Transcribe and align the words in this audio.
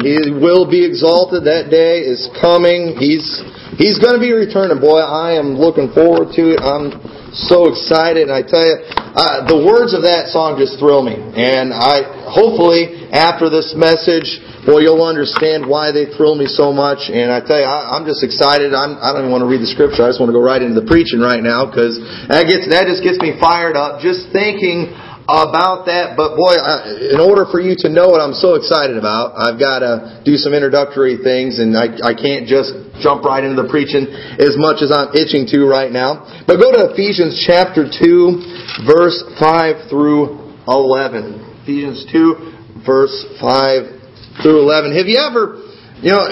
He 0.00 0.32
will 0.32 0.68
be 0.68 0.84
exalted. 0.84 1.44
That 1.44 1.68
day 1.70 2.00
is 2.00 2.28
coming. 2.40 2.96
He's 2.96 3.44
He's 3.80 3.96
going 3.96 4.12
to 4.12 4.20
be 4.20 4.36
returning. 4.36 4.76
Boy, 4.76 5.00
I 5.00 5.40
am 5.40 5.56
looking 5.56 5.88
forward 5.96 6.36
to 6.36 6.52
it. 6.52 6.60
I'm 6.60 6.92
so 7.32 7.70
excited. 7.70 8.28
And 8.28 8.34
I 8.34 8.44
tell 8.44 8.60
you, 8.60 8.76
uh, 8.92 9.46
the 9.46 9.56
words 9.62 9.96
of 9.96 10.04
that 10.04 10.28
song 10.34 10.58
just 10.58 10.76
thrill 10.76 11.00
me. 11.00 11.16
And 11.16 11.72
I 11.72 12.28
hopefully 12.28 13.08
after 13.08 13.48
this 13.48 13.72
message, 13.72 14.42
boy, 14.66 14.84
you'll 14.84 15.00
understand 15.06 15.64
why 15.64 15.96
they 15.96 16.10
thrill 16.12 16.36
me 16.36 16.44
so 16.44 16.76
much. 16.76 17.08
And 17.08 17.32
I 17.32 17.40
tell 17.40 17.56
you, 17.56 17.64
I, 17.64 17.96
I'm 17.96 18.04
just 18.04 18.20
excited. 18.20 18.74
I'm, 18.76 18.98
I 18.98 19.16
don't 19.16 19.24
even 19.24 19.32
want 19.32 19.46
to 19.46 19.50
read 19.50 19.62
the 19.62 19.70
scripture. 19.70 20.04
I 20.04 20.12
just 20.12 20.20
want 20.20 20.28
to 20.28 20.36
go 20.36 20.44
right 20.44 20.60
into 20.60 20.76
the 20.76 20.84
preaching 20.84 21.22
right 21.22 21.40
now 21.40 21.64
because 21.64 21.96
that 22.28 22.50
gets 22.50 22.68
that 22.68 22.84
just 22.84 23.00
gets 23.00 23.16
me 23.22 23.38
fired 23.38 23.80
up. 23.80 24.04
Just 24.04 24.28
thinking 24.34 24.92
about 25.30 25.86
that. 25.86 26.18
But 26.18 26.34
boy, 26.34 26.58
I, 26.58 27.14
in 27.14 27.20
order 27.22 27.46
for 27.46 27.62
you 27.62 27.78
to 27.84 27.88
know 27.88 28.10
what 28.10 28.18
I'm 28.18 28.34
so 28.34 28.58
excited 28.58 28.98
about, 28.98 29.38
I've 29.38 29.58
got 29.58 29.80
to 29.80 30.22
do 30.26 30.34
some 30.34 30.52
introductory 30.52 31.22
things, 31.22 31.62
and 31.62 31.78
I, 31.78 31.94
I 32.02 32.12
can't 32.18 32.50
just 32.50 32.74
jump 32.98 33.22
right 33.22 33.42
into 33.42 33.54
the 33.54 33.70
preaching 33.70 34.10
as 34.42 34.58
much 34.58 34.82
as 34.82 34.90
I'm 34.90 35.14
itching 35.14 35.46
to 35.54 35.64
right 35.70 35.90
now. 35.90 36.26
But 36.46 36.58
go 36.58 36.74
to 36.74 36.90
Ephesians 36.90 37.38
chapter 37.46 37.86
2, 37.86 38.84
verse 38.86 39.22
5 39.38 39.88
through 39.88 40.58
11. 40.66 41.62
Ephesians 41.62 42.04
2, 42.10 42.82
verse 42.82 43.14
5 43.38 44.42
through 44.42 44.58
11. 44.66 44.98
Have 44.98 45.06
you 45.06 45.18
ever, 45.22 45.62
you 46.02 46.10
know, 46.10 46.26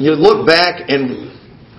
you 0.00 0.16
look 0.16 0.48
back 0.48 0.88
and 0.88 1.30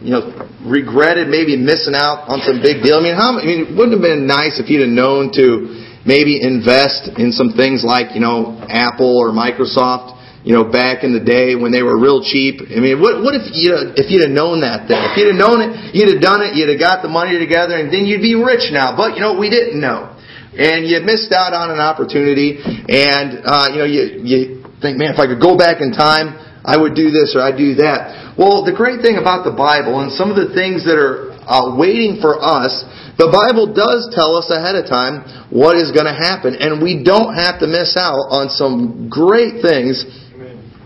you 0.02 0.18
know, 0.18 0.50
regretted 0.66 1.30
maybe 1.30 1.54
missing 1.54 1.94
out 1.94 2.26
on 2.26 2.42
some 2.42 2.58
big 2.58 2.82
deal. 2.82 2.98
I 2.98 3.06
mean, 3.06 3.14
how? 3.14 3.38
I 3.38 3.46
mean, 3.46 3.70
it 3.70 3.78
wouldn't 3.78 3.94
have 3.94 4.02
been 4.02 4.26
nice 4.26 4.58
if 4.58 4.66
you'd 4.66 4.82
have 4.82 4.90
known 4.90 5.30
to 5.38 5.91
maybe 6.06 6.42
invest 6.42 7.10
in 7.18 7.32
some 7.32 7.54
things 7.54 7.84
like, 7.84 8.14
you 8.16 8.22
know, 8.22 8.58
Apple 8.68 9.18
or 9.18 9.30
Microsoft, 9.30 10.18
you 10.44 10.54
know, 10.54 10.66
back 10.66 11.06
in 11.06 11.14
the 11.14 11.22
day 11.22 11.54
when 11.54 11.70
they 11.70 11.86
were 11.86 11.98
real 12.02 12.26
cheap. 12.26 12.66
I 12.66 12.82
mean, 12.82 12.98
what, 12.98 13.22
what 13.22 13.38
if 13.38 13.54
you, 13.54 13.94
if 13.94 14.10
you'd 14.10 14.26
have 14.26 14.34
known 14.34 14.66
that 14.66 14.90
then? 14.90 14.98
If 15.12 15.18
you'd 15.18 15.38
have 15.38 15.42
known 15.42 15.62
it, 15.62 15.94
you'd 15.94 16.18
have 16.18 16.24
done 16.24 16.42
it, 16.42 16.58
you'd 16.58 16.74
have 16.74 16.82
got 16.82 17.06
the 17.06 17.14
money 17.14 17.38
together, 17.38 17.78
and 17.78 17.94
then 17.94 18.10
you'd 18.10 18.26
be 18.26 18.34
rich 18.34 18.74
now. 18.74 18.98
But, 18.98 19.14
you 19.14 19.22
know, 19.22 19.38
we 19.38 19.54
didn't 19.54 19.78
know. 19.78 20.18
And 20.58 20.90
you 20.90 21.00
missed 21.06 21.32
out 21.32 21.54
on 21.54 21.70
an 21.70 21.80
opportunity, 21.80 22.58
and, 22.58 23.46
uh, 23.46 23.70
you 23.72 23.80
know, 23.80 23.88
you, 23.88 24.04
you 24.26 24.40
think, 24.82 24.98
man, 24.98 25.14
if 25.14 25.20
I 25.22 25.30
could 25.30 25.40
go 25.40 25.56
back 25.56 25.80
in 25.80 25.94
time, 25.94 26.36
I 26.66 26.78
would 26.78 26.94
do 26.94 27.10
this 27.10 27.38
or 27.38 27.42
I'd 27.42 27.58
do 27.58 27.78
that. 27.82 28.38
Well, 28.38 28.66
the 28.66 28.74
great 28.74 29.02
thing 29.02 29.18
about 29.18 29.46
the 29.46 29.54
Bible 29.54 30.02
and 30.02 30.12
some 30.14 30.30
of 30.30 30.38
the 30.38 30.54
things 30.54 30.86
that 30.86 30.98
are 30.98 31.31
uh, 31.47 31.75
waiting 31.78 32.19
for 32.22 32.41
us 32.41 32.85
the 33.22 33.29
Bible 33.29 33.69
does 33.69 34.09
tell 34.09 34.34
us 34.34 34.50
ahead 34.50 34.74
of 34.74 34.90
time 34.90 35.22
what 35.53 35.78
is 35.78 35.94
going 35.94 36.09
to 36.09 36.18
happen, 36.18 36.57
and 36.57 36.81
we 36.81 37.06
don't 37.06 37.38
have 37.38 37.62
to 37.62 37.69
miss 37.69 37.94
out 37.94 38.34
on 38.34 38.50
some 38.50 39.13
great 39.13 39.62
things. 39.62 40.02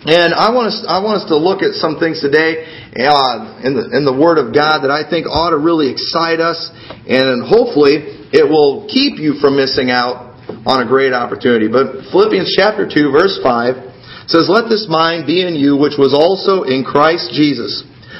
And 0.04 0.36
I 0.36 0.52
want 0.52 0.68
us, 0.68 0.84
I 0.84 1.00
want 1.00 1.24
us 1.24 1.32
to 1.32 1.38
look 1.40 1.64
at 1.64 1.80
some 1.80 1.96
things 1.96 2.20
today 2.20 2.68
uh, 2.92 3.64
in 3.64 3.74
the 3.74 3.88
in 3.96 4.04
the 4.04 4.12
Word 4.12 4.38
of 4.38 4.52
God 4.52 4.84
that 4.84 4.92
I 4.92 5.08
think 5.08 5.32
ought 5.32 5.56
to 5.56 5.58
really 5.58 5.90
excite 5.90 6.44
us, 6.44 6.60
and 7.08 7.40
hopefully 7.42 8.30
it 8.36 8.44
will 8.44 8.86
keep 8.92 9.16
you 9.16 9.40
from 9.40 9.56
missing 9.56 9.90
out 9.90 10.36
on 10.68 10.84
a 10.84 10.88
great 10.92 11.16
opportunity. 11.16 11.72
But 11.72 12.12
Philippians 12.12 12.52
chapter 12.52 12.84
two, 12.84 13.16
verse 13.16 13.40
five 13.42 13.80
says, 14.28 14.52
"Let 14.52 14.68
this 14.68 14.92
mind 14.92 15.26
be 15.26 15.40
in 15.42 15.56
you, 15.56 15.80
which 15.80 15.98
was 15.98 16.14
also 16.14 16.68
in 16.68 16.84
Christ 16.84 17.32
Jesus." 17.32 17.88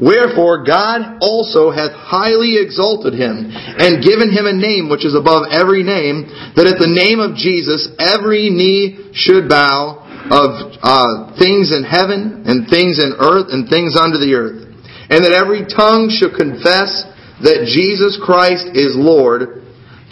Wherefore 0.00 0.64
God 0.64 1.20
also 1.20 1.68
hath 1.68 1.92
highly 1.92 2.56
exalted 2.56 3.12
him, 3.12 3.52
and 3.52 4.00
given 4.00 4.32
him 4.32 4.48
a 4.48 4.56
name 4.56 4.88
which 4.88 5.04
is 5.04 5.12
above 5.12 5.52
every 5.52 5.84
name, 5.84 6.24
that 6.56 6.64
at 6.64 6.80
the 6.80 6.88
name 6.88 7.20
of 7.20 7.36
Jesus 7.36 7.84
every 8.00 8.48
knee 8.48 9.12
should 9.12 9.44
bow 9.44 10.00
of 10.32 10.72
uh, 10.80 11.36
things 11.36 11.68
in 11.68 11.84
heaven, 11.84 12.48
and 12.48 12.68
things 12.72 12.96
in 12.96 13.12
earth, 13.20 13.52
and 13.52 13.68
things 13.68 13.92
under 13.92 14.16
the 14.16 14.32
earth, 14.32 14.72
and 15.12 15.20
that 15.20 15.36
every 15.36 15.68
tongue 15.68 16.08
should 16.08 16.32
confess 16.32 17.04
that 17.44 17.68
Jesus 17.68 18.16
Christ 18.16 18.72
is 18.72 18.96
Lord, 18.96 19.60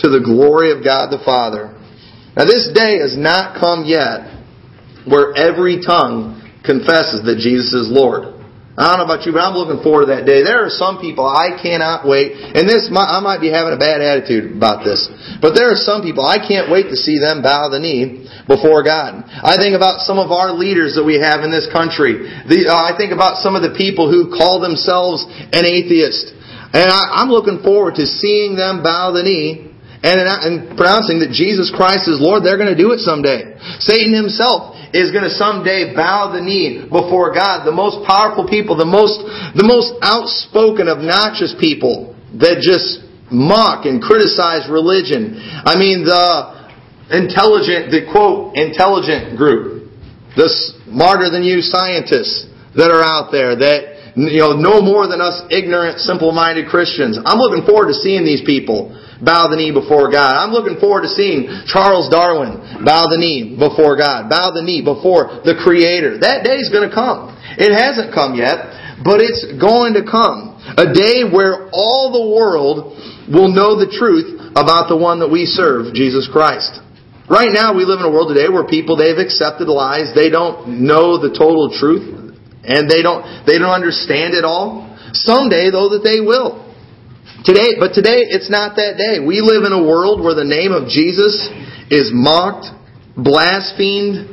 to 0.05 0.09
the 0.09 0.21
glory 0.21 0.71
of 0.71 0.85
God 0.85 1.11
the 1.11 1.23
Father. 1.25 1.75
Now 2.37 2.45
this 2.45 2.71
day 2.77 3.01
has 3.01 3.17
not 3.17 3.59
come 3.59 3.85
yet 3.89 4.37
where 5.09 5.35
every 5.35 5.81
tongue 5.81 6.39
confesses 6.63 7.25
that 7.25 7.41
Jesus 7.41 7.73
is 7.73 7.89
Lord. 7.91 8.38
I 8.79 8.95
don't 8.95 9.03
know 9.03 9.11
about 9.11 9.27
you, 9.27 9.35
but 9.35 9.43
I'm 9.43 9.59
looking 9.59 9.83
forward 9.83 10.07
to 10.07 10.15
that 10.15 10.23
day. 10.23 10.47
There 10.47 10.63
are 10.63 10.71
some 10.71 11.03
people 11.03 11.27
I 11.27 11.59
cannot 11.59 12.07
wait, 12.07 12.39
and 12.39 12.63
this 12.63 12.87
I 12.95 13.19
might 13.19 13.43
be 13.43 13.51
having 13.51 13.75
a 13.75 13.81
bad 13.81 13.99
attitude 13.99 14.55
about 14.55 14.87
this, 14.87 15.03
but 15.43 15.59
there 15.59 15.67
are 15.75 15.77
some 15.77 16.07
people 16.07 16.23
I 16.23 16.39
can't 16.39 16.71
wait 16.71 16.87
to 16.87 16.95
see 16.95 17.19
them 17.19 17.43
bow 17.43 17.75
the 17.75 17.83
knee 17.83 18.31
before 18.47 18.87
God. 18.87 19.27
I 19.27 19.59
think 19.59 19.75
about 19.75 20.07
some 20.07 20.23
of 20.23 20.31
our 20.31 20.55
leaders 20.55 20.95
that 20.95 21.03
we 21.03 21.19
have 21.19 21.43
in 21.43 21.51
this 21.51 21.67
country. 21.75 22.23
Uh, 22.23 22.71
I 22.71 22.95
think 22.95 23.11
about 23.11 23.43
some 23.43 23.59
of 23.59 23.67
the 23.67 23.75
people 23.75 24.07
who 24.07 24.31
call 24.31 24.63
themselves 24.63 25.27
an 25.27 25.67
atheist, 25.67 26.39
and 26.71 26.87
I'm 26.87 27.35
looking 27.35 27.59
forward 27.67 27.99
to 27.99 28.07
seeing 28.07 28.55
them 28.55 28.87
bow 28.87 29.11
the 29.11 29.27
knee 29.27 29.68
and, 29.99 30.17
and 30.23 30.79
pronouncing 30.79 31.19
that 31.27 31.35
Jesus 31.35 31.75
Christ 31.75 32.07
is 32.07 32.23
Lord, 32.23 32.47
they're 32.47 32.61
going 32.61 32.71
to 32.71 32.79
do 32.79 32.95
it 32.95 33.03
someday. 33.03 33.59
Satan 33.83 34.15
himself 34.15 34.79
is 34.95 35.11
going 35.11 35.27
to 35.27 35.35
someday 35.35 35.91
bow 35.91 36.31
the 36.31 36.41
knee 36.41 36.87
before 36.87 37.35
God. 37.35 37.67
The 37.67 37.75
most 37.75 38.07
powerful 38.07 38.47
people, 38.47 38.79
the 38.79 38.89
most, 38.89 39.19
the 39.59 39.67
most 39.67 39.99
outspoken, 40.01 40.87
obnoxious 40.87 41.53
people 41.59 42.15
that 42.39 42.63
just 42.63 43.03
mock 43.29 43.85
and 43.85 44.01
criticize 44.01 44.71
religion. 44.71 45.37
I 45.67 45.75
mean, 45.75 46.07
the 46.07 46.57
intelligent, 47.11 47.91
the 47.91 48.07
quote, 48.07 48.57
intelligent 48.57 49.37
group, 49.37 49.91
the 50.37 50.49
smarter 50.87 51.29
than 51.29 51.43
you 51.43 51.61
scientists 51.61 52.47
that 52.79 52.95
are 52.95 53.03
out 53.03 53.35
there 53.35 53.59
that, 53.59 54.15
you 54.15 54.39
know, 54.39 54.55
no 54.55 54.81
more 54.81 55.11
than 55.11 55.21
us 55.21 55.43
ignorant, 55.51 55.99
simple-minded 56.01 56.71
Christians. 56.71 57.19
I'm 57.19 57.39
looking 57.43 57.67
forward 57.67 57.91
to 57.91 57.97
seeing 57.99 58.25
these 58.25 58.47
people 58.47 58.95
bow 59.23 59.51
the 59.51 59.59
knee 59.59 59.75
before 59.75 60.11
God. 60.11 60.31
I'm 60.31 60.55
looking 60.55 60.79
forward 60.79 61.03
to 61.03 61.13
seeing 61.13 61.51
Charles 61.67 62.09
Darwin 62.09 62.85
bow 62.85 63.11
the 63.11 63.19
knee 63.19 63.59
before 63.59 63.99
God, 63.99 64.31
bow 64.31 64.55
the 64.55 64.63
knee 64.63 64.83
before 64.83 65.43
the 65.43 65.59
Creator. 65.59 66.23
That 66.23 66.47
day's 66.47 66.71
going 66.71 66.87
to 66.89 66.95
come. 66.95 67.35
It 67.59 67.75
hasn't 67.75 68.15
come 68.15 68.39
yet, 68.39 69.03
but 69.03 69.19
it's 69.19 69.47
going 69.59 69.99
to 69.99 70.05
come. 70.07 70.59
A 70.79 70.91
day 70.93 71.27
where 71.27 71.71
all 71.73 72.15
the 72.15 72.27
world 72.31 72.95
will 73.31 73.51
know 73.51 73.79
the 73.79 73.91
truth 73.91 74.39
about 74.55 74.89
the 74.89 74.97
one 74.97 75.21
that 75.21 75.31
we 75.31 75.47
serve, 75.47 75.95
Jesus 75.95 76.29
Christ. 76.31 76.81
Right 77.29 77.53
now, 77.53 77.77
we 77.77 77.85
live 77.85 78.01
in 78.01 78.09
a 78.09 78.11
world 78.11 78.33
today 78.33 78.49
where 78.49 78.65
people 78.65 78.97
they've 78.97 79.21
accepted 79.21 79.69
lies. 79.69 80.17
They 80.17 80.31
don't 80.33 80.81
know 80.85 81.21
the 81.21 81.29
total 81.29 81.69
truth, 81.69 82.09
and 82.65 82.89
they 82.89 83.05
don't 83.05 83.45
they 83.45 83.61
don't 83.61 83.73
understand 83.73 84.33
it 84.33 84.49
all. 84.49 84.89
Someday, 85.13 85.69
though, 85.69 85.93
that 85.93 86.05
they 86.05 86.25
will. 86.25 86.68
Today, 87.45 87.79
but 87.79 87.95
today 87.95 88.27
it's 88.27 88.51
not 88.51 88.75
that 88.77 88.99
day. 88.99 89.23
We 89.23 89.41
live 89.41 89.65
in 89.65 89.73
a 89.73 89.83
world 89.83 90.23
where 90.23 90.35
the 90.35 90.47
name 90.47 90.73
of 90.73 90.89
Jesus 90.89 91.49
is 91.91 92.11
mocked, 92.13 92.67
blasphemed, 93.17 94.27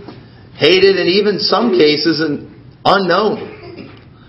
hated, 0.58 0.98
and 0.98 1.10
even 1.10 1.40
some 1.40 1.72
cases 1.78 2.22
unknown. 2.84 3.54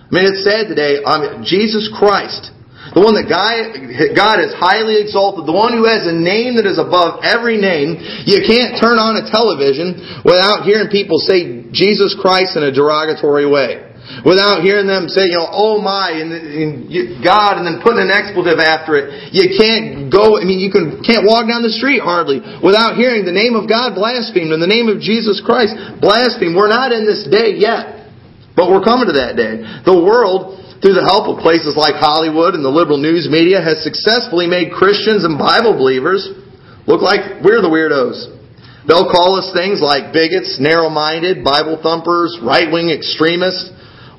I 0.07 0.11
mean, 0.13 0.25
it's 0.29 0.43
said 0.45 0.69
today, 0.69 1.03
mean, 1.19 1.43
Jesus 1.43 1.91
Christ 1.91 2.53
the 2.95 3.03
one 3.03 3.19
that 3.19 3.27
God 3.27 4.37
has 4.39 4.55
highly 4.55 5.01
exalted, 5.03 5.43
the 5.43 5.55
one 5.55 5.75
who 5.75 5.83
has 5.83 6.07
a 6.07 6.15
name 6.15 6.55
that 6.55 6.63
is 6.63 6.79
above 6.79 7.19
every 7.19 7.59
name. 7.59 7.99
You 8.23 8.47
can't 8.47 8.79
turn 8.79 8.95
on 8.95 9.19
a 9.19 9.27
television 9.27 10.23
without 10.23 10.63
hearing 10.63 10.87
people 10.87 11.19
say 11.19 11.67
Jesus 11.75 12.15
Christ 12.15 12.55
in 12.55 12.63
a 12.63 12.71
derogatory 12.71 13.45
way. 13.45 13.86
Without 14.23 14.63
hearing 14.63 14.87
them 14.87 15.11
say, 15.11 15.27
you 15.27 15.35
know, 15.35 15.51
oh 15.51 15.83
my, 15.83 16.15
and, 16.15 16.31
and 16.31 16.71
God, 17.19 17.59
and 17.59 17.67
then 17.67 17.83
putting 17.83 17.99
an 17.99 18.11
expletive 18.11 18.57
after 18.57 18.95
it. 18.95 19.35
You 19.35 19.51
can't 19.55 20.07
go, 20.07 20.39
I 20.39 20.47
mean, 20.47 20.63
you 20.63 20.71
can, 20.71 21.03
can't 21.03 21.27
walk 21.27 21.45
down 21.45 21.61
the 21.61 21.75
street 21.75 21.99
hardly 21.99 22.39
without 22.63 22.95
hearing 22.95 23.27
the 23.27 23.35
name 23.35 23.53
of 23.53 23.67
God 23.67 23.99
blasphemed 23.99 24.55
and 24.55 24.63
the 24.63 24.69
name 24.69 24.87
of 24.87 25.03
Jesus 25.03 25.43
Christ 25.43 25.75
blasphemed. 25.99 26.55
We're 26.55 26.71
not 26.71 26.95
in 26.95 27.03
this 27.03 27.27
day 27.27 27.59
yet. 27.59 28.09
But 28.55 28.73
we're 28.73 28.81
coming 28.81 29.05
to 29.05 29.21
that 29.21 29.37
day. 29.37 29.61
The 29.85 29.93
world 29.93 30.57
through 30.81 30.93
the 30.93 31.05
help 31.05 31.25
of 31.29 31.41
places 31.41 31.73
like 31.73 31.97
Hollywood 31.97 32.53
and 32.53 32.61
the 32.61 32.73
liberal 32.73 33.01
news 33.01 33.25
media, 33.29 33.61
has 33.61 33.81
successfully 33.81 34.45
made 34.45 34.69
Christians 34.69 35.25
and 35.25 35.37
Bible 35.37 35.73
believers 35.73 36.21
look 36.85 37.01
like 37.01 37.41
we're 37.41 37.65
the 37.65 37.71
weirdos. 37.71 38.37
They'll 38.85 39.09
call 39.09 39.35
us 39.35 39.51
things 39.51 39.81
like 39.83 40.13
bigots, 40.13 40.61
narrow-minded, 40.61 41.43
Bible 41.43 41.81
thumpers, 41.81 42.39
right-wing 42.39 42.93
extremists, 42.93 43.73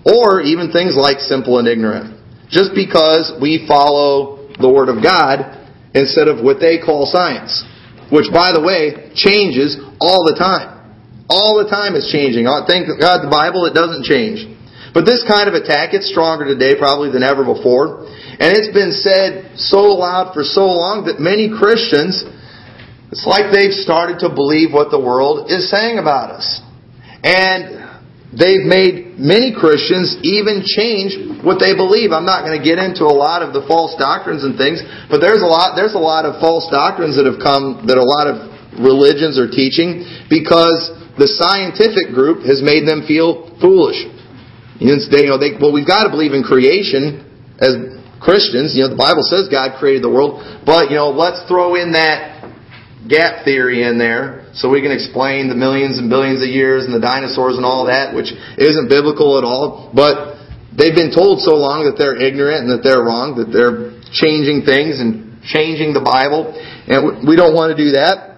or 0.08 0.40
even 0.40 0.72
things 0.72 0.96
like 0.96 1.20
simple 1.20 1.58
and 1.58 1.68
ignorant. 1.68 2.16
Just 2.48 2.72
because 2.72 3.36
we 3.40 3.68
follow 3.68 4.48
the 4.56 4.68
Word 4.68 4.88
of 4.88 5.04
God 5.04 5.44
instead 5.92 6.28
of 6.28 6.40
what 6.40 6.60
they 6.60 6.80
call 6.80 7.04
science. 7.04 7.64
Which, 8.08 8.32
by 8.32 8.56
the 8.56 8.64
way, 8.64 9.12
changes 9.12 9.76
all 10.00 10.24
the 10.24 10.32
time. 10.40 10.80
All 11.28 11.60
the 11.60 11.68
time 11.68 11.92
is 11.92 12.08
changing. 12.08 12.48
Uh, 12.48 12.64
thank 12.64 12.88
God 12.88 13.20
the 13.20 13.28
Bible, 13.28 13.68
it 13.68 13.76
doesn't 13.76 14.08
change. 14.08 14.48
But 14.96 15.04
this 15.04 15.20
kind 15.28 15.44
of 15.44 15.54
attack, 15.54 15.92
it's 15.92 16.08
stronger 16.08 16.48
today 16.48 16.72
probably 16.80 17.12
than 17.12 17.22
ever 17.22 17.44
before. 17.44 18.08
And 18.40 18.56
it's 18.56 18.72
been 18.72 18.96
said 18.96 19.60
so 19.60 19.92
loud 19.92 20.32
for 20.32 20.40
so 20.42 20.64
long 20.64 21.04
that 21.04 21.20
many 21.20 21.52
Christians, 21.52 22.24
it's 23.12 23.28
like 23.28 23.52
they've 23.52 23.76
started 23.76 24.24
to 24.24 24.32
believe 24.32 24.72
what 24.72 24.88
the 24.88 24.98
world 24.98 25.52
is 25.52 25.68
saying 25.68 26.00
about 26.00 26.32
us. 26.32 26.64
And 27.20 27.77
they've 28.34 28.64
made 28.64 29.16
many 29.16 29.56
Christians 29.56 30.20
even 30.20 30.60
change 30.64 31.40
what 31.40 31.56
they 31.56 31.72
believe. 31.72 32.12
I'm 32.12 32.28
not 32.28 32.44
going 32.44 32.56
to 32.56 32.64
get 32.64 32.76
into 32.76 33.08
a 33.08 33.14
lot 33.14 33.40
of 33.40 33.56
the 33.56 33.64
false 33.64 33.96
doctrines 33.96 34.44
and 34.44 34.60
things, 34.60 34.84
but 35.08 35.24
there's 35.24 35.40
a 35.40 35.48
lot 35.48 35.76
there's 35.76 35.96
a 35.96 36.02
lot 36.02 36.28
of 36.28 36.40
false 36.40 36.68
doctrines 36.68 37.16
that 37.16 37.24
have 37.24 37.40
come 37.40 37.88
that 37.88 37.96
a 37.96 38.04
lot 38.04 38.28
of 38.28 38.48
religions 38.76 39.40
are 39.40 39.48
teaching 39.48 40.04
because 40.28 40.92
the 41.16 41.26
scientific 41.26 42.14
group 42.14 42.44
has 42.46 42.62
made 42.62 42.86
them 42.86 43.02
feel 43.08 43.50
foolish. 43.58 43.98
You 44.78 44.94
know, 44.94 45.38
they, 45.42 45.58
well, 45.58 45.74
we've 45.74 45.88
got 45.88 46.06
to 46.06 46.10
believe 46.10 46.30
in 46.30 46.46
creation 46.46 47.26
as 47.58 47.74
Christians. 48.22 48.78
You 48.78 48.86
know, 48.86 48.94
the 48.94 49.00
Bible 49.00 49.26
says 49.26 49.50
God 49.50 49.82
created 49.82 50.06
the 50.06 50.12
world, 50.12 50.38
but 50.62 50.94
you 50.94 50.96
know, 50.96 51.10
let's 51.10 51.42
throw 51.50 51.74
in 51.74 51.98
that 51.98 52.46
gap 53.10 53.42
theory 53.44 53.82
in 53.82 53.98
there 53.98 54.47
so 54.58 54.66
we 54.68 54.82
can 54.82 54.90
explain 54.90 55.46
the 55.46 55.54
millions 55.54 56.02
and 56.02 56.10
billions 56.10 56.42
of 56.42 56.50
years 56.50 56.84
and 56.84 56.90
the 56.90 56.98
dinosaurs 56.98 57.54
and 57.54 57.64
all 57.64 57.86
that, 57.86 58.10
which 58.10 58.34
isn't 58.58 58.90
biblical 58.90 59.38
at 59.38 59.46
all. 59.46 59.94
But 59.94 60.34
they've 60.74 60.94
been 60.94 61.14
told 61.14 61.46
so 61.46 61.54
long 61.54 61.86
that 61.86 61.94
they're 61.94 62.18
ignorant 62.18 62.66
and 62.66 62.70
that 62.74 62.82
they're 62.82 63.02
wrong, 63.06 63.38
that 63.38 63.54
they're 63.54 63.94
changing 64.10 64.66
things 64.66 64.98
and 64.98 65.38
changing 65.46 65.94
the 65.94 66.02
Bible, 66.02 66.50
and 66.90 67.22
we 67.22 67.38
don't 67.38 67.54
want 67.54 67.70
to 67.70 67.78
do 67.78 67.94
that. 67.94 68.28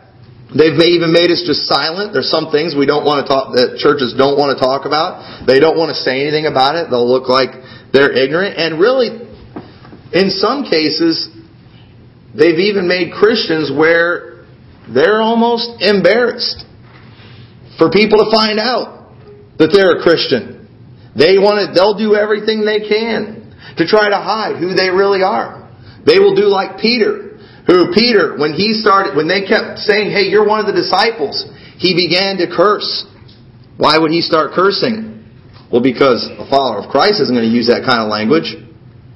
They've 0.51 0.77
even 0.77 1.15
made 1.15 1.31
us 1.31 1.47
just 1.47 1.71
silent. 1.71 2.13
There's 2.13 2.29
some 2.29 2.51
things 2.51 2.75
we 2.75 2.85
don't 2.85 3.07
want 3.07 3.23
to 3.23 3.27
talk, 3.31 3.55
that 3.55 3.79
churches 3.79 4.13
don't 4.19 4.35
want 4.35 4.53
to 4.53 4.59
talk 4.59 4.83
about. 4.85 5.47
They 5.47 5.63
don't 5.63 5.79
want 5.79 5.95
to 5.95 5.99
say 5.99 6.21
anything 6.21 6.51
about 6.51 6.75
it. 6.75 6.91
They'll 6.91 7.07
look 7.07 7.31
like 7.31 7.55
they're 7.95 8.11
ignorant. 8.11 8.59
And 8.59 8.83
really, 8.83 9.31
in 10.11 10.35
some 10.35 10.67
cases, 10.67 11.31
they've 12.35 12.59
even 12.59 12.91
made 12.91 13.15
Christians 13.15 13.71
where 13.71 14.30
they're 14.95 15.21
almost 15.21 15.83
embarrassed 15.83 16.65
for 17.79 17.91
people 17.91 18.19
to 18.19 18.31
find 18.31 18.59
out 18.59 19.15
that 19.59 19.71
they're 19.73 19.99
a 19.99 20.03
Christian. 20.03 20.69
They 21.17 21.39
want 21.39 21.63
to, 21.63 21.75
they'll 21.75 21.99
do 21.99 22.15
everything 22.15 22.65
they 22.65 22.87
can 22.87 23.55
to 23.77 23.87
try 23.87 24.09
to 24.11 24.17
hide 24.17 24.57
who 24.57 24.75
they 24.75 24.91
really 24.91 25.23
are. 25.23 25.69
They 26.07 26.19
will 26.19 26.35
do 26.35 26.47
like 26.47 26.81
Peter 26.81 27.31
who 27.71 27.93
Peter, 27.95 28.35
when 28.35 28.53
he 28.55 28.75
started, 28.75 29.15
when 29.15 29.29
they 29.29 29.47
kept 29.47 29.79
saying, 29.87 30.11
hey, 30.11 30.27
you're 30.27 30.47
one 30.47 30.59
of 30.59 30.67
the 30.67 30.75
disciples, 30.75 31.47
he 31.79 31.95
began 31.95 32.37
to 32.43 32.51
curse. 32.51 33.07
Why 33.77 33.99
would 33.99 34.11
he 34.11 34.21
start 34.21 34.53
cursing? 34.53 35.23
Well, 35.71 35.83
because 35.83 36.27
a 36.27 36.51
follower 36.51 36.83
of 36.83 36.91
Christ 36.91 37.23
isn't 37.23 37.35
going 37.35 37.47
to 37.47 37.55
use 37.55 37.69
that 37.69 37.87
kind 37.87 38.03
of 38.03 38.11
language. 38.11 38.59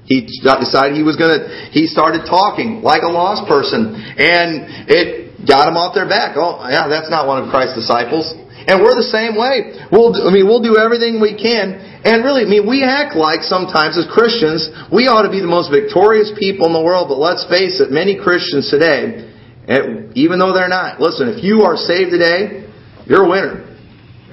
He 0.06 0.22
decided 0.22 0.94
he 0.94 1.02
was 1.02 1.16
going 1.16 1.34
to, 1.34 1.44
he 1.72 1.90
started 1.90 2.28
talking 2.28 2.84
like 2.84 3.02
a 3.02 3.10
lost 3.10 3.48
person. 3.48 3.96
And 3.96 4.86
it 4.86 5.23
got 5.46 5.68
him 5.68 5.76
off 5.76 5.94
their 5.94 6.08
back. 6.08 6.36
Oh, 6.36 6.60
yeah, 6.66 6.88
that's 6.88 7.08
not 7.08 7.28
one 7.28 7.44
of 7.44 7.52
Christ's 7.52 7.78
disciples. 7.78 8.32
And 8.66 8.80
we're 8.80 8.96
the 8.96 9.12
same 9.12 9.36
way. 9.36 9.76
We'll, 9.92 10.16
I 10.16 10.32
mean, 10.32 10.48
we'll 10.48 10.64
do 10.64 10.80
everything 10.80 11.20
we 11.20 11.36
can 11.36 11.94
and 12.04 12.20
really, 12.20 12.44
I 12.44 12.48
mean, 12.48 12.68
we 12.68 12.84
act 12.84 13.16
like 13.16 13.40
sometimes 13.40 13.96
as 13.96 14.04
Christians, 14.12 14.68
we 14.92 15.08
ought 15.08 15.24
to 15.24 15.32
be 15.32 15.40
the 15.40 15.48
most 15.48 15.72
victorious 15.72 16.28
people 16.36 16.68
in 16.68 16.76
the 16.76 16.84
world, 16.84 17.08
but 17.08 17.16
let's 17.16 17.48
face 17.48 17.80
it, 17.80 17.88
many 17.88 18.20
Christians 18.20 18.68
today, 18.68 19.32
eh, 19.64 20.12
even 20.12 20.36
though 20.36 20.52
they're 20.52 20.68
not, 20.68 21.00
listen, 21.00 21.32
if 21.32 21.40
you 21.40 21.64
are 21.64 21.80
saved 21.80 22.12
today, 22.12 22.68
you're 23.08 23.24
a 23.24 23.28
winner. 23.28 23.72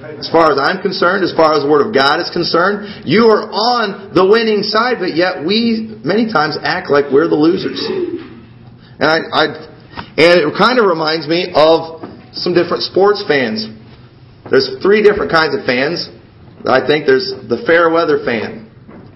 As 0.04 0.28
far 0.28 0.52
as 0.52 0.60
I'm 0.60 0.84
concerned, 0.84 1.24
as 1.24 1.32
far 1.32 1.56
as 1.56 1.64
the 1.64 1.70
Word 1.70 1.80
of 1.80 1.96
God 1.96 2.20
is 2.20 2.28
concerned, 2.28 3.08
you 3.08 3.32
are 3.32 3.48
on 3.48 4.12
the 4.12 4.28
winning 4.28 4.60
side, 4.60 5.00
but 5.00 5.16
yet 5.16 5.40
we 5.40 5.96
many 6.04 6.28
times 6.28 6.60
act 6.60 6.92
like 6.92 7.08
we're 7.08 7.32
the 7.32 7.38
losers. 7.38 7.80
And 9.00 9.08
I, 9.08 9.16
I 9.32 9.46
and 9.92 10.40
it 10.40 10.54
kind 10.56 10.78
of 10.78 10.86
reminds 10.86 11.28
me 11.28 11.52
of 11.54 12.04
some 12.32 12.54
different 12.54 12.82
sports 12.82 13.24
fans. 13.28 13.68
There's 14.48 14.80
three 14.82 15.02
different 15.02 15.30
kinds 15.30 15.54
of 15.56 15.64
fans. 15.64 16.08
I 16.64 16.84
think 16.86 17.06
there's 17.06 17.30
the 17.48 17.62
fair 17.66 17.90
weather 17.90 18.22
fan. 18.24 18.70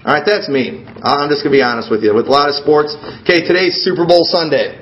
All 0.07 0.15
right, 0.15 0.23
that's 0.23 0.49
me. 0.49 0.87
I'm 1.03 1.27
just 1.27 1.43
going 1.43 1.51
to 1.51 1.59
be 1.59 1.67
honest 1.67 1.91
with 1.91 2.07
you. 2.07 2.15
With 2.15 2.31
a 2.31 2.35
lot 2.35 2.49
of 2.49 2.55
sports, 2.55 2.95
okay, 3.27 3.43
today's 3.43 3.83
Super 3.83 4.07
Bowl 4.07 4.23
Sunday. 4.23 4.79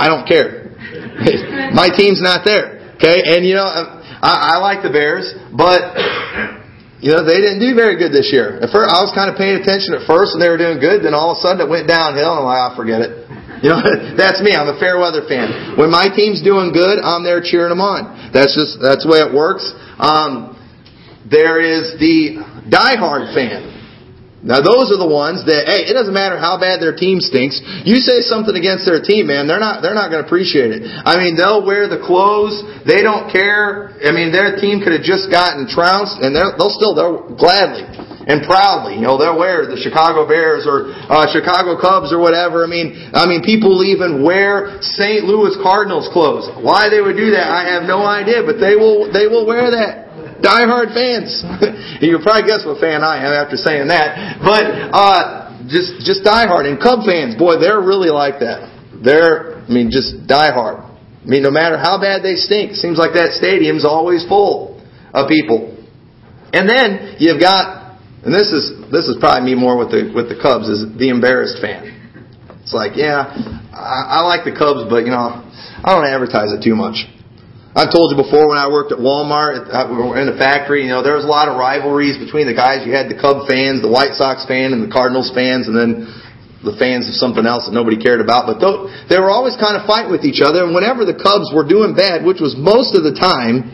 I 0.00 0.08
don't 0.08 0.24
care. 0.24 0.72
My 1.76 1.92
team's 1.92 2.24
not 2.24 2.48
there. 2.48 2.96
Okay, 2.96 3.22
and 3.28 3.46
you 3.46 3.54
know, 3.54 3.68
I, 3.68 4.56
I 4.56 4.64
like 4.64 4.82
the 4.82 4.90
Bears, 4.90 5.30
but 5.54 5.94
you 6.98 7.14
know 7.14 7.22
they 7.22 7.38
didn't 7.38 7.62
do 7.62 7.76
very 7.78 7.94
good 7.94 8.10
this 8.10 8.34
year. 8.34 8.58
At 8.58 8.74
first, 8.74 8.90
I 8.90 8.98
was 9.04 9.14
kind 9.14 9.30
of 9.30 9.38
paying 9.38 9.60
attention 9.60 9.94
at 9.94 10.02
first, 10.08 10.34
and 10.34 10.42
they 10.42 10.50
were 10.50 10.58
doing 10.58 10.82
good. 10.82 11.06
Then 11.06 11.14
all 11.14 11.30
of 11.30 11.38
a 11.38 11.40
sudden, 11.44 11.62
it 11.62 11.70
went 11.70 11.86
downhill, 11.86 12.34
and 12.34 12.42
I'm 12.42 12.48
like, 12.48 12.58
I 12.58 12.68
oh, 12.72 12.74
forget 12.74 13.04
it. 13.04 13.27
You 13.62 13.74
know, 13.74 13.82
that's 14.14 14.38
me. 14.38 14.54
I'm 14.54 14.70
a 14.70 14.78
fair 14.78 15.02
weather 15.02 15.26
fan. 15.26 15.74
When 15.74 15.90
my 15.90 16.06
team's 16.06 16.42
doing 16.42 16.70
good, 16.70 17.02
I'm 17.02 17.26
there 17.26 17.42
cheering 17.42 17.74
them 17.74 17.82
on. 17.82 18.30
That's 18.30 18.54
just 18.54 18.78
that's 18.78 19.02
the 19.02 19.10
way 19.10 19.18
it 19.18 19.34
works. 19.34 19.66
Um, 19.98 20.54
there 21.26 21.58
is 21.58 21.98
the 21.98 22.38
diehard 22.70 23.34
fan. 23.34 23.74
Now 24.46 24.62
those 24.62 24.94
are 24.94 25.00
the 25.00 25.10
ones 25.10 25.42
that 25.50 25.66
hey, 25.66 25.90
it 25.90 25.94
doesn't 25.98 26.14
matter 26.14 26.38
how 26.38 26.54
bad 26.54 26.78
their 26.78 26.94
team 26.94 27.18
stinks. 27.18 27.58
You 27.82 27.98
say 27.98 28.22
something 28.22 28.54
against 28.54 28.86
their 28.86 29.02
team, 29.02 29.26
man, 29.26 29.50
they're 29.50 29.58
not 29.58 29.82
they're 29.82 29.98
not 29.98 30.14
going 30.14 30.22
to 30.22 30.28
appreciate 30.30 30.70
it. 30.70 30.86
I 30.86 31.18
mean, 31.18 31.34
they'll 31.34 31.66
wear 31.66 31.90
the 31.90 31.98
clothes. 31.98 32.62
They 32.86 33.02
don't 33.02 33.26
care. 33.34 33.98
I 33.98 34.14
mean, 34.14 34.30
their 34.30 34.54
team 34.54 34.78
could 34.78 34.94
have 34.94 35.02
just 35.02 35.34
gotten 35.34 35.66
trounced, 35.66 36.22
and 36.22 36.30
they'll 36.30 36.70
still 36.70 36.94
they'll 36.94 37.34
gladly 37.34 38.07
and 38.28 38.44
proudly, 38.44 39.00
you 39.00 39.04
know, 39.04 39.16
they'll 39.16 39.40
wear 39.40 39.64
the 39.64 39.80
Chicago 39.80 40.28
Bears 40.28 40.68
or 40.68 40.92
uh, 40.92 41.24
Chicago 41.32 41.80
Cubs 41.80 42.12
or 42.12 42.20
whatever. 42.20 42.60
I 42.62 42.68
mean, 42.68 42.92
I 43.16 43.24
mean, 43.24 43.40
people 43.40 43.80
even 43.82 44.20
wear 44.20 44.78
St. 44.84 45.24
Louis 45.24 45.56
Cardinals 45.64 46.12
clothes. 46.12 46.44
Why 46.60 46.92
they 46.92 47.00
would 47.00 47.16
do 47.16 47.32
that, 47.32 47.48
I 47.48 47.72
have 47.72 47.88
no 47.88 48.04
idea, 48.04 48.44
but 48.44 48.60
they 48.60 48.76
will 48.76 49.08
they 49.08 49.26
will 49.26 49.48
wear 49.48 49.72
that 49.72 50.12
diehard 50.44 50.92
fans. 50.92 51.40
you 52.04 52.20
probably 52.22 52.46
guess 52.46 52.68
what 52.68 52.78
fan 52.78 53.00
I 53.00 53.24
am 53.24 53.32
after 53.32 53.56
saying 53.56 53.88
that. 53.88 54.38
But 54.44 54.64
uh, 54.92 55.64
just 55.66 56.04
just 56.04 56.20
diehard 56.20 56.68
and 56.68 56.76
Cub 56.76 57.08
fans, 57.08 57.34
boy, 57.34 57.58
they're 57.58 57.80
really 57.80 58.12
like 58.12 58.44
that. 58.44 58.68
They're, 59.02 59.58
I 59.62 59.68
mean, 59.68 59.90
just 59.90 60.26
diehard. 60.26 60.84
I 60.84 61.26
mean, 61.26 61.42
no 61.42 61.50
matter 61.50 61.76
how 61.76 62.00
bad 62.00 62.22
they 62.22 62.36
stink, 62.36 62.74
seems 62.74 62.98
like 62.98 63.12
that 63.14 63.32
stadium's 63.36 63.84
always 63.84 64.26
full 64.26 64.80
of 65.12 65.28
people. 65.28 65.76
And 66.52 66.68
then 66.68 67.16
you've 67.18 67.40
got, 67.40 67.77
and 68.24 68.34
this 68.34 68.50
is 68.50 68.74
this 68.90 69.06
is 69.06 69.16
probably 69.20 69.46
me 69.46 69.54
more 69.54 69.78
with 69.78 69.90
the 69.94 70.10
with 70.10 70.28
the 70.28 70.38
Cubs 70.38 70.66
is 70.68 70.86
the 70.98 71.08
embarrassed 71.08 71.62
fan. 71.62 71.94
It's 72.62 72.74
like, 72.74 73.00
yeah, 73.00 73.24
I, 73.72 74.20
I 74.20 74.28
like 74.28 74.44
the 74.44 74.52
Cubs, 74.52 74.84
but 74.90 75.08
you 75.08 75.12
know, 75.14 75.40
I 75.40 75.88
don't 75.96 76.04
advertise 76.04 76.52
it 76.52 76.60
too 76.60 76.76
much. 76.76 77.08
I've 77.72 77.94
told 77.94 78.10
you 78.10 78.18
before 78.18 78.50
when 78.50 78.58
I 78.58 78.66
worked 78.66 78.90
at 78.90 78.98
Walmart 78.98 79.70
in 79.70 80.26
the 80.26 80.36
factory, 80.36 80.82
you 80.82 80.90
know, 80.90 81.00
there 81.00 81.14
was 81.14 81.22
a 81.22 81.30
lot 81.30 81.46
of 81.46 81.56
rivalries 81.56 82.18
between 82.18 82.50
the 82.50 82.56
guys. 82.56 82.82
You 82.82 82.90
had 82.90 83.06
the 83.06 83.14
Cub 83.14 83.46
fans, 83.46 83.80
the 83.80 83.92
White 83.92 84.18
Sox 84.18 84.42
fan, 84.44 84.74
and 84.74 84.82
the 84.82 84.90
Cardinals 84.90 85.30
fans, 85.30 85.70
and 85.70 85.78
then 85.78 86.10
the 86.64 86.74
fans 86.74 87.06
of 87.06 87.14
something 87.14 87.46
else 87.46 87.70
that 87.70 87.74
nobody 87.74 87.94
cared 87.94 88.18
about. 88.18 88.50
But 88.50 88.58
they 89.06 89.18
were 89.18 89.30
always 89.30 89.54
kind 89.54 89.78
of 89.78 89.86
fighting 89.86 90.10
with 90.10 90.26
each 90.26 90.42
other. 90.42 90.66
And 90.66 90.74
whenever 90.74 91.06
the 91.06 91.14
Cubs 91.14 91.54
were 91.54 91.66
doing 91.66 91.94
bad, 91.94 92.26
which 92.26 92.42
was 92.42 92.58
most 92.58 92.98
of 92.98 93.06
the 93.06 93.14
time, 93.14 93.70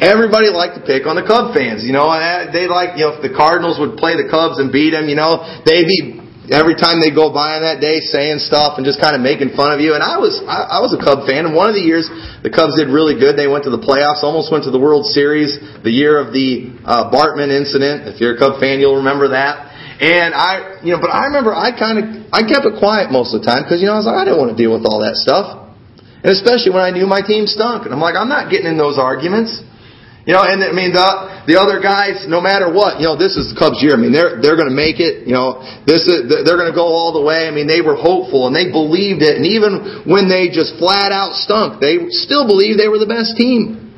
everybody 0.00 0.48
liked 0.48 0.80
to 0.80 0.84
pick 0.84 1.04
on 1.04 1.20
the 1.20 1.26
Cub 1.26 1.52
fans. 1.52 1.84
You 1.84 1.92
know, 1.92 2.08
they 2.48 2.64
like, 2.64 2.96
you 2.96 3.04
know, 3.04 3.16
if 3.16 3.20
the 3.20 3.32
Cardinals 3.32 3.76
would 3.76 4.00
play 4.00 4.16
the 4.16 4.26
Cubs 4.26 4.56
and 4.56 4.72
beat 4.72 4.96
them, 4.96 5.12
you 5.12 5.16
know, 5.20 5.44
they'd 5.68 5.84
be 5.84 6.24
every 6.52 6.76
time 6.76 7.00
they 7.00 7.08
go 7.08 7.32
by 7.32 7.56
on 7.56 7.64
that 7.64 7.80
day 7.80 8.04
saying 8.04 8.36
stuff 8.36 8.76
and 8.76 8.84
just 8.84 9.00
kind 9.00 9.16
of 9.16 9.24
making 9.24 9.56
fun 9.56 9.72
of 9.72 9.80
you. 9.80 9.96
And 9.96 10.04
I 10.04 10.20
was 10.20 10.40
I, 10.44 10.76
I 10.76 10.84
was 10.84 10.92
a 10.92 11.00
Cub 11.00 11.24
fan, 11.28 11.48
and 11.48 11.52
one 11.52 11.68
of 11.68 11.76
the 11.76 11.84
years 11.84 12.08
the 12.40 12.52
Cubs 12.52 12.76
did 12.76 12.88
really 12.88 13.16
good. 13.16 13.36
They 13.36 13.48
went 13.48 13.64
to 13.64 13.72
the 13.72 13.80
playoffs, 13.80 14.24
almost 14.24 14.52
went 14.52 14.64
to 14.64 14.72
the 14.72 14.80
World 14.80 15.08
Series. 15.12 15.56
The 15.84 15.92
year 15.92 16.16
of 16.16 16.32
the 16.32 16.72
uh, 16.84 17.12
Bartman 17.12 17.52
incident. 17.52 18.08
If 18.08 18.20
you're 18.20 18.36
a 18.36 18.40
Cub 18.40 18.60
fan, 18.60 18.80
you'll 18.80 19.04
remember 19.04 19.36
that. 19.36 19.73
And 20.00 20.34
I, 20.34 20.82
you 20.82 20.90
know, 20.90 21.00
but 21.00 21.14
I 21.14 21.30
remember 21.30 21.54
I 21.54 21.70
kind 21.70 21.96
of 22.02 22.04
I 22.34 22.42
kept 22.42 22.66
it 22.66 22.82
quiet 22.82 23.14
most 23.14 23.30
of 23.30 23.42
the 23.42 23.46
time 23.46 23.62
because 23.62 23.78
you 23.78 23.86
know 23.86 23.94
I 23.94 24.02
was 24.02 24.10
like 24.10 24.18
I 24.18 24.24
didn't 24.26 24.42
want 24.42 24.50
to 24.50 24.58
deal 24.58 24.74
with 24.74 24.82
all 24.82 25.06
that 25.06 25.14
stuff, 25.14 25.70
and 26.22 26.34
especially 26.34 26.74
when 26.74 26.82
I 26.82 26.90
knew 26.90 27.06
my 27.06 27.22
team 27.22 27.46
stunk. 27.46 27.86
And 27.86 27.94
I'm 27.94 28.02
like 28.02 28.18
I'm 28.18 28.28
not 28.28 28.50
getting 28.50 28.66
in 28.66 28.74
those 28.74 28.98
arguments. 28.98 29.62
You 30.24 30.32
know, 30.32 30.40
and 30.40 30.64
I 30.64 30.72
mean 30.72 30.96
the 30.96 31.44
the 31.44 31.60
other 31.60 31.84
guys, 31.84 32.24
no 32.24 32.40
matter 32.40 32.72
what, 32.72 32.96
you 32.96 33.04
know, 33.04 33.12
this 33.12 33.36
is 33.36 33.52
the 33.52 33.56
Cubs' 33.60 33.84
year. 33.84 33.92
I 33.92 34.00
mean, 34.00 34.08
they're 34.08 34.40
they're 34.40 34.56
going 34.56 34.72
to 34.72 34.74
make 34.74 34.96
it. 34.96 35.28
You 35.28 35.36
know, 35.36 35.60
this 35.84 36.08
is 36.08 36.24
they're 36.26 36.56
going 36.56 36.72
to 36.72 36.76
go 36.76 36.88
all 36.88 37.12
the 37.12 37.20
way. 37.20 37.44
I 37.44 37.52
mean, 37.52 37.68
they 37.68 37.84
were 37.84 37.94
hopeful 37.94 38.48
and 38.48 38.56
they 38.56 38.72
believed 38.72 39.20
it, 39.20 39.36
and 39.36 39.44
even 39.44 40.08
when 40.08 40.32
they 40.32 40.48
just 40.48 40.80
flat 40.80 41.12
out 41.12 41.36
stunk, 41.36 41.76
they 41.76 42.08
still 42.08 42.48
believed 42.48 42.80
they 42.80 42.88
were 42.88 42.98
the 42.98 43.10
best 43.10 43.36
team. 43.36 43.92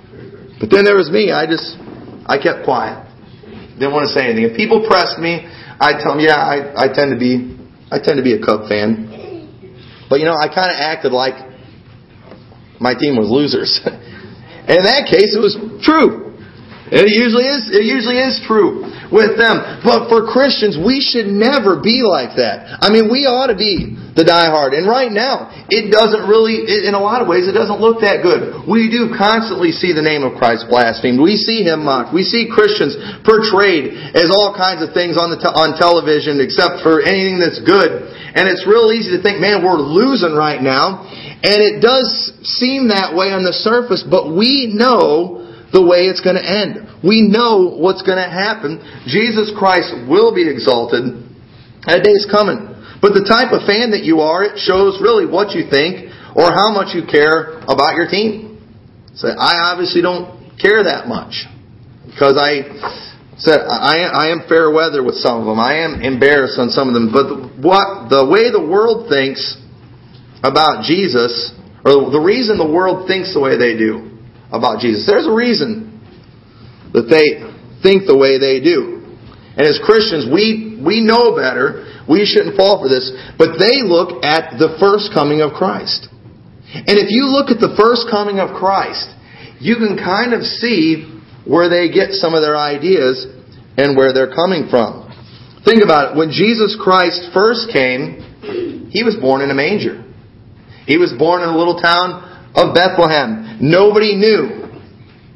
But 0.59 0.75
then 0.75 0.83
there 0.83 0.99
was 0.99 1.15
me. 1.15 1.31
I 1.31 1.47
just 1.47 1.79
I 2.27 2.43
kept 2.43 2.67
quiet, 2.67 3.06
didn't 3.79 3.93
want 3.93 4.09
to 4.09 4.13
say 4.13 4.25
anything. 4.25 4.45
If 4.51 4.57
people 4.57 4.85
pressed 4.89 5.19
me, 5.19 5.45
I'd 5.81 6.01
tell 6.01 6.17
them, 6.17 6.25
yeah, 6.25 6.41
I 6.41 6.89
I 6.89 6.93
tend 6.93 7.13
to 7.13 7.19
be 7.21 7.57
I 7.93 8.01
tend 8.03 8.17
to 8.17 8.25
be 8.25 8.35
a 8.35 8.41
Cub 8.41 8.69
fan, 8.69 9.13
but 10.09 10.19
you 10.19 10.27
know, 10.27 10.35
I 10.35 10.49
kind 10.49 10.73
of 10.73 10.81
acted 10.81 11.13
like 11.13 11.37
my 12.81 12.95
team 12.95 13.17
was 13.17 13.29
losers. 13.31 13.81
and 13.85 13.95
In 14.77 14.83
that 14.83 15.07
case, 15.07 15.37
it 15.37 15.41
was 15.41 15.55
true. 15.85 16.26
It 16.93 17.11
usually 17.11 17.51
is. 17.51 17.67
It 17.67 17.83
usually 17.83 18.23
is 18.23 18.39
true 18.47 18.87
with 19.11 19.35
them. 19.35 19.83
But 19.83 20.07
for 20.07 20.27
Christians, 20.31 20.79
we 20.79 21.03
should 21.03 21.27
never 21.27 21.83
be 21.83 22.07
like 22.07 22.39
that. 22.39 22.79
I 22.79 22.91
mean, 22.91 23.11
we 23.11 23.27
ought 23.27 23.51
to 23.51 23.59
be 23.59 23.99
the 24.17 24.25
diehard. 24.25 24.73
And 24.73 24.89
right 24.89 25.13
now, 25.13 25.53
it 25.69 25.93
doesn't 25.93 26.25
really, 26.25 26.65
in 26.65 26.97
a 26.97 27.03
lot 27.03 27.21
of 27.21 27.29
ways, 27.29 27.45
it 27.45 27.53
doesn't 27.53 27.85
look 27.85 28.01
that 28.01 28.25
good. 28.25 28.65
We 28.65 28.89
do 28.89 29.13
constantly 29.13 29.77
see 29.77 29.93
the 29.93 30.01
name 30.03 30.25
of 30.25 30.41
Christ 30.41 30.73
blasphemed. 30.73 31.21
We 31.21 31.37
see 31.37 31.67
Him 31.67 31.85
mocked. 31.85 32.17
We 32.17 32.25
see 32.25 32.49
Christians 32.49 32.97
portrayed 33.29 33.93
as 34.17 34.33
all 34.33 34.57
kinds 34.57 34.81
of 34.81 34.97
things 34.97 35.21
on 35.21 35.29
the 35.29 35.37
te- 35.37 35.53
on 35.53 35.77
television, 35.77 36.41
except 36.41 36.81
for 36.81 37.05
anything 37.05 37.37
that's 37.37 37.61
good. 37.61 38.09
And 38.33 38.49
it's 38.49 38.65
real 38.65 38.89
easy 38.89 39.13
to 39.17 39.21
think, 39.21 39.43
man, 39.43 39.61
we're 39.61 39.81
losing 39.81 40.33
right 40.33 40.63
now. 40.65 41.05
And 41.45 41.61
it 41.61 41.85
does 41.85 42.33
seem 42.43 42.89
that 42.89 43.13
way 43.13 43.37
on 43.37 43.45
the 43.45 43.53
surface, 43.53 44.01
but 44.01 44.33
we 44.33 44.73
know 44.73 45.36
the 45.73 45.83
way 45.83 46.07
it's 46.07 46.23
going 46.23 46.39
to 46.39 46.47
end. 46.47 47.03
We 47.03 47.27
know 47.27 47.75
what's 47.75 48.03
going 48.03 48.23
to 48.23 48.31
happen. 48.31 48.79
Jesus 49.07 49.51
Christ 49.59 49.93
will 50.07 50.35
be 50.35 50.47
exalted. 50.47 51.27
That 51.87 52.03
day 52.03 52.15
is 52.15 52.27
coming. 52.31 52.73
But 53.03 53.13
the 53.13 53.27
type 53.27 53.53
of 53.53 53.67
fan 53.67 53.93
that 53.93 54.07
you 54.07 54.21
are, 54.25 54.43
it 54.43 54.59
shows 54.59 55.03
really 55.03 55.27
what 55.27 55.53
you 55.55 55.69
think 55.69 56.11
or 56.35 56.49
how 56.55 56.73
much 56.73 56.95
you 56.95 57.05
care 57.05 57.61
about 57.67 57.95
your 57.95 58.09
team. 58.09 58.63
So 59.15 59.29
I 59.29 59.73
obviously 59.73 60.03
don't 60.03 60.57
care 60.59 60.85
that 60.85 61.09
much 61.09 61.45
because 62.09 62.37
I 62.41 62.65
said 63.37 63.61
I, 63.69 64.09
I 64.09 64.27
am 64.33 64.49
fair 64.49 64.73
weather 64.73 65.05
with 65.05 65.17
some 65.17 65.41
of 65.41 65.47
them. 65.47 65.61
I 65.61 65.85
am 65.85 66.01
embarrassed 66.01 66.59
on 66.59 66.71
some 66.71 66.89
of 66.89 66.95
them. 66.95 67.13
But 67.13 67.61
what 67.61 68.09
the 68.09 68.25
way 68.25 68.49
the 68.49 68.65
world 68.65 69.09
thinks 69.09 69.57
about 70.43 70.85
Jesus, 70.85 71.53
or 71.85 72.11
the 72.11 72.21
reason 72.21 72.57
the 72.57 72.69
world 72.69 73.09
thinks 73.09 73.33
the 73.35 73.41
way 73.41 73.57
they 73.57 73.77
do 73.77 74.16
about 74.53 74.81
Jesus, 74.81 75.07
there's 75.07 75.27
a 75.27 75.35
reason 75.35 76.01
that 76.93 77.11
they 77.11 77.43
think 77.83 78.07
the 78.07 78.17
way 78.17 78.39
they 78.39 78.61
do. 78.63 79.03
And 79.57 79.65
as 79.65 79.81
Christians, 79.83 80.29
we, 80.29 80.81
we 80.85 81.01
know 81.01 81.35
better. 81.35 82.05
We 82.05 82.29
shouldn't 82.29 82.57
fall 82.57 82.83
for 82.85 82.89
this. 82.89 83.09
But 83.41 83.57
they 83.57 83.81
look 83.81 84.23
at 84.23 84.61
the 84.61 84.77
first 84.79 85.11
coming 85.17 85.41
of 85.41 85.57
Christ. 85.57 86.09
And 86.73 87.01
if 87.01 87.09
you 87.09 87.33
look 87.33 87.49
at 87.49 87.57
the 87.57 87.73
first 87.73 88.07
coming 88.13 88.39
of 88.39 88.53
Christ, 88.53 89.09
you 89.59 89.81
can 89.81 89.97
kind 89.97 90.37
of 90.37 90.45
see 90.45 91.09
where 91.49 91.73
they 91.73 91.89
get 91.89 92.13
some 92.13 92.35
of 92.35 92.43
their 92.43 92.59
ideas 92.59 93.25
and 93.79 93.97
where 93.97 94.13
they're 94.13 94.35
coming 94.35 94.69
from. 94.69 95.09
Think 95.65 95.83
about 95.83 96.13
it. 96.13 96.19
When 96.19 96.31
Jesus 96.31 96.77
Christ 96.77 97.33
first 97.33 97.73
came, 97.73 98.91
he 98.93 99.03
was 99.03 99.17
born 99.17 99.41
in 99.41 99.51
a 99.51 99.57
manger. 99.57 100.05
He 100.87 100.99
was 100.99 101.15
born 101.17 101.43
in 101.43 101.49
a 101.49 101.57
little 101.57 101.81
town 101.81 102.23
of 102.55 102.75
Bethlehem. 102.75 103.46
Nobody 103.61 104.17
knew. 104.17 104.69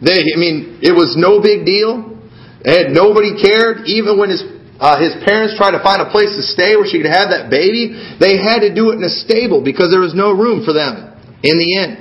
They, 0.01 0.21
I 0.33 0.37
mean, 0.37 0.81
it 0.81 0.93
was 0.93 1.17
no 1.17 1.41
big 1.41 1.65
deal. 1.65 2.19
And 2.65 2.93
nobody 2.93 3.41
cared. 3.41 3.89
Even 3.89 4.19
when 4.19 4.29
his 4.29 4.45
uh, 4.81 4.97
his 4.97 5.13
parents 5.29 5.61
tried 5.61 5.77
to 5.77 5.83
find 5.85 6.01
a 6.01 6.09
place 6.09 6.33
to 6.41 6.43
stay 6.45 6.73
where 6.73 6.89
she 6.89 6.97
could 6.97 7.13
have 7.13 7.29
that 7.29 7.53
baby, 7.53 7.93
they 8.17 8.41
had 8.41 8.65
to 8.65 8.73
do 8.73 8.89
it 8.91 8.97
in 8.97 9.05
a 9.05 9.13
stable 9.13 9.61
because 9.61 9.93
there 9.93 10.01
was 10.01 10.17
no 10.17 10.33
room 10.33 10.65
for 10.65 10.73
them 10.73 11.13
in 11.45 11.61
the 11.61 11.69
inn. 11.77 12.01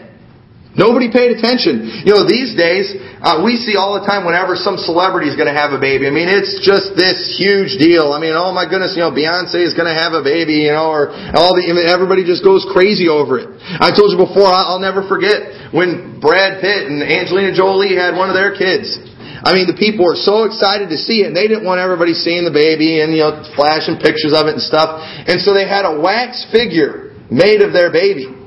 Nobody 0.80 1.12
paid 1.12 1.36
attention. 1.36 2.08
You 2.08 2.16
know, 2.16 2.24
these 2.24 2.56
days, 2.56 2.96
uh, 3.20 3.44
we 3.44 3.60
see 3.60 3.76
all 3.76 4.00
the 4.00 4.08
time 4.08 4.24
whenever 4.24 4.56
some 4.56 4.80
celebrity 4.80 5.28
is 5.28 5.36
going 5.36 5.52
to 5.52 5.56
have 5.58 5.76
a 5.76 5.82
baby. 5.82 6.08
I 6.08 6.14
mean, 6.16 6.32
it's 6.32 6.64
just 6.64 6.96
this 6.96 7.36
huge 7.36 7.76
deal. 7.76 8.16
I 8.16 8.20
mean, 8.24 8.32
oh 8.32 8.56
my 8.56 8.64
goodness, 8.64 8.96
you 8.96 9.04
know, 9.04 9.12
Beyonce 9.12 9.60
is 9.60 9.76
going 9.76 9.92
to 9.92 9.98
have 9.98 10.16
a 10.16 10.24
baby, 10.24 10.72
you 10.72 10.72
know, 10.72 10.88
or 10.88 11.12
all 11.36 11.52
the, 11.52 11.68
everybody 11.68 12.24
just 12.24 12.48
goes 12.48 12.64
crazy 12.72 13.12
over 13.12 13.44
it. 13.44 13.52
I 13.60 13.92
told 13.92 14.16
you 14.16 14.20
before, 14.20 14.48
I'll 14.48 14.80
never 14.80 15.04
forget 15.04 15.76
when 15.76 16.24
Brad 16.24 16.64
Pitt 16.64 16.88
and 16.88 17.04
Angelina 17.04 17.52
Jolie 17.52 17.92
had 17.92 18.16
one 18.16 18.32
of 18.32 18.40
their 18.40 18.56
kids. 18.56 18.96
I 19.44 19.52
mean, 19.52 19.68
the 19.68 19.76
people 19.76 20.08
were 20.08 20.20
so 20.20 20.48
excited 20.48 20.88
to 20.88 21.00
see 21.00 21.24
it, 21.24 21.32
and 21.32 21.36
they 21.36 21.48
didn't 21.48 21.68
want 21.68 21.80
everybody 21.80 22.16
seeing 22.16 22.48
the 22.48 22.56
baby 22.56 23.04
and, 23.04 23.12
you 23.12 23.24
know, 23.24 23.44
flashing 23.56 24.00
pictures 24.00 24.32
of 24.32 24.48
it 24.48 24.60
and 24.60 24.64
stuff. 24.64 25.04
And 25.28 25.40
so 25.44 25.52
they 25.52 25.68
had 25.68 25.84
a 25.84 26.00
wax 26.00 26.48
figure 26.52 27.16
made 27.28 27.60
of 27.60 27.72
their 27.76 27.92
baby. 27.92 28.39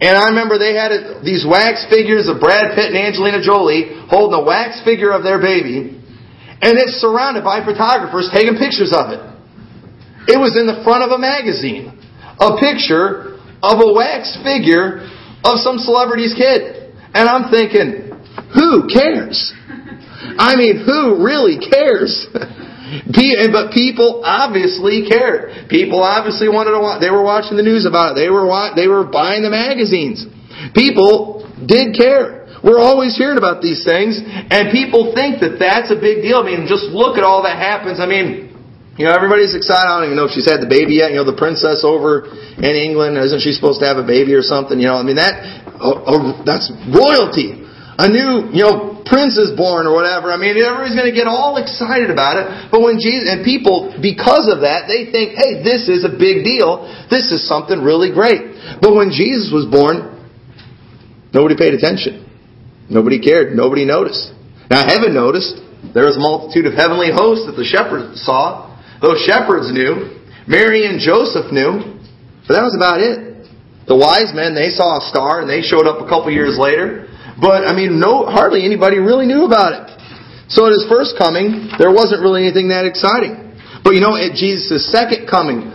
And 0.00 0.14
I 0.14 0.30
remember 0.30 0.58
they 0.58 0.78
had 0.78 1.24
these 1.26 1.42
wax 1.42 1.82
figures 1.90 2.30
of 2.30 2.38
Brad 2.38 2.74
Pitt 2.78 2.94
and 2.94 2.98
Angelina 2.98 3.42
Jolie 3.42 4.06
holding 4.06 4.38
a 4.38 4.44
wax 4.44 4.78
figure 4.86 5.10
of 5.10 5.26
their 5.26 5.42
baby, 5.42 5.98
and 6.62 6.78
it's 6.78 7.02
surrounded 7.02 7.42
by 7.42 7.66
photographers 7.66 8.30
taking 8.32 8.54
pictures 8.54 8.94
of 8.94 9.10
it. 9.10 9.22
It 10.30 10.38
was 10.38 10.54
in 10.60 10.66
the 10.68 10.84
front 10.84 11.02
of 11.02 11.10
a 11.10 11.18
magazine. 11.18 11.98
A 12.38 12.60
picture 12.60 13.40
of 13.62 13.80
a 13.82 13.90
wax 13.90 14.38
figure 14.44 15.02
of 15.42 15.58
some 15.58 15.78
celebrity's 15.78 16.34
kid. 16.34 16.94
And 17.14 17.26
I'm 17.26 17.50
thinking, 17.50 18.12
who 18.54 18.86
cares? 18.86 19.52
I 20.38 20.54
mean, 20.54 20.84
who 20.84 21.24
really 21.24 21.58
cares? 21.58 22.26
But 23.52 23.72
people 23.72 24.22
obviously 24.24 25.08
cared. 25.08 25.68
People 25.68 26.02
obviously 26.02 26.48
wanted 26.48 26.72
to 26.72 26.80
watch. 26.80 27.00
They 27.00 27.10
were 27.10 27.22
watching 27.22 27.56
the 27.56 27.62
news 27.62 27.86
about 27.86 28.12
it. 28.12 28.20
They 28.20 28.30
were 28.30 28.46
they 28.74 28.88
were 28.88 29.04
buying 29.04 29.42
the 29.42 29.50
magazines. 29.50 30.24
People 30.74 31.46
did 31.66 31.94
care. 31.94 32.48
We're 32.62 32.82
always 32.82 33.14
hearing 33.16 33.38
about 33.38 33.62
these 33.62 33.84
things, 33.86 34.18
and 34.18 34.74
people 34.74 35.14
think 35.14 35.38
that 35.46 35.62
that's 35.62 35.94
a 35.94 35.98
big 35.98 36.26
deal. 36.26 36.42
I 36.42 36.44
mean, 36.44 36.66
just 36.66 36.90
look 36.90 37.14
at 37.16 37.22
all 37.22 37.46
that 37.46 37.54
happens. 37.54 38.00
I 38.00 38.06
mean, 38.06 38.50
You 38.98 39.06
know, 39.06 39.14
everybody's 39.14 39.54
excited. 39.54 39.86
I 39.86 40.02
don't 40.02 40.10
even 40.10 40.18
know 40.18 40.26
if 40.26 40.34
she's 40.34 40.50
had 40.50 40.58
the 40.58 40.66
baby 40.66 40.98
yet. 40.98 41.14
You 41.14 41.22
know, 41.22 41.28
the 41.28 41.38
princess 41.38 41.86
over 41.86 42.26
in 42.58 42.74
England, 42.74 43.14
isn't 43.14 43.46
she 43.46 43.54
supposed 43.54 43.78
to 43.78 43.86
have 43.86 43.94
a 43.94 44.02
baby 44.02 44.34
or 44.34 44.42
something? 44.42 44.74
You 44.74 44.90
know, 44.90 44.98
I 44.98 45.06
mean, 45.06 45.22
that, 45.22 45.38
oh, 45.78 46.02
oh, 46.02 46.42
that's 46.42 46.66
royalty. 46.90 47.62
A 47.98 48.06
new, 48.06 48.54
you 48.54 48.62
know, 48.62 49.02
prince 49.02 49.34
is 49.34 49.58
born 49.58 49.90
or 49.90 49.92
whatever. 49.92 50.30
I 50.30 50.38
mean, 50.38 50.54
everybody's 50.54 50.94
going 50.94 51.10
to 51.10 51.16
get 51.16 51.26
all 51.26 51.58
excited 51.58 52.14
about 52.14 52.38
it. 52.38 52.70
But 52.70 52.78
when 52.78 53.02
Jesus, 53.02 53.26
and 53.26 53.42
people, 53.42 53.90
because 53.98 54.46
of 54.46 54.62
that, 54.62 54.86
they 54.86 55.10
think, 55.10 55.34
hey, 55.34 55.66
this 55.66 55.90
is 55.90 56.06
a 56.06 56.12
big 56.14 56.46
deal. 56.46 56.86
This 57.10 57.34
is 57.34 57.42
something 57.42 57.82
really 57.82 58.14
great. 58.14 58.54
But 58.78 58.94
when 58.94 59.10
Jesus 59.10 59.50
was 59.50 59.66
born, 59.66 60.14
nobody 61.34 61.58
paid 61.58 61.74
attention. 61.74 62.22
Nobody 62.86 63.18
cared. 63.18 63.58
Nobody 63.58 63.82
noticed. 63.82 64.30
Now, 64.70 64.86
heaven 64.86 65.10
noticed. 65.10 65.58
There 65.90 66.06
was 66.06 66.14
a 66.14 66.22
multitude 66.22 66.70
of 66.70 66.78
heavenly 66.78 67.10
hosts 67.10 67.50
that 67.50 67.58
the 67.58 67.66
shepherds 67.66 68.22
saw. 68.22 68.78
Those 69.02 69.26
shepherds 69.26 69.74
knew. 69.74 70.22
Mary 70.46 70.86
and 70.86 71.02
Joseph 71.02 71.50
knew. 71.50 71.98
But 72.46 72.54
that 72.54 72.62
was 72.62 72.78
about 72.78 73.02
it. 73.02 73.50
The 73.90 73.98
wise 73.98 74.30
men, 74.30 74.54
they 74.54 74.70
saw 74.70 75.02
a 75.02 75.04
star 75.10 75.42
and 75.42 75.50
they 75.50 75.66
showed 75.66 75.90
up 75.90 75.98
a 75.98 76.06
couple 76.06 76.30
years 76.30 76.54
later. 76.54 77.10
But, 77.40 77.66
I 77.66 77.74
mean, 77.74 78.00
no, 78.00 78.26
hardly 78.26 78.64
anybody 78.64 78.98
really 78.98 79.26
knew 79.26 79.46
about 79.46 79.72
it. 79.72 79.98
So 80.48 80.64
at 80.64 80.72
his 80.72 80.88
first 80.88 81.14
coming, 81.20 81.68
there 81.78 81.92
wasn't 81.92 82.24
really 82.24 82.42
anything 82.48 82.72
that 82.72 82.88
exciting. 82.88 83.48
But 83.84 83.94
you 83.94 84.00
know, 84.00 84.16
at 84.16 84.32
Jesus' 84.34 84.88
second 84.90 85.28
coming, 85.28 85.70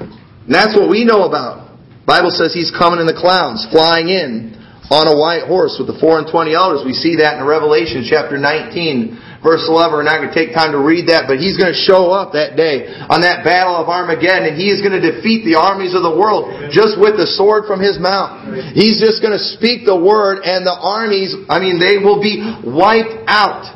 that's 0.50 0.76
what 0.76 0.90
we 0.90 1.06
know 1.06 1.24
about. 1.30 1.78
Bible 2.06 2.34
says 2.34 2.54
he's 2.54 2.74
coming 2.74 3.00
in 3.00 3.08
the 3.08 3.16
clouds, 3.16 3.64
flying 3.72 4.10
in 4.10 4.58
on 4.92 5.08
a 5.08 5.16
white 5.16 5.48
horse 5.48 5.80
with 5.80 5.88
the 5.88 5.96
four 6.02 6.20
and 6.20 6.28
twenty 6.28 6.52
elders. 6.54 6.84
We 6.84 6.92
see 6.92 7.24
that 7.24 7.40
in 7.40 7.46
Revelation 7.48 8.04
chapter 8.04 8.36
19, 8.36 9.33
verse 9.44 9.68
11. 9.68 9.92
We're 9.92 10.08
not 10.08 10.24
going 10.24 10.32
to 10.32 10.38
take 10.38 10.56
time 10.56 10.72
to 10.72 10.80
read 10.80 11.12
that, 11.12 11.28
but 11.28 11.38
he's 11.38 11.60
going 11.60 11.70
to 11.70 11.78
show 11.78 12.10
up 12.10 12.32
that 12.34 12.56
day 12.56 12.88
on 13.12 13.22
that 13.22 13.44
battle 13.44 13.76
of 13.76 13.92
Armageddon 13.92 14.50
and 14.50 14.56
he 14.56 14.72
is 14.72 14.80
going 14.80 14.96
to 14.96 15.04
defeat 15.04 15.44
the 15.44 15.60
armies 15.60 15.92
of 15.92 16.02
the 16.02 16.16
world 16.16 16.72
just 16.72 16.96
with 16.96 17.20
the 17.20 17.28
sword 17.28 17.68
from 17.68 17.84
his 17.84 18.00
mouth. 18.00 18.48
He's 18.72 19.04
just 19.04 19.20
going 19.20 19.36
to 19.36 19.44
speak 19.60 19.84
the 19.84 20.00
word 20.00 20.48
and 20.48 20.64
the 20.64 20.74
armies, 20.74 21.36
I 21.52 21.60
mean, 21.60 21.78
they 21.78 22.00
will 22.00 22.24
be 22.24 22.40
wiped 22.64 23.28
out. 23.28 23.68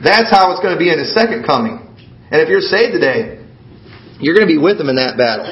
That's 0.00 0.30
how 0.30 0.54
it's 0.54 0.62
going 0.62 0.78
to 0.78 0.80
be 0.80 0.88
in 0.88 1.02
his 1.02 1.10
second 1.12 1.42
coming. 1.42 1.82
And 2.30 2.38
if 2.38 2.48
you're 2.48 2.64
saved 2.64 2.94
today, 2.94 3.42
you're 4.22 4.38
going 4.38 4.46
to 4.46 4.52
be 4.52 4.62
with 4.62 4.78
him 4.78 4.88
in 4.88 4.96
that 4.96 5.18
battle. 5.18 5.44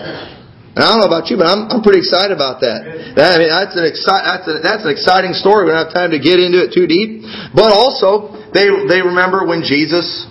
And 0.74 0.82
I 0.82 0.90
don't 0.90 1.06
know 1.06 1.10
about 1.10 1.30
you, 1.30 1.38
but 1.38 1.46
I'm, 1.46 1.70
I'm 1.70 1.82
pretty 1.86 2.02
excited 2.02 2.34
about 2.34 2.58
that. 2.66 3.14
that 3.14 3.28
I 3.30 3.36
mean, 3.38 3.46
that's 3.46 3.78
an, 3.78 3.86
exci- 3.86 4.24
that's, 4.26 4.46
a, 4.50 4.54
that's 4.58 4.82
an 4.82 4.90
exciting 4.90 5.30
story. 5.38 5.70
We 5.70 5.70
don't 5.70 5.86
have 5.86 5.94
time 5.94 6.10
to 6.10 6.18
get 6.18 6.42
into 6.42 6.66
it 6.66 6.74
too 6.74 6.90
deep. 6.90 7.22
But 7.54 7.70
also, 7.70 8.34
they, 8.54 8.70
they 8.86 9.02
remember 9.02 9.42
when 9.44 9.66
Jesus 9.66 10.30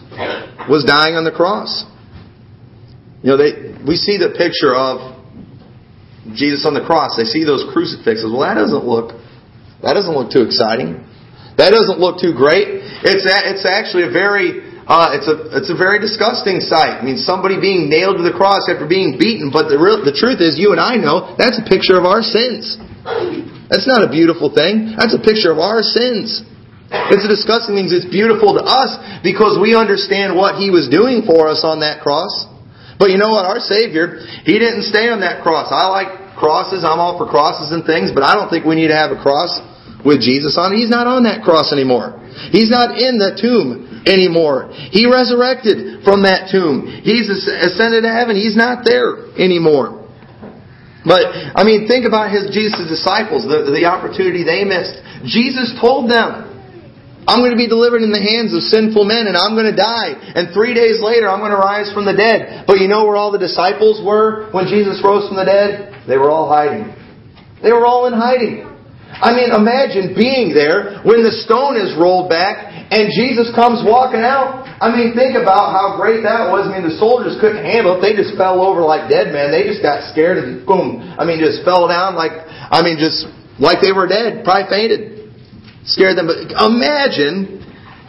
was 0.72 0.88
dying 0.88 1.20
on 1.20 1.28
the 1.28 1.36
cross. 1.36 1.84
You 3.20 3.36
know, 3.36 3.38
they, 3.38 3.76
we 3.84 4.00
see 4.00 4.16
the 4.16 4.32
picture 4.32 4.72
of 4.72 5.20
Jesus 6.32 6.64
on 6.64 6.72
the 6.74 6.84
cross. 6.84 7.20
They 7.20 7.28
see 7.28 7.44
those 7.44 7.68
crucifixes. 7.76 8.32
Well, 8.32 8.48
that 8.48 8.56
doesn't 8.56 8.88
look, 8.88 9.20
that 9.84 9.94
doesn't 9.94 10.16
look 10.16 10.32
too 10.32 10.48
exciting. 10.48 11.04
That 11.60 11.76
doesn't 11.76 12.00
look 12.00 12.24
too 12.24 12.32
great. 12.32 12.82
It's, 13.04 13.28
a, 13.28 13.38
it's 13.52 13.68
actually 13.68 14.08
a 14.08 14.14
very 14.16 14.74
uh, 14.84 15.16
it's 15.16 15.32
a 15.32 15.36
it's 15.56 15.72
a 15.72 15.78
very 15.80 15.96
disgusting 15.96 16.60
sight. 16.60 17.00
I 17.00 17.04
mean, 17.08 17.16
somebody 17.16 17.56
being 17.56 17.88
nailed 17.88 18.20
to 18.20 18.24
the 18.24 18.36
cross 18.36 18.68
after 18.68 18.84
being 18.84 19.16
beaten. 19.16 19.48
But 19.48 19.72
the 19.72 19.80
real 19.80 20.04
the 20.04 20.12
truth 20.12 20.44
is, 20.44 20.60
you 20.60 20.76
and 20.76 20.82
I 20.82 21.00
know 21.00 21.40
that's 21.40 21.56
a 21.56 21.64
picture 21.64 21.96
of 21.96 22.04
our 22.04 22.20
sins. 22.20 22.76
That's 23.72 23.88
not 23.88 24.04
a 24.04 24.12
beautiful 24.12 24.52
thing. 24.52 25.00
That's 25.00 25.16
a 25.16 25.24
picture 25.24 25.56
of 25.56 25.60
our 25.64 25.80
sins. 25.80 26.44
It's 26.94 27.26
a 27.26 27.32
disgusting 27.32 27.74
thing. 27.74 27.90
It's 27.90 28.06
beautiful 28.06 28.54
to 28.54 28.64
us 28.64 28.96
because 29.26 29.58
we 29.58 29.74
understand 29.74 30.38
what 30.38 30.62
He 30.62 30.70
was 30.70 30.86
doing 30.88 31.26
for 31.26 31.50
us 31.50 31.66
on 31.66 31.82
that 31.82 32.06
cross. 32.06 32.46
But 33.02 33.10
you 33.10 33.18
know 33.18 33.34
what? 33.34 33.50
Our 33.50 33.60
Savior, 33.60 34.22
He 34.46 34.62
didn't 34.62 34.86
stay 34.86 35.10
on 35.10 35.26
that 35.26 35.42
cross. 35.42 35.74
I 35.74 35.90
like 35.90 36.38
crosses. 36.38 36.86
I'm 36.86 37.02
all 37.02 37.18
for 37.18 37.26
crosses 37.26 37.74
and 37.74 37.82
things, 37.82 38.14
but 38.14 38.22
I 38.22 38.38
don't 38.38 38.50
think 38.54 38.66
we 38.66 38.78
need 38.78 38.94
to 38.94 38.98
have 38.98 39.10
a 39.10 39.20
cross 39.20 39.58
with 40.06 40.22
Jesus 40.22 40.54
on 40.60 40.74
it. 40.74 40.78
He's 40.78 40.94
not 40.94 41.08
on 41.10 41.26
that 41.26 41.42
cross 41.42 41.74
anymore. 41.74 42.22
He's 42.54 42.70
not 42.70 43.00
in 43.00 43.18
the 43.18 43.34
tomb 43.40 44.04
anymore. 44.06 44.70
He 44.92 45.10
resurrected 45.10 46.04
from 46.04 46.24
that 46.28 46.52
tomb. 46.52 46.86
He's 46.86 47.30
ascended 47.30 48.04
to 48.04 48.12
heaven. 48.12 48.36
He's 48.36 48.56
not 48.56 48.86
there 48.86 49.34
anymore. 49.40 50.04
But, 51.04 51.28
I 51.56 51.64
mean, 51.68 51.88
think 51.88 52.08
about 52.08 52.32
his 52.32 52.52
Jesus' 52.56 52.88
disciples, 52.88 53.44
the, 53.44 53.68
the 53.76 53.86
opportunity 53.92 54.44
they 54.48 54.64
missed. 54.64 55.00
Jesus 55.28 55.76
told 55.80 56.08
them, 56.08 56.53
I'm 57.28 57.40
going 57.40 57.56
to 57.56 57.60
be 57.60 57.72
delivered 57.72 58.04
in 58.04 58.12
the 58.12 58.20
hands 58.20 58.52
of 58.52 58.64
sinful 58.68 59.08
men 59.08 59.32
and 59.32 59.36
I'm 59.40 59.56
going 59.56 59.70
to 59.70 59.76
die. 59.76 60.16
And 60.36 60.52
three 60.52 60.76
days 60.76 61.00
later, 61.00 61.32
I'm 61.32 61.40
going 61.40 61.56
to 61.56 61.62
rise 61.62 61.88
from 61.96 62.04
the 62.04 62.16
dead. 62.16 62.68
But 62.68 62.84
you 62.84 62.88
know 62.92 63.08
where 63.08 63.16
all 63.16 63.32
the 63.32 63.40
disciples 63.40 64.04
were 64.04 64.52
when 64.52 64.68
Jesus 64.68 65.00
rose 65.00 65.28
from 65.32 65.40
the 65.40 65.48
dead? 65.48 66.04
They 66.08 66.20
were 66.20 66.30
all 66.30 66.52
hiding. 66.52 66.92
They 67.64 67.72
were 67.72 67.88
all 67.88 68.12
in 68.12 68.14
hiding. 68.14 68.68
I 69.14 69.32
mean, 69.32 69.54
imagine 69.54 70.18
being 70.18 70.58
there 70.58 71.00
when 71.06 71.22
the 71.22 71.32
stone 71.46 71.78
is 71.78 71.94
rolled 71.96 72.28
back 72.34 72.74
and 72.90 73.14
Jesus 73.14 73.54
comes 73.54 73.86
walking 73.86 74.26
out. 74.26 74.66
I 74.82 74.90
mean, 74.90 75.14
think 75.14 75.38
about 75.38 75.72
how 75.72 75.96
great 75.96 76.26
that 76.26 76.50
was. 76.50 76.66
I 76.68 76.76
mean, 76.76 76.84
the 76.84 76.98
soldiers 76.98 77.38
couldn't 77.40 77.62
handle 77.62 77.96
it. 77.96 78.02
They 78.02 78.18
just 78.18 78.36
fell 78.36 78.60
over 78.60 78.82
like 78.82 79.08
dead 79.08 79.30
men. 79.32 79.54
They 79.54 79.64
just 79.70 79.86
got 79.86 80.04
scared 80.12 80.42
and 80.42 80.66
boom. 80.66 81.00
I 81.16 81.24
mean, 81.24 81.40
just 81.40 81.62
fell 81.64 81.88
down 81.88 82.18
like, 82.18 82.34
I 82.34 82.82
mean, 82.82 82.98
just 82.98 83.30
like 83.62 83.80
they 83.86 83.94
were 83.94 84.10
dead. 84.10 84.44
Probably 84.44 84.68
fainted. 84.68 85.13
Scared 85.86 86.18
them. 86.18 86.28
But 86.28 86.52
imagine, 86.52 87.64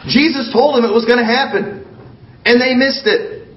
Jesus 0.07 0.51
told 0.51 0.75
them 0.75 0.85
it 0.85 0.93
was 0.93 1.05
going 1.05 1.19
to 1.19 1.27
happen. 1.27 1.83
And 2.45 2.61
they 2.61 2.73
missed 2.73 3.07
it. 3.07 3.47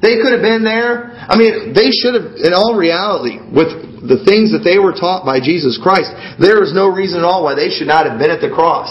They 0.00 0.22
could 0.22 0.30
have 0.30 0.42
been 0.42 0.62
there. 0.62 1.10
I 1.26 1.34
mean, 1.34 1.74
they 1.74 1.90
should 1.90 2.14
have, 2.14 2.38
in 2.38 2.54
all 2.54 2.78
reality, 2.78 3.42
with 3.50 4.06
the 4.06 4.22
things 4.22 4.54
that 4.54 4.62
they 4.62 4.78
were 4.78 4.94
taught 4.94 5.26
by 5.26 5.42
Jesus 5.42 5.74
Christ, 5.74 6.14
there 6.38 6.62
is 6.62 6.70
no 6.70 6.86
reason 6.86 7.18
at 7.18 7.26
all 7.26 7.42
why 7.42 7.58
they 7.58 7.68
should 7.70 7.90
not 7.90 8.06
have 8.06 8.18
been 8.18 8.30
at 8.30 8.38
the 8.38 8.50
cross 8.50 8.90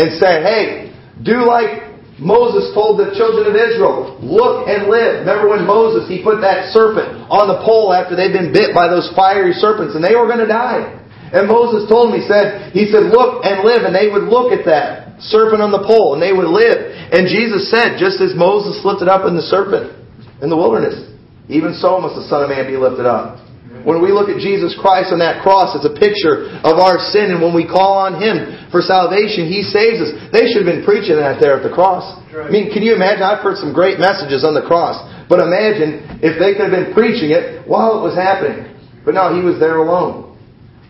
and 0.00 0.16
said, 0.16 0.40
hey, 0.40 0.96
do 1.20 1.44
like 1.44 1.92
Moses 2.16 2.72
told 2.72 2.96
the 2.96 3.12
children 3.12 3.44
of 3.44 3.54
Israel, 3.58 4.16
look 4.24 4.72
and 4.72 4.88
live. 4.88 5.28
Remember 5.28 5.52
when 5.52 5.68
Moses, 5.68 6.08
he 6.08 6.24
put 6.24 6.40
that 6.40 6.72
serpent 6.72 7.28
on 7.28 7.52
the 7.52 7.60
pole 7.60 7.92
after 7.92 8.16
they'd 8.16 8.32
been 8.32 8.56
bit 8.56 8.72
by 8.72 8.88
those 8.88 9.12
fiery 9.12 9.52
serpents 9.52 9.92
and 9.92 10.00
they 10.00 10.16
were 10.16 10.24
going 10.24 10.40
to 10.40 10.48
die. 10.48 11.01
And 11.32 11.48
Moses 11.48 11.88
told 11.88 12.12
he 12.12 12.24
said, 12.28 12.76
he 12.76 12.92
said, 12.92 13.08
look 13.08 13.44
and 13.44 13.64
live. 13.64 13.88
And 13.88 13.96
they 13.96 14.12
would 14.12 14.28
look 14.28 14.52
at 14.52 14.68
that 14.68 15.16
serpent 15.24 15.64
on 15.64 15.72
the 15.72 15.80
pole 15.80 16.12
and 16.12 16.20
they 16.20 16.32
would 16.32 16.48
live. 16.48 16.92
And 17.12 17.24
Jesus 17.24 17.72
said, 17.72 17.96
just 17.96 18.20
as 18.20 18.36
Moses 18.36 18.84
lifted 18.84 19.08
up 19.08 19.24
in 19.24 19.32
the 19.32 19.44
serpent 19.48 19.96
in 20.44 20.52
the 20.52 20.56
wilderness, 20.56 21.08
even 21.48 21.72
so 21.72 21.96
must 22.00 22.20
the 22.20 22.28
Son 22.28 22.44
of 22.44 22.52
Man 22.52 22.68
be 22.68 22.76
lifted 22.76 23.08
up. 23.08 23.40
When 23.82 23.98
we 23.98 24.14
look 24.14 24.30
at 24.30 24.38
Jesus 24.38 24.78
Christ 24.78 25.10
on 25.10 25.18
that 25.18 25.42
cross, 25.42 25.74
it's 25.74 25.88
a 25.88 25.96
picture 25.98 26.54
of 26.62 26.78
our 26.78 27.02
sin, 27.10 27.34
and 27.34 27.42
when 27.42 27.50
we 27.50 27.66
call 27.66 27.98
on 27.98 28.22
Him 28.22 28.70
for 28.70 28.78
salvation, 28.78 29.50
He 29.50 29.66
saves 29.66 29.98
us. 29.98 30.14
They 30.30 30.46
should 30.46 30.62
have 30.62 30.70
been 30.70 30.86
preaching 30.86 31.18
that 31.18 31.42
there 31.42 31.58
at 31.58 31.66
the 31.66 31.74
cross. 31.74 32.06
I 32.30 32.46
mean, 32.46 32.70
can 32.70 32.86
you 32.86 32.94
imagine? 32.94 33.26
I've 33.26 33.42
heard 33.42 33.58
some 33.58 33.74
great 33.74 33.98
messages 33.98 34.46
on 34.46 34.54
the 34.54 34.62
cross, 34.62 35.02
but 35.26 35.42
imagine 35.42 36.22
if 36.22 36.38
they 36.38 36.54
could 36.54 36.70
have 36.70 36.76
been 36.78 36.94
preaching 36.94 37.34
it 37.34 37.66
while 37.66 37.98
it 37.98 38.02
was 38.06 38.14
happening. 38.14 38.70
But 39.02 39.18
no, 39.18 39.34
He 39.34 39.42
was 39.42 39.58
there 39.58 39.82
alone. 39.82 40.31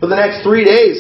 For 0.03 0.11
the 0.11 0.19
next 0.19 0.43
three 0.43 0.67
days, 0.67 0.99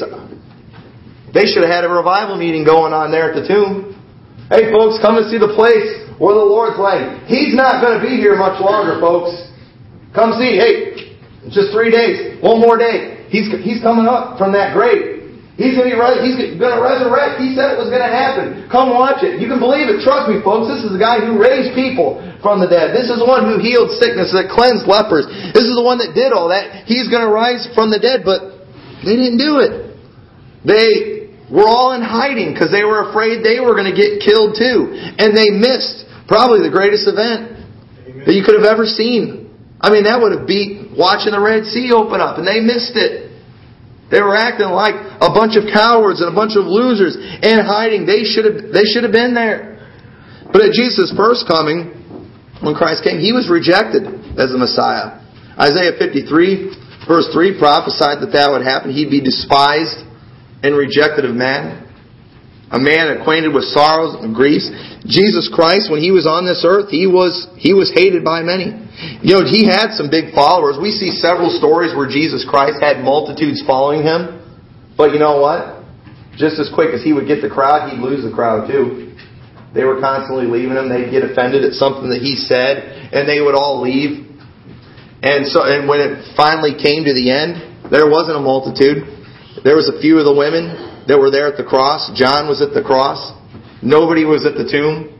they 1.34 1.50
should 1.50 1.66
have 1.66 1.74
had 1.74 1.82
a 1.82 1.90
revival 1.90 2.38
meeting 2.38 2.62
going 2.62 2.94
on 2.94 3.10
there 3.10 3.34
at 3.34 3.34
the 3.34 3.42
tomb. 3.42 3.98
Hey, 4.46 4.70
folks, 4.70 5.02
come 5.02 5.18
and 5.18 5.26
see 5.26 5.42
the 5.42 5.50
place 5.58 6.06
where 6.22 6.38
the 6.38 6.46
Lord's 6.46 6.78
laying. 6.78 7.18
He's 7.26 7.50
not 7.50 7.82
going 7.82 7.98
to 7.98 8.02
be 8.06 8.14
here 8.22 8.38
much 8.38 8.62
longer, 8.62 9.02
folks. 9.02 9.34
Come 10.14 10.38
see. 10.38 10.54
Hey, 10.54 11.18
it's 11.42 11.50
just 11.50 11.74
three 11.74 11.90
days. 11.90 12.38
One 12.46 12.62
more 12.62 12.78
day. 12.78 13.26
He's, 13.26 13.50
he's 13.66 13.82
coming 13.82 14.06
up 14.06 14.38
from 14.38 14.54
that 14.54 14.70
grave. 14.70 15.34
He's 15.58 15.74
going 15.74 15.90
to 15.90 15.94
be 15.94 15.98
he's 16.22 16.38
going 16.54 16.78
to 16.78 16.82
resurrect. 16.86 17.42
He 17.42 17.58
said 17.58 17.74
it 17.74 17.82
was 17.82 17.90
going 17.90 18.06
to 18.06 18.14
happen. 18.14 18.70
Come 18.70 18.94
watch 18.94 19.26
it. 19.26 19.42
You 19.42 19.50
can 19.50 19.58
believe 19.58 19.90
it. 19.90 20.06
Trust 20.06 20.30
me, 20.30 20.38
folks. 20.46 20.70
This 20.70 20.86
is 20.86 20.94
the 20.94 21.02
guy 21.02 21.18
who 21.18 21.42
raised 21.42 21.74
people 21.74 22.22
from 22.38 22.62
the 22.62 22.70
dead. 22.70 22.94
This 22.94 23.10
is 23.10 23.18
the 23.18 23.26
one 23.26 23.50
who 23.50 23.58
healed 23.58 23.90
sickness, 23.98 24.30
that 24.30 24.46
cleansed 24.46 24.86
lepers. 24.86 25.26
This 25.50 25.66
is 25.66 25.74
the 25.74 25.82
one 25.82 25.98
that 25.98 26.14
did 26.14 26.30
all 26.30 26.54
that. 26.54 26.86
He's 26.86 27.10
going 27.10 27.26
to 27.26 27.32
rise 27.34 27.66
from 27.74 27.90
the 27.90 27.98
dead, 27.98 28.22
but 28.22 28.51
they 29.04 29.16
didn't 29.18 29.38
do 29.38 29.58
it. 29.60 29.72
They 30.64 31.34
were 31.50 31.66
all 31.66 31.92
in 31.92 32.02
hiding 32.02 32.54
because 32.54 32.70
they 32.70 32.84
were 32.84 33.10
afraid 33.10 33.44
they 33.44 33.60
were 33.60 33.74
going 33.74 33.90
to 33.90 33.98
get 33.98 34.22
killed 34.22 34.56
too. 34.56 34.94
And 34.94 35.36
they 35.36 35.50
missed 35.50 36.06
probably 36.26 36.62
the 36.62 36.72
greatest 36.72 37.04
event 37.06 38.24
that 38.24 38.32
you 38.32 38.42
could 38.46 38.56
have 38.56 38.64
ever 38.64 38.86
seen 38.86 39.42
I 39.82 39.90
mean, 39.90 40.06
that 40.06 40.22
would 40.22 40.30
have 40.30 40.46
beat 40.46 40.94
watching 40.94 41.34
the 41.34 41.42
Red 41.42 41.66
Sea 41.66 41.90
open 41.90 42.22
up, 42.22 42.38
and 42.38 42.46
they 42.46 42.62
missed 42.62 42.94
it. 42.94 43.34
They 44.14 44.22
were 44.22 44.38
acting 44.38 44.70
like 44.70 44.94
a 44.94 45.34
bunch 45.34 45.58
of 45.58 45.66
cowards 45.74 46.22
and 46.22 46.30
a 46.30 46.36
bunch 46.36 46.54
of 46.54 46.70
losers 46.70 47.18
and 47.18 47.66
hiding. 47.66 48.06
They 48.06 48.22
should 48.22 48.46
have, 48.46 48.70
they 48.70 48.86
should 48.86 49.02
have 49.02 49.10
been 49.10 49.34
there. 49.34 49.82
But 50.54 50.62
at 50.62 50.70
Jesus' 50.70 51.10
first 51.18 51.50
coming, 51.50 51.90
when 52.62 52.78
Christ 52.78 53.02
came, 53.02 53.18
he 53.18 53.34
was 53.34 53.50
rejected 53.50 54.06
as 54.38 54.54
the 54.54 54.60
Messiah. 54.60 55.18
Isaiah 55.58 55.98
53, 55.98 56.91
verse 57.12 57.28
3, 57.28 57.60
prophesied 57.60 58.24
that 58.24 58.32
that 58.32 58.48
would 58.48 58.64
happen. 58.64 58.88
He'd 58.88 59.12
be 59.12 59.20
despised 59.20 60.00
and 60.64 60.72
rejected 60.72 61.28
of 61.28 61.36
men. 61.36 61.84
a 62.72 62.80
man 62.80 63.12
acquainted 63.12 63.52
with 63.52 63.68
sorrows 63.68 64.16
and 64.24 64.32
griefs. 64.32 64.64
Jesus 65.04 65.52
Christ, 65.52 65.92
when 65.92 66.00
he 66.00 66.08
was 66.08 66.24
on 66.24 66.48
this 66.48 66.64
earth, 66.64 66.88
he 66.88 67.04
was 67.04 67.44
he 67.60 67.76
was 67.76 67.92
hated 67.92 68.24
by 68.24 68.40
many. 68.40 68.72
You 69.20 69.36
know, 69.36 69.44
he 69.44 69.68
had 69.68 69.92
some 69.92 70.08
big 70.08 70.32
followers. 70.32 70.80
We 70.80 70.88
see 70.88 71.12
several 71.12 71.52
stories 71.52 71.92
where 71.92 72.08
Jesus 72.08 72.48
Christ 72.48 72.80
had 72.80 73.04
multitudes 73.04 73.60
following 73.66 74.00
him. 74.00 74.40
But 74.96 75.12
you 75.12 75.20
know 75.20 75.36
what? 75.36 75.84
Just 76.40 76.56
as 76.56 76.72
quick 76.72 76.96
as 76.96 77.04
he 77.04 77.12
would 77.12 77.28
get 77.28 77.44
the 77.44 77.52
crowd, 77.52 77.92
he'd 77.92 78.00
lose 78.00 78.24
the 78.24 78.32
crowd 78.32 78.64
too. 78.64 79.12
They 79.76 79.84
were 79.84 80.00
constantly 80.00 80.48
leaving 80.48 80.76
him. 80.76 80.88
They'd 80.88 81.12
get 81.12 81.28
offended 81.28 81.64
at 81.64 81.76
something 81.76 82.08
that 82.08 82.24
he 82.24 82.36
said, 82.36 83.12
and 83.12 83.28
they 83.28 83.40
would 83.40 83.56
all 83.56 83.80
leave. 83.84 84.21
And 85.22 85.46
so, 85.46 85.62
and 85.62 85.86
when 85.86 86.02
it 86.02 86.34
finally 86.34 86.74
came 86.74 87.06
to 87.06 87.14
the 87.14 87.30
end, 87.30 87.86
there 87.94 88.10
wasn't 88.10 88.34
a 88.36 88.42
multitude. 88.42 89.06
There 89.62 89.78
was 89.78 89.86
a 89.86 90.02
few 90.02 90.18
of 90.18 90.26
the 90.26 90.34
women 90.34 91.06
that 91.06 91.14
were 91.14 91.30
there 91.30 91.46
at 91.46 91.54
the 91.54 91.62
cross. 91.62 92.10
John 92.18 92.50
was 92.50 92.58
at 92.58 92.74
the 92.74 92.82
cross. 92.82 93.30
Nobody 93.82 94.26
was 94.26 94.42
at 94.42 94.58
the 94.58 94.66
tomb. 94.66 95.14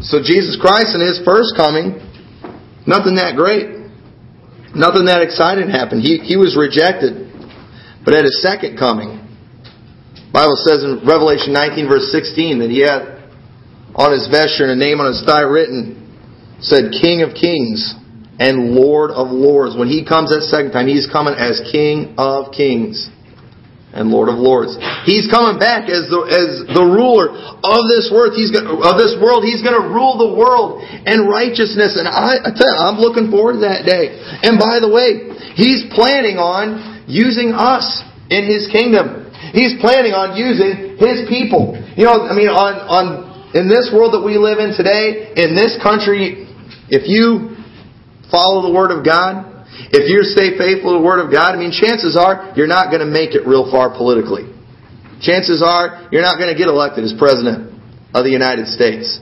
So 0.00 0.24
Jesus 0.24 0.56
Christ 0.56 0.96
in 0.96 1.04
His 1.04 1.20
first 1.20 1.52
coming, 1.52 2.00
nothing 2.88 3.20
that 3.20 3.36
great. 3.36 3.76
Nothing 4.72 5.04
that 5.04 5.20
exciting 5.20 5.68
happened. 5.68 6.00
He, 6.00 6.24
he 6.24 6.36
was 6.40 6.56
rejected. 6.56 7.28
But 8.08 8.16
at 8.16 8.24
His 8.24 8.40
second 8.40 8.80
coming, 8.80 9.20
Bible 10.32 10.56
says 10.64 10.80
in 10.80 11.04
Revelation 11.04 11.52
19 11.52 11.88
verse 11.88 12.08
16 12.08 12.64
that 12.64 12.72
He 12.72 12.80
had 12.80 13.20
on 13.92 14.16
His 14.16 14.32
vesture 14.32 14.64
and 14.64 14.72
a 14.72 14.80
name 14.80 14.96
on 14.96 15.12
His 15.12 15.20
thigh 15.28 15.44
written, 15.44 16.08
said 16.64 16.88
King 16.96 17.20
of 17.20 17.36
Kings 17.36 17.98
and 18.38 18.74
Lord 18.74 19.10
of 19.10 19.28
Lords. 19.28 19.76
When 19.76 19.88
He 19.88 20.06
comes 20.06 20.30
that 20.30 20.42
second 20.46 20.72
time, 20.72 20.86
He's 20.86 21.06
coming 21.10 21.34
as 21.34 21.60
King 21.70 22.14
of 22.18 22.52
Kings 22.54 23.10
and 23.92 24.12
Lord 24.12 24.28
of 24.28 24.36
Lords. 24.36 24.76
He's 25.08 25.26
coming 25.26 25.58
back 25.58 25.88
as 25.88 26.06
the 26.12 26.20
as 26.28 26.50
the 26.70 26.84
ruler 26.84 27.32
of 27.34 27.82
this 27.88 28.12
world. 28.12 28.36
He's 28.36 28.52
gonna, 28.54 28.78
of 28.84 28.94
this 29.00 29.16
world. 29.18 29.42
He's 29.42 29.64
going 29.64 29.76
to 29.76 29.90
rule 29.90 30.20
the 30.20 30.32
world 30.36 30.84
in 30.84 31.26
righteousness. 31.26 31.98
And 31.98 32.06
I, 32.06 32.38
I 32.46 32.50
tell 32.54 32.68
you, 32.68 32.78
I'm 32.78 33.00
looking 33.02 33.32
forward 33.32 33.58
to 33.58 33.62
that 33.66 33.88
day. 33.88 34.14
And 34.44 34.60
by 34.60 34.78
the 34.78 34.88
way, 34.88 35.34
He's 35.58 35.88
planning 35.90 36.38
on 36.38 37.02
using 37.10 37.56
us 37.56 38.04
in 38.30 38.46
His 38.46 38.70
kingdom. 38.70 39.32
He's 39.50 39.74
planning 39.82 40.14
on 40.14 40.38
using 40.38 41.00
His 41.00 41.26
people. 41.26 41.74
You 41.98 42.06
know, 42.06 42.28
I 42.28 42.36
mean, 42.36 42.52
on 42.52 42.72
on 42.86 43.06
in 43.56 43.66
this 43.66 43.90
world 43.90 44.12
that 44.14 44.22
we 44.22 44.36
live 44.36 44.60
in 44.60 44.76
today, 44.76 45.32
in 45.34 45.56
this 45.56 45.80
country, 45.80 46.44
if 46.92 47.08
you 47.08 47.57
follow 48.30 48.64
the 48.66 48.74
Word 48.74 48.90
of 48.90 49.04
God, 49.04 49.58
if 49.92 50.08
you 50.10 50.24
stay 50.24 50.56
faithful 50.58 50.96
to 50.96 50.98
the 50.98 51.06
Word 51.06 51.20
of 51.20 51.32
God, 51.32 51.54
I 51.54 51.58
mean, 51.58 51.72
chances 51.72 52.16
are 52.16 52.52
you're 52.56 52.70
not 52.70 52.90
going 52.90 53.00
to 53.00 53.10
make 53.10 53.32
it 53.32 53.46
real 53.46 53.70
far 53.70 53.92
politically. 53.94 54.50
Chances 55.20 55.62
are 55.64 56.08
you're 56.12 56.24
not 56.24 56.38
going 56.38 56.52
to 56.52 56.58
get 56.58 56.68
elected 56.68 57.04
as 57.04 57.14
President 57.16 57.74
of 58.14 58.24
the 58.24 58.30
United 58.30 58.66
States. 58.68 59.20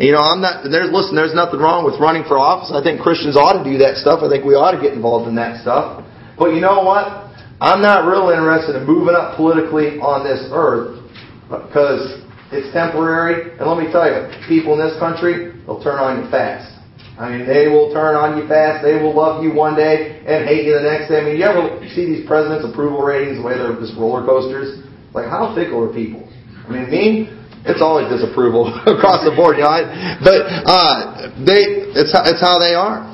And, 0.00 0.08
you 0.08 0.12
know, 0.16 0.24
I'm 0.24 0.40
not, 0.40 0.64
there's, 0.64 0.88
listen, 0.88 1.12
there's 1.12 1.36
nothing 1.36 1.60
wrong 1.60 1.84
with 1.84 2.00
running 2.00 2.24
for 2.24 2.40
office. 2.40 2.72
I 2.72 2.80
think 2.80 3.04
Christians 3.04 3.36
ought 3.36 3.60
to 3.60 3.64
do 3.64 3.76
that 3.84 4.00
stuff. 4.00 4.24
I 4.24 4.32
think 4.32 4.48
we 4.48 4.56
ought 4.56 4.72
to 4.72 4.80
get 4.80 4.96
involved 4.96 5.28
in 5.28 5.36
that 5.36 5.60
stuff. 5.60 6.00
But 6.40 6.56
you 6.56 6.60
know 6.64 6.80
what? 6.80 7.28
I'm 7.60 7.84
not 7.84 8.08
real 8.08 8.32
interested 8.32 8.80
in 8.80 8.88
moving 8.88 9.12
up 9.12 9.36
politically 9.36 10.00
on 10.00 10.24
this 10.24 10.48
earth 10.48 11.04
because 11.52 12.24
it's 12.48 12.72
temporary. 12.72 13.52
And 13.60 13.68
let 13.68 13.76
me 13.76 13.92
tell 13.92 14.08
you, 14.08 14.24
people 14.48 14.72
in 14.72 14.80
this 14.80 14.96
country, 14.96 15.52
they'll 15.68 15.84
turn 15.84 16.00
on 16.00 16.24
you 16.24 16.30
fast. 16.32 16.79
I 17.20 17.36
mean, 17.36 17.44
they 17.44 17.68
will 17.68 17.92
turn 17.92 18.16
on 18.16 18.40
you 18.40 18.48
fast. 18.48 18.80
They 18.80 18.96
will 18.96 19.12
love 19.12 19.44
you 19.44 19.52
one 19.52 19.76
day 19.76 20.24
and 20.24 20.48
hate 20.48 20.64
you 20.64 20.72
the 20.72 20.88
next 20.88 21.12
day. 21.12 21.20
I 21.20 21.24
mean, 21.28 21.36
you 21.36 21.44
ever 21.44 21.84
see 21.92 22.08
these 22.08 22.24
presidents' 22.24 22.64
approval 22.64 23.04
ratings, 23.04 23.36
the 23.36 23.44
way 23.44 23.60
they're 23.60 23.76
just 23.76 23.92
roller 24.00 24.24
coasters? 24.24 24.80
Like, 25.12 25.28
how 25.28 25.52
fickle 25.52 25.84
are 25.84 25.92
people? 25.92 26.24
I 26.64 26.72
mean, 26.72 26.88
me, 26.88 27.28
it's 27.68 27.84
always 27.84 28.08
disapproval 28.08 28.72
across 28.88 29.20
the 29.20 29.36
board, 29.36 29.60
you 29.60 29.68
know. 29.68 29.84
But 30.24 30.48
uh, 30.64 31.28
they, 31.44 31.92
it's 31.92 32.08
how, 32.08 32.24
it's 32.24 32.40
how 32.40 32.56
they 32.56 32.72
are. 32.72 33.04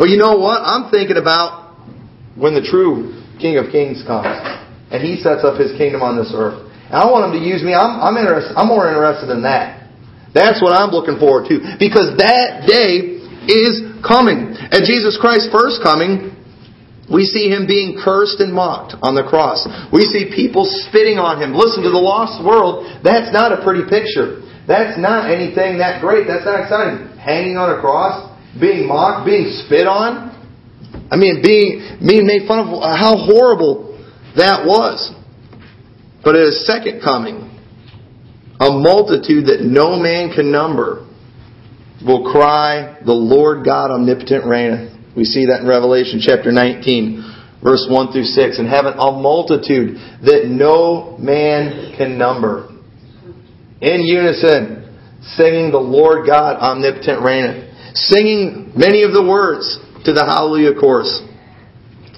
But 0.00 0.08
you 0.08 0.16
know 0.16 0.40
what? 0.40 0.64
I'm 0.64 0.88
thinking 0.88 1.20
about 1.20 1.76
when 2.40 2.56
the 2.56 2.64
true 2.64 3.20
King 3.36 3.60
of 3.60 3.68
Kings 3.68 4.00
comes 4.08 4.32
and 4.88 5.04
He 5.04 5.20
sets 5.20 5.44
up 5.44 5.60
His 5.60 5.76
kingdom 5.76 6.00
on 6.00 6.16
this 6.16 6.32
earth. 6.32 6.72
And 6.88 6.96
I 6.96 7.04
want 7.04 7.28
Him 7.28 7.36
to 7.36 7.42
use 7.44 7.60
me. 7.60 7.76
I'm, 7.76 8.00
I'm 8.00 8.16
interested. 8.16 8.56
I'm 8.56 8.72
more 8.72 8.88
interested 8.88 9.28
in 9.28 9.44
that. 9.44 9.84
That's 10.32 10.64
what 10.64 10.72
I'm 10.72 10.88
looking 10.88 11.20
forward 11.20 11.52
to 11.52 11.76
because 11.76 12.16
that 12.16 12.64
day 12.64 13.11
is 13.48 14.02
coming. 14.04 14.54
At 14.70 14.84
Jesus 14.84 15.18
Christ's 15.20 15.50
first 15.50 15.82
coming, 15.82 16.32
we 17.10 17.26
see 17.26 17.50
him 17.50 17.66
being 17.66 17.98
cursed 17.98 18.40
and 18.40 18.52
mocked 18.52 18.94
on 19.02 19.14
the 19.14 19.26
cross. 19.26 19.66
We 19.92 20.06
see 20.06 20.30
people 20.30 20.64
spitting 20.88 21.18
on 21.18 21.42
him. 21.42 21.52
Listen 21.52 21.82
to 21.82 21.90
the 21.90 22.00
lost 22.00 22.40
world. 22.44 22.86
That's 23.02 23.32
not 23.34 23.52
a 23.52 23.60
pretty 23.60 23.84
picture. 23.84 24.40
That's 24.66 24.96
not 24.96 25.28
anything 25.28 25.82
that 25.82 26.00
great. 26.00 26.30
That's 26.30 26.46
not 26.46 26.62
exciting. 26.62 27.18
Hanging 27.18 27.58
on 27.58 27.74
a 27.74 27.80
cross, 27.82 28.30
being 28.58 28.86
mocked, 28.86 29.26
being 29.26 29.50
spit 29.66 29.86
on. 29.86 30.30
I 31.10 31.16
mean, 31.16 31.42
being, 31.42 31.98
being 32.00 32.26
made 32.26 32.46
fun 32.46 32.64
of. 32.64 32.80
How 32.80 33.18
horrible 33.18 33.98
that 34.36 34.64
was. 34.64 35.12
But 36.24 36.36
at 36.36 36.46
his 36.54 36.66
second 36.66 37.02
coming, 37.02 37.50
a 38.60 38.70
multitude 38.70 39.50
that 39.50 39.60
no 39.60 39.98
man 39.98 40.32
can 40.32 40.52
number 40.52 41.04
will 42.04 42.30
cry, 42.30 42.98
The 43.04 43.12
Lord 43.12 43.64
God 43.64 43.90
omnipotent 43.90 44.46
reigneth. 44.46 44.92
We 45.16 45.24
see 45.24 45.46
that 45.46 45.60
in 45.60 45.68
Revelation 45.68 46.20
chapter 46.24 46.52
19, 46.52 47.60
verse 47.62 47.86
1 47.88 48.12
through 48.12 48.24
6. 48.24 48.58
In 48.58 48.66
heaven, 48.66 48.94
a 48.94 49.12
multitude 49.12 49.96
that 50.24 50.48
no 50.48 51.16
man 51.18 51.94
can 51.96 52.16
number. 52.16 52.68
In 53.80 54.02
unison, 54.02 54.88
singing, 55.36 55.70
The 55.70 55.82
Lord 55.82 56.26
God 56.26 56.56
omnipotent 56.56 57.22
reigneth. 57.22 57.70
Singing 57.94 58.72
many 58.74 59.02
of 59.02 59.12
the 59.12 59.22
words 59.22 59.78
to 60.04 60.12
the 60.12 60.24
Hallelujah 60.24 60.78
chorus. 60.80 61.20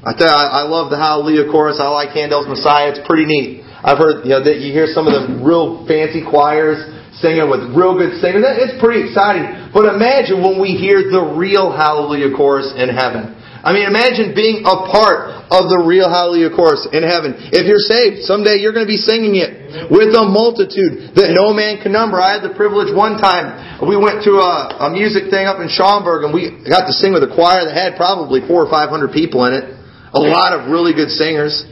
I 0.04 0.12
tell 0.12 0.28
you, 0.28 0.36
I, 0.36 0.68
love 0.68 0.92
the 0.92 1.00
Hallelujah 1.00 1.50
chorus. 1.50 1.80
I 1.80 1.88
like 1.88 2.12
Handel's 2.12 2.46
Messiah. 2.46 2.92
It's 2.92 3.00
pretty 3.08 3.24
neat. 3.24 3.64
I've 3.82 3.96
heard, 3.96 4.24
you 4.24 4.36
know, 4.36 4.44
that 4.44 4.60
you 4.60 4.72
hear 4.72 4.86
some 4.86 5.08
of 5.08 5.16
the 5.16 5.40
real 5.40 5.84
fancy 5.88 6.20
choirs 6.20 6.93
singing 7.22 7.46
with 7.46 7.70
real 7.74 7.94
good 7.94 8.18
singers. 8.18 8.42
It's 8.46 8.79
pretty 8.83 9.07
exciting. 9.11 9.70
But 9.70 9.90
imagine 9.90 10.42
when 10.42 10.59
we 10.59 10.74
hear 10.74 11.03
the 11.07 11.35
real 11.35 11.70
Hallelujah 11.70 12.35
chorus 12.35 12.72
in 12.74 12.90
heaven. 12.90 13.35
I 13.64 13.72
mean, 13.72 13.88
imagine 13.88 14.37
being 14.37 14.61
a 14.68 14.92
part 14.92 15.48
of 15.48 15.72
the 15.72 15.81
real 15.88 16.12
Hallelujah 16.12 16.53
chorus 16.53 16.85
in 16.92 17.00
heaven. 17.00 17.33
If 17.48 17.64
you're 17.64 17.81
saved, 17.81 18.29
someday 18.29 18.61
you're 18.61 18.77
going 18.77 18.85
to 18.85 18.92
be 18.92 19.00
singing 19.00 19.40
it 19.40 19.88
with 19.88 20.12
a 20.12 20.20
multitude 20.29 21.16
that 21.16 21.33
no 21.33 21.57
man 21.57 21.81
can 21.81 21.88
number. 21.88 22.20
I 22.20 22.37
had 22.37 22.44
the 22.44 22.53
privilege 22.53 22.92
one 22.92 23.16
time. 23.16 23.81
We 23.81 23.96
went 23.96 24.20
to 24.29 24.37
a, 24.37 24.85
a 24.85 24.88
music 24.92 25.33
thing 25.33 25.48
up 25.48 25.64
in 25.64 25.72
Schaumburg 25.72 26.29
and 26.29 26.33
we 26.37 26.53
got 26.68 26.85
to 26.85 26.92
sing 26.92 27.16
with 27.16 27.24
a 27.24 27.33
choir 27.33 27.64
that 27.64 27.72
had 27.72 27.96
probably 27.96 28.44
four 28.44 28.61
or 28.61 28.68
five 28.68 28.92
hundred 28.92 29.16
people 29.16 29.48
in 29.48 29.57
it. 29.57 29.64
A 30.12 30.20
lot 30.20 30.53
of 30.53 30.70
really 30.70 30.92
good 30.92 31.11
singers. 31.11 31.64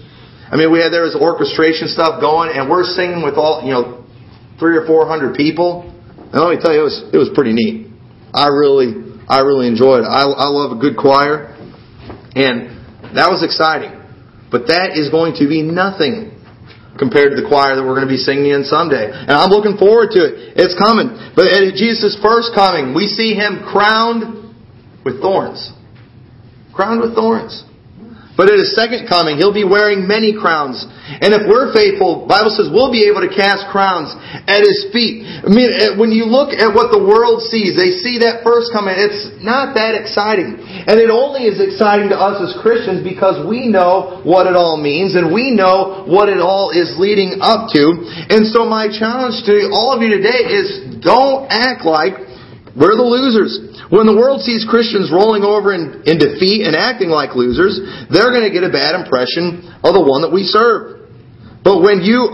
I 0.49 0.57
mean, 0.57 0.73
we 0.73 0.81
had 0.81 0.93
there 0.93 1.09
was 1.09 1.17
orchestration 1.17 1.89
stuff 1.89 2.21
going, 2.21 2.53
and 2.53 2.69
we're 2.69 2.85
singing 2.85 3.25
with 3.25 3.41
all 3.41 3.65
you 3.65 3.73
know 3.73 4.02
three 4.63 4.79
or 4.79 4.87
four 4.87 5.11
hundred 5.11 5.35
people. 5.35 5.91
And 6.31 6.39
let 6.39 6.55
me 6.55 6.63
tell 6.63 6.71
you, 6.71 6.87
it 6.87 6.89
was 6.95 6.99
it 7.11 7.19
was 7.19 7.35
pretty 7.35 7.51
neat. 7.51 7.91
I 8.31 8.47
really 8.47 9.19
I 9.27 9.43
really 9.43 9.67
enjoyed 9.67 10.07
it. 10.07 10.09
I, 10.09 10.23
I 10.23 10.47
love 10.55 10.71
a 10.71 10.79
good 10.79 10.95
choir, 10.95 11.51
and 12.39 12.71
that 13.19 13.27
was 13.27 13.43
exciting. 13.43 13.99
But 14.55 14.71
that 14.71 14.95
is 14.95 15.11
going 15.11 15.35
to 15.43 15.51
be 15.51 15.67
nothing 15.67 16.39
compared 16.95 17.35
to 17.35 17.41
the 17.41 17.49
choir 17.49 17.75
that 17.75 17.83
we're 17.83 17.97
going 17.97 18.07
to 18.07 18.15
be 18.15 18.21
singing 18.21 18.53
in 18.53 18.63
someday. 18.63 19.11
And 19.11 19.33
I'm 19.33 19.51
looking 19.51 19.81
forward 19.81 20.13
to 20.15 20.21
it. 20.23 20.61
It's 20.61 20.77
coming. 20.77 21.11
But 21.35 21.49
at 21.49 21.75
Jesus' 21.75 22.21
first 22.21 22.53
coming, 22.55 22.93
we 22.95 23.09
see 23.09 23.33
him 23.33 23.65
crowned 23.65 24.55
with 25.03 25.25
thorns. 25.25 25.73
Crowned 26.77 27.01
with 27.01 27.17
thorns. 27.17 27.65
But 28.33 28.49
at 28.49 28.57
his 28.57 28.73
second 28.73 29.05
coming, 29.13 29.37
he'll 29.37 29.53
be 29.53 29.65
wearing 29.65 30.09
many 30.09 30.33
crowns. 30.33 30.81
And 30.89 31.37
if 31.37 31.45
we're 31.45 31.69
faithful, 31.77 32.25
Bible 32.25 32.49
says 32.49 32.73
we'll 32.73 32.93
be 32.93 33.05
able 33.05 33.21
to 33.21 33.29
cast 33.29 33.69
crowns 33.69 34.09
at 34.49 34.65
his 34.65 34.89
feet. 34.89 35.29
I 35.29 35.53
mean, 35.53 35.69
eh, 35.69 35.93
when 36.01 36.17
you 36.17 36.25
look 36.25 36.57
at 36.57 36.73
what 36.73 36.89
the 36.89 37.03
world 37.03 37.45
sees, 37.45 37.77
they 37.77 37.93
see 37.93 38.25
that 38.25 38.41
first 38.41 38.73
coming, 38.73 38.97
it's 38.97 39.37
not 39.45 39.77
that 39.77 39.93
exciting. 39.93 40.57
And 40.65 40.97
it 40.97 41.13
only 41.13 41.45
is 41.45 41.61
exciting 41.61 42.09
to 42.09 42.17
us 42.17 42.41
as 42.41 42.57
Christians 42.65 43.05
because 43.05 43.45
we 43.45 43.69
know 43.69 44.25
what 44.25 44.49
it 44.49 44.57
all 44.57 44.81
means 44.81 45.13
and 45.13 45.29
we 45.29 45.53
know 45.53 46.09
what 46.09 46.33
it 46.33 46.41
all 46.41 46.73
is 46.73 46.97
leading 46.97 47.45
up 47.45 47.69
to. 47.77 48.01
And 48.33 48.49
so 48.49 48.65
my 48.65 48.89
challenge 48.89 49.45
to 49.45 49.69
all 49.77 49.93
of 49.93 50.01
you 50.01 50.09
today 50.09 50.49
is 50.49 50.97
don't 51.05 51.53
act 51.53 51.85
like 51.85 52.17
we're 52.73 52.97
the 52.97 53.05
losers. 53.05 53.72
When 53.93 54.09
the 54.09 54.17
world 54.17 54.41
sees 54.41 54.65
Christians 54.65 55.13
rolling 55.13 55.45
over 55.45 55.77
in, 55.77 56.01
in 56.09 56.17
defeat 56.17 56.65
and 56.65 56.73
acting 56.73 57.13
like 57.13 57.37
losers, 57.37 57.77
they're 58.09 58.33
going 58.33 58.49
to 58.49 58.55
get 58.55 58.65
a 58.65 58.73
bad 58.73 58.97
impression 58.97 59.69
of 59.85 59.93
the 59.93 60.01
one 60.01 60.25
that 60.25 60.33
we 60.33 60.49
serve. 60.49 61.13
But 61.61 61.85
when 61.85 62.01
you, 62.01 62.33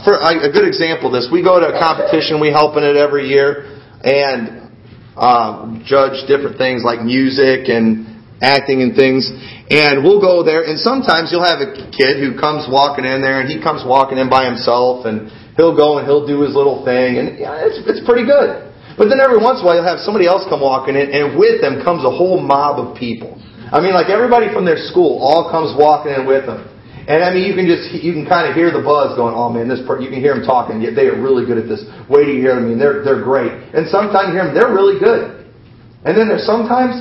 for 0.00 0.16
a 0.16 0.48
good 0.48 0.64
example 0.64 1.12
of 1.12 1.20
this, 1.20 1.28
we 1.28 1.44
go 1.44 1.60
to 1.60 1.68
a 1.68 1.76
competition, 1.76 2.40
we 2.40 2.48
help 2.48 2.80
in 2.80 2.88
it 2.88 2.96
every 2.96 3.28
year, 3.28 3.84
and 4.00 4.72
uh, 5.12 5.76
judge 5.84 6.24
different 6.24 6.56
things 6.56 6.88
like 6.88 7.04
music 7.04 7.68
and 7.68 8.24
acting 8.40 8.80
and 8.80 8.96
things. 8.96 9.28
And 9.68 10.00
we'll 10.00 10.24
go 10.24 10.40
there, 10.40 10.64
and 10.64 10.80
sometimes 10.80 11.28
you'll 11.36 11.44
have 11.44 11.60
a 11.60 11.92
kid 11.92 12.16
who 12.16 12.40
comes 12.40 12.64
walking 12.64 13.04
in 13.04 13.20
there, 13.20 13.44
and 13.44 13.46
he 13.52 13.60
comes 13.60 13.84
walking 13.84 14.16
in 14.16 14.32
by 14.32 14.48
himself, 14.48 15.04
and 15.04 15.28
he'll 15.60 15.76
go 15.76 16.00
and 16.00 16.08
he'll 16.08 16.24
do 16.24 16.40
his 16.40 16.56
little 16.56 16.80
thing, 16.80 17.20
and 17.20 17.36
yeah, 17.36 17.60
it's, 17.60 17.76
it's 17.84 18.00
pretty 18.08 18.24
good. 18.24 18.69
But 18.98 19.12
then 19.12 19.20
every 19.20 19.38
once 19.38 19.60
in 19.60 19.62
a 19.62 19.66
while, 19.66 19.76
you'll 19.76 19.90
have 19.90 20.02
somebody 20.02 20.26
else 20.26 20.46
come 20.48 20.62
walking 20.62 20.96
in, 20.96 21.10
and 21.10 21.38
with 21.38 21.60
them 21.60 21.82
comes 21.82 22.02
a 22.02 22.10
whole 22.10 22.40
mob 22.40 22.80
of 22.80 22.96
people. 22.96 23.36
I 23.70 23.78
mean, 23.78 23.94
like 23.94 24.10
everybody 24.10 24.50
from 24.50 24.66
their 24.66 24.78
school 24.90 25.22
all 25.22 25.50
comes 25.50 25.76
walking 25.78 26.10
in 26.10 26.26
with 26.26 26.46
them. 26.46 26.66
And 27.10 27.24
I 27.26 27.34
mean, 27.34 27.42
you 27.42 27.54
can 27.58 27.66
just 27.66 27.90
you 27.90 28.12
can 28.12 28.26
kind 28.26 28.46
of 28.46 28.54
hear 28.54 28.70
the 28.70 28.82
buzz 28.82 29.18
going. 29.18 29.34
Oh 29.34 29.50
man, 29.50 29.66
this 29.66 29.82
part 29.82 30.02
you 30.02 30.10
can 30.10 30.22
hear 30.22 30.34
them 30.34 30.46
talking. 30.46 30.78
They 30.78 31.10
are 31.10 31.18
really 31.18 31.46
good 31.46 31.58
at 31.58 31.66
this. 31.66 31.82
Wait 32.06 32.28
you 32.28 32.38
hear 32.38 32.54
them. 32.54 32.66
I 32.66 32.68
mean, 32.70 32.78
they're 32.78 33.02
they're 33.02 33.22
great. 33.22 33.50
And 33.74 33.90
sometimes 33.90 34.30
you 34.30 34.38
hear 34.38 34.46
them. 34.46 34.54
They're 34.54 34.74
really 34.74 35.00
good. 35.00 35.42
And 36.06 36.14
then 36.14 36.28
there's 36.28 36.46
sometimes 36.46 36.98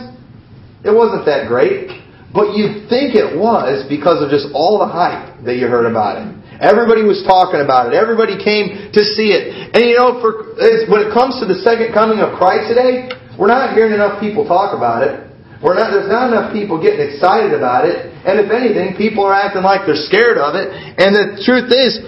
it 0.81 0.89
wasn't 0.89 1.29
that 1.29 1.45
great, 1.45 1.93
but 2.33 2.55
you 2.55 2.87
think 2.87 3.13
it 3.13 3.37
was 3.37 3.85
because 3.85 4.23
of 4.23 4.33
just 4.33 4.49
all 4.53 4.79
the 4.79 4.87
hype 4.87 5.43
that 5.43 5.61
you 5.61 5.67
heard 5.67 5.85
about 5.85 6.21
it. 6.21 6.27
Everybody 6.59 7.07
was 7.07 7.23
talking 7.23 7.63
about 7.63 7.87
it. 7.87 7.95
Everybody 7.95 8.35
came 8.35 8.91
to 8.91 9.01
see 9.03 9.31
it. 9.31 9.68
And 9.73 9.85
you 9.85 9.97
know, 10.01 10.17
for 10.17 10.57
when 10.89 11.05
it 11.05 11.11
comes 11.13 11.37
to 11.39 11.45
the 11.45 11.61
second 11.61 11.93
coming 11.93 12.19
of 12.19 12.33
Christ 12.37 12.73
today, 12.73 13.13
we're 13.37 13.51
not 13.51 13.77
hearing 13.77 13.93
enough 13.93 14.17
people 14.19 14.43
talk 14.43 14.73
about 14.73 15.05
it. 15.05 15.29
We're 15.61 15.75
not, 15.75 15.91
there's 15.91 16.07
not 16.07 16.31
enough 16.31 16.55
people 16.55 16.79
getting 16.79 17.03
excited 17.03 17.51
about 17.51 17.83
it. 17.83 18.07
And 18.23 18.39
if 18.39 18.47
anything, 18.47 18.95
people 18.95 19.27
are 19.27 19.35
acting 19.35 19.61
like 19.61 19.83
they're 19.83 19.99
scared 19.99 20.39
of 20.39 20.55
it. 20.55 20.71
And 20.71 21.11
the 21.11 21.39
truth 21.43 21.67
is, 21.67 21.99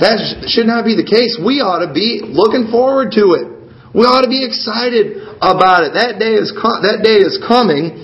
that 0.00 0.20
should 0.48 0.68
not 0.68 0.84
be 0.84 0.96
the 0.96 1.04
case. 1.04 1.40
We 1.40 1.60
ought 1.60 1.84
to 1.84 1.92
be 1.92 2.24
looking 2.24 2.68
forward 2.68 3.12
to 3.16 3.36
it. 3.36 3.46
We 3.92 4.04
ought 4.08 4.22
to 4.24 4.32
be 4.32 4.44
excited 4.44 5.28
about 5.40 5.88
it. 5.88 5.92
That 5.96 6.16
day 6.16 6.36
is 6.36 6.52
that 6.56 7.00
day 7.02 7.20
is 7.20 7.36
coming, 7.42 8.00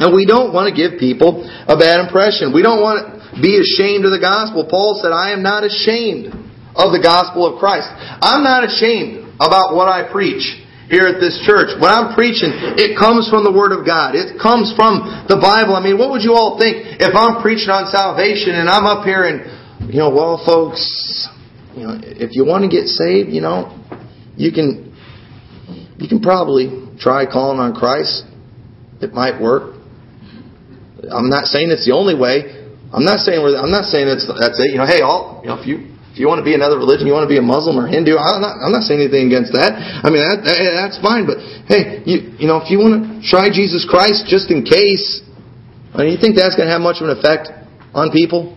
and 0.00 0.10
we 0.10 0.24
don't 0.26 0.50
want 0.50 0.70
to 0.70 0.74
give 0.74 0.98
people 0.98 1.44
a 1.68 1.76
bad 1.76 2.02
impression. 2.02 2.50
We 2.50 2.62
don't 2.64 2.80
want 2.80 3.04
to 3.04 3.38
be 3.38 3.60
ashamed 3.60 4.08
of 4.08 4.10
the 4.10 4.22
gospel. 4.22 4.66
Paul 4.66 4.98
said, 5.02 5.12
"I 5.12 5.30
am 5.30 5.42
not 5.44 5.62
ashamed 5.62 6.34
of 6.76 6.92
the 6.92 7.00
gospel 7.02 7.46
of 7.46 7.58
Christ. 7.58 7.88
I'm 8.20 8.42
not 8.42 8.64
ashamed 8.64 9.34
about 9.40 9.74
what 9.74 9.88
I 9.88 10.10
preach." 10.10 10.60
Here 10.84 11.08
at 11.08 11.18
this 11.18 11.40
church. 11.48 11.72
When 11.80 11.88
I'm 11.90 12.12
preaching, 12.14 12.52
it 12.76 12.92
comes 12.92 13.26
from 13.32 13.42
the 13.42 13.50
Word 13.50 13.72
of 13.72 13.86
God. 13.86 14.14
It 14.14 14.36
comes 14.36 14.68
from 14.76 15.24
the 15.32 15.40
Bible. 15.40 15.74
I 15.74 15.80
mean, 15.80 15.96
what 15.96 16.12
would 16.12 16.20
you 16.20 16.34
all 16.36 16.60
think 16.60 17.00
if 17.00 17.16
I'm 17.16 17.40
preaching 17.40 17.72
on 17.72 17.88
salvation 17.88 18.52
and 18.54 18.68
I'm 18.68 18.84
up 18.84 19.02
here 19.02 19.24
and, 19.24 19.48
you 19.88 19.98
know, 19.98 20.12
well, 20.12 20.36
folks, 20.44 20.84
you 21.74 21.88
know, 21.88 21.96
if 22.04 22.36
you 22.36 22.44
want 22.44 22.62
to 22.62 22.70
get 22.70 22.86
saved, 22.86 23.30
you 23.30 23.40
know, 23.40 23.72
you 24.36 24.52
can 24.52 24.92
you 25.96 26.08
can 26.08 26.20
probably 26.20 26.68
try 27.00 27.24
calling 27.24 27.58
on 27.58 27.74
Christ. 27.74 28.24
It 29.00 29.12
might 29.12 29.40
work. 29.40 29.74
I'm 31.00 31.30
not 31.30 31.46
saying 31.46 31.70
it's 31.70 31.86
the 31.86 31.94
only 31.94 32.14
way. 32.14 32.60
I'm 32.92 33.04
not 33.04 33.20
saying 33.20 33.40
I'm 33.40 33.70
not 33.70 33.86
saying 33.86 34.06
that's 34.06 34.28
that's 34.28 34.60
it. 34.60 34.70
You 34.70 34.78
know, 34.78 34.86
hey, 34.86 35.00
all 35.00 35.40
you 35.42 35.48
know, 35.48 35.58
if 35.58 35.66
you 35.66 35.93
if 36.14 36.22
you 36.22 36.30
want 36.30 36.38
to 36.38 36.46
be 36.46 36.54
another 36.54 36.78
religion, 36.78 37.10
you 37.10 37.12
want 37.12 37.26
to 37.26 37.32
be 37.34 37.42
a 37.42 37.44
Muslim 37.44 37.74
or 37.74 37.90
Hindu, 37.90 38.14
I'm 38.14 38.38
not, 38.38 38.62
I'm 38.62 38.70
not 38.70 38.86
saying 38.86 39.02
anything 39.02 39.26
against 39.26 39.50
that. 39.58 39.74
I 39.74 40.14
mean, 40.14 40.22
that, 40.22 40.46
that, 40.46 40.58
that's 40.78 40.94
fine. 41.02 41.26
But 41.26 41.42
hey, 41.66 42.06
you 42.06 42.38
you 42.38 42.46
know, 42.46 42.62
if 42.62 42.70
you 42.70 42.78
want 42.78 43.02
to 43.02 43.26
try 43.26 43.50
Jesus 43.50 43.82
Christ 43.82 44.30
just 44.30 44.46
in 44.46 44.62
case, 44.62 45.26
I 45.90 46.06
mean, 46.06 46.14
you 46.14 46.20
think 46.22 46.38
that's 46.38 46.54
going 46.54 46.70
to 46.70 46.74
have 46.74 46.78
much 46.78 47.02
of 47.02 47.10
an 47.10 47.18
effect 47.18 47.50
on 47.98 48.14
people? 48.14 48.54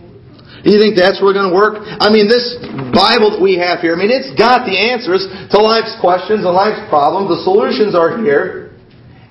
Do 0.62 0.70
you 0.70 0.78
think 0.78 0.94
that's 0.94 1.18
where 1.18 1.34
going 1.34 1.50
to 1.50 1.54
work? 1.58 1.82
I 1.82 2.14
mean, 2.14 2.30
this 2.30 2.62
Bible 2.94 3.34
that 3.34 3.42
we 3.42 3.58
have 3.58 3.82
here, 3.82 3.94
I 3.94 3.98
mean, 3.98 4.14
it's 4.14 4.30
got 4.38 4.62
the 4.62 4.78
answers 4.78 5.26
to 5.26 5.56
life's 5.58 5.98
questions 5.98 6.46
and 6.46 6.54
life's 6.54 6.86
problems. 6.86 7.26
The 7.26 7.42
solutions 7.42 7.98
are 7.98 8.22
here. 8.22 8.70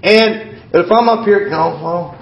And 0.03 0.59
if 0.75 0.91
I'm 0.91 1.07
up 1.07 1.23
here, 1.23 1.47
you 1.47 1.55
know, 1.55 1.79
well, 1.79 2.19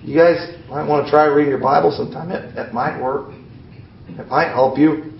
you 0.00 0.16
guys 0.16 0.40
might 0.72 0.88
want 0.88 1.04
to 1.04 1.12
try 1.12 1.28
reading 1.28 1.52
your 1.52 1.60
Bible 1.60 1.92
sometime. 1.92 2.32
It, 2.32 2.56
it 2.56 2.72
might 2.72 2.96
work. 2.96 3.36
It 4.18 4.28
might 4.28 4.52
help 4.52 4.78
you. 4.78 5.12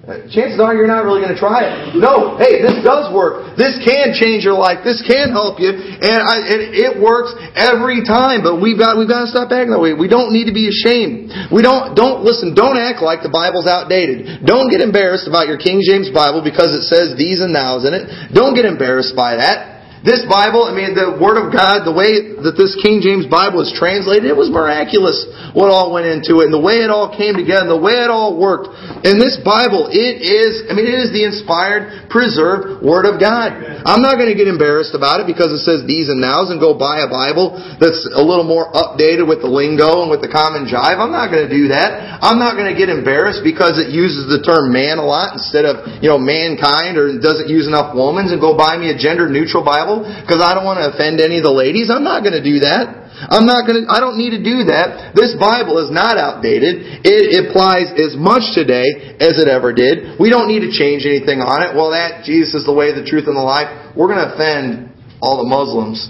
Uh, 0.00 0.26
chances 0.32 0.56
are 0.56 0.72
you're 0.72 0.88
not 0.88 1.04
really 1.04 1.20
going 1.20 1.30
to 1.30 1.38
try 1.38 1.60
it. 1.60 1.94
No, 1.94 2.34
hey, 2.40 2.64
this 2.64 2.80
does 2.80 3.12
work. 3.12 3.52
This 3.54 3.76
can 3.84 4.16
change 4.16 4.42
your 4.42 4.56
life. 4.56 4.80
This 4.80 5.04
can 5.04 5.28
help 5.28 5.60
you, 5.60 5.70
and 5.70 6.18
I, 6.24 6.40
it, 6.50 6.72
it 6.72 6.92
works 6.96 7.36
every 7.52 8.02
time. 8.02 8.40
But 8.40 8.64
we've 8.64 8.80
got 8.80 8.96
we've 8.96 9.12
got 9.12 9.28
to 9.28 9.30
stop 9.30 9.52
acting 9.52 9.76
that 9.76 9.78
way. 9.78 9.92
We 9.92 10.08
don't 10.08 10.32
need 10.32 10.48
to 10.48 10.56
be 10.56 10.72
ashamed. 10.72 11.30
We 11.52 11.60
don't 11.60 11.92
don't 11.92 12.24
listen. 12.24 12.56
Don't 12.56 12.80
act 12.80 13.04
like 13.04 13.20
the 13.20 13.28
Bible's 13.28 13.68
outdated. 13.68 14.42
Don't 14.42 14.72
get 14.72 14.80
embarrassed 14.80 15.28
about 15.28 15.52
your 15.52 15.60
King 15.60 15.84
James 15.84 16.08
Bible 16.08 16.40
because 16.40 16.72
it 16.72 16.88
says 16.88 17.14
these 17.20 17.44
and 17.44 17.52
nows 17.52 17.86
in 17.86 17.94
it. 17.94 18.34
Don't 18.34 18.56
get 18.56 18.64
embarrassed 18.64 19.14
by 19.14 19.36
that. 19.36 19.69
This 20.00 20.24
Bible, 20.24 20.64
I 20.64 20.72
mean, 20.72 20.96
the 20.96 21.20
Word 21.20 21.36
of 21.36 21.52
God, 21.52 21.84
the 21.84 21.92
way 21.92 22.40
that 22.40 22.56
this 22.56 22.72
King 22.80 23.04
James 23.04 23.28
Bible 23.28 23.60
is 23.60 23.68
translated, 23.76 24.24
it 24.24 24.38
was 24.38 24.48
miraculous 24.48 25.28
what 25.52 25.68
all 25.68 25.92
went 25.92 26.08
into 26.08 26.40
it, 26.40 26.48
and 26.48 26.54
the 26.56 26.62
way 26.62 26.80
it 26.80 26.88
all 26.88 27.12
came 27.12 27.36
together, 27.36 27.68
and 27.68 27.74
the 27.76 27.76
way 27.76 28.00
it 28.00 28.08
all 28.08 28.40
worked. 28.40 28.72
In 29.04 29.20
this 29.20 29.36
Bible, 29.44 29.92
it 29.92 30.24
is, 30.24 30.64
I 30.68 30.72
mean, 30.72 30.88
it 30.88 30.96
is 30.96 31.12
the 31.12 31.28
inspired, 31.28 32.08
preserved 32.08 32.80
Word 32.80 33.04
of 33.04 33.20
God. 33.20 33.52
I'm 33.84 34.00
not 34.00 34.16
going 34.16 34.32
to 34.32 34.38
get 34.38 34.48
embarrassed 34.48 34.96
about 34.96 35.20
it 35.20 35.28
because 35.28 35.52
it 35.52 35.68
says 35.68 35.84
these 35.84 36.08
and 36.08 36.16
nows 36.16 36.48
and 36.48 36.56
go 36.56 36.72
buy 36.72 37.04
a 37.04 37.10
Bible 37.12 37.60
that's 37.76 38.08
a 38.08 38.24
little 38.24 38.48
more 38.48 38.72
updated 38.72 39.28
with 39.28 39.44
the 39.44 39.52
lingo 39.52 40.00
and 40.00 40.08
with 40.08 40.24
the 40.24 40.32
common 40.32 40.64
jive. 40.64 40.96
I'm 40.96 41.12
not 41.12 41.28
going 41.28 41.44
to 41.44 41.52
do 41.52 41.76
that. 41.76 42.24
I'm 42.24 42.40
not 42.40 42.56
going 42.56 42.72
to 42.72 42.76
get 42.78 42.88
embarrassed 42.88 43.44
because 43.44 43.76
it 43.76 43.92
uses 43.92 44.32
the 44.32 44.40
term 44.40 44.72
man 44.72 44.96
a 44.96 45.04
lot 45.04 45.36
instead 45.36 45.68
of, 45.68 45.84
you 46.00 46.08
know, 46.08 46.16
mankind 46.16 46.96
or 46.96 47.20
doesn't 47.20 47.52
use 47.52 47.68
enough 47.68 47.92
womans 47.92 48.32
and 48.32 48.40
go 48.40 48.56
buy 48.56 48.80
me 48.80 48.88
a 48.88 48.96
gender 48.96 49.28
neutral 49.28 49.60
Bible 49.60 49.89
Because 49.98 50.38
I 50.38 50.54
don't 50.54 50.62
want 50.62 50.78
to 50.78 50.94
offend 50.94 51.18
any 51.18 51.42
of 51.42 51.44
the 51.44 51.52
ladies. 51.52 51.90
I'm 51.90 52.06
not 52.06 52.22
going 52.22 52.38
to 52.38 52.44
do 52.44 52.62
that. 52.62 53.00
I'm 53.28 53.44
not 53.44 53.68
going 53.68 53.84
to, 53.84 53.90
I 53.90 54.00
don't 54.00 54.16
need 54.16 54.32
to 54.32 54.40
do 54.40 54.70
that. 54.72 55.12
This 55.12 55.36
Bible 55.36 55.76
is 55.82 55.92
not 55.92 56.16
outdated. 56.16 57.04
It 57.04 57.36
applies 57.44 57.92
as 57.98 58.16
much 58.16 58.56
today 58.56 59.18
as 59.20 59.36
it 59.36 59.50
ever 59.50 59.76
did. 59.76 60.16
We 60.16 60.30
don't 60.32 60.48
need 60.48 60.64
to 60.64 60.72
change 60.72 61.04
anything 61.04 61.44
on 61.44 61.60
it. 61.66 61.76
Well, 61.76 61.92
that 61.92 62.24
Jesus 62.24 62.62
is 62.62 62.64
the 62.64 62.72
way, 62.72 62.94
the 62.96 63.04
truth, 63.04 63.28
and 63.28 63.36
the 63.36 63.44
life. 63.44 63.68
We're 63.92 64.08
going 64.08 64.24
to 64.24 64.32
offend 64.32 64.94
all 65.20 65.42
the 65.42 65.48
Muslims 65.48 66.08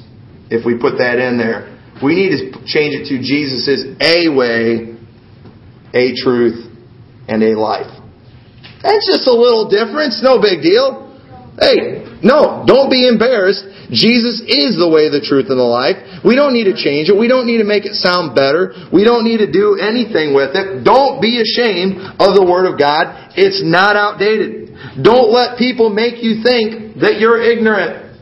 if 0.52 0.62
we 0.62 0.78
put 0.78 1.02
that 1.02 1.18
in 1.18 1.34
there. 1.40 1.74
We 1.98 2.14
need 2.14 2.30
to 2.30 2.62
change 2.62 2.94
it 2.94 3.10
to 3.10 3.18
Jesus 3.18 3.66
is 3.66 3.82
a 3.98 4.30
way, 4.30 4.94
a 5.92 6.14
truth, 6.14 6.70
and 7.26 7.42
a 7.42 7.58
life. 7.58 7.90
That's 8.82 9.04
just 9.06 9.28
a 9.28 9.34
little 9.34 9.68
difference. 9.68 10.22
No 10.22 10.40
big 10.40 10.62
deal. 10.62 11.10
Hey, 11.60 12.09
no, 12.22 12.64
don't 12.68 12.92
be 12.92 13.08
embarrassed. 13.08 13.64
Jesus 13.88 14.44
is 14.44 14.76
the 14.76 14.88
way, 14.88 15.08
the 15.08 15.24
truth, 15.24 15.48
and 15.48 15.56
the 15.56 15.64
life. 15.64 15.96
We 16.20 16.36
don't 16.36 16.52
need 16.52 16.68
to 16.68 16.76
change 16.76 17.08
it. 17.08 17.16
We 17.16 17.32
don't 17.32 17.48
need 17.48 17.64
to 17.64 17.68
make 17.68 17.88
it 17.88 17.96
sound 17.96 18.36
better. 18.36 18.76
We 18.92 19.04
don't 19.08 19.24
need 19.24 19.40
to 19.40 19.48
do 19.48 19.80
anything 19.80 20.36
with 20.36 20.52
it. 20.52 20.84
Don't 20.84 21.24
be 21.24 21.40
ashamed 21.40 21.96
of 22.20 22.36
the 22.36 22.44
Word 22.44 22.68
of 22.68 22.76
God. 22.76 23.32
It's 23.40 23.64
not 23.64 23.96
outdated. 23.96 24.76
Don't 25.00 25.32
let 25.32 25.56
people 25.56 25.88
make 25.88 26.20
you 26.20 26.44
think 26.44 27.00
that 27.00 27.16
you're 27.16 27.40
ignorant 27.40 28.12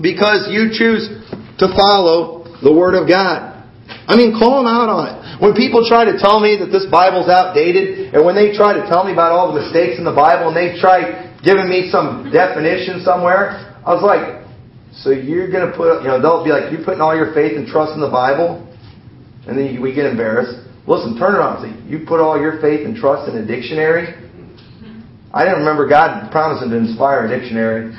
because 0.00 0.48
you 0.48 0.72
choose 0.72 1.06
to 1.60 1.66
follow 1.76 2.48
the 2.64 2.72
Word 2.72 2.96
of 2.96 3.04
God. 3.04 3.60
I 4.08 4.16
mean, 4.16 4.32
call 4.32 4.64
them 4.64 4.68
out 4.68 4.88
on 4.88 5.04
it. 5.04 5.16
When 5.44 5.52
people 5.52 5.84
try 5.84 6.08
to 6.08 6.16
tell 6.16 6.40
me 6.40 6.56
that 6.64 6.72
this 6.72 6.88
Bible's 6.88 7.28
outdated, 7.28 8.16
and 8.16 8.24
when 8.24 8.34
they 8.34 8.56
try 8.56 8.72
to 8.72 8.88
tell 8.88 9.04
me 9.04 9.12
about 9.12 9.36
all 9.36 9.52
the 9.52 9.60
mistakes 9.60 10.00
in 10.00 10.04
the 10.04 10.16
Bible, 10.16 10.48
and 10.48 10.56
they 10.56 10.80
try 10.80 11.27
giving 11.42 11.68
me 11.68 11.90
some 11.90 12.30
definition 12.32 13.02
somewhere. 13.04 13.78
I 13.86 13.94
was 13.94 14.02
like, 14.02 14.44
so 14.92 15.10
you're 15.10 15.50
going 15.50 15.70
to 15.70 15.76
put, 15.76 16.02
you 16.02 16.08
know, 16.08 16.20
they'll 16.20 16.44
be 16.44 16.50
like, 16.50 16.72
you're 16.72 16.84
putting 16.84 17.00
all 17.00 17.14
your 17.14 17.32
faith 17.34 17.56
and 17.56 17.66
trust 17.66 17.94
in 17.94 18.00
the 18.00 18.10
Bible? 18.10 18.66
And 19.46 19.56
then 19.56 19.80
we 19.80 19.94
get 19.94 20.06
embarrassed. 20.06 20.66
Listen, 20.86 21.18
turn 21.18 21.36
around. 21.36 21.62
And 21.62 21.70
say, 21.70 21.72
you 21.86 22.04
put 22.06 22.20
all 22.20 22.40
your 22.40 22.60
faith 22.60 22.84
and 22.84 22.96
trust 22.96 23.30
in 23.30 23.36
a 23.38 23.46
dictionary? 23.46 24.16
I 25.32 25.44
didn't 25.44 25.60
remember 25.60 25.86
God 25.86 26.32
promising 26.32 26.70
to 26.70 26.76
inspire 26.76 27.26
a 27.26 27.28
dictionary. 27.28 27.94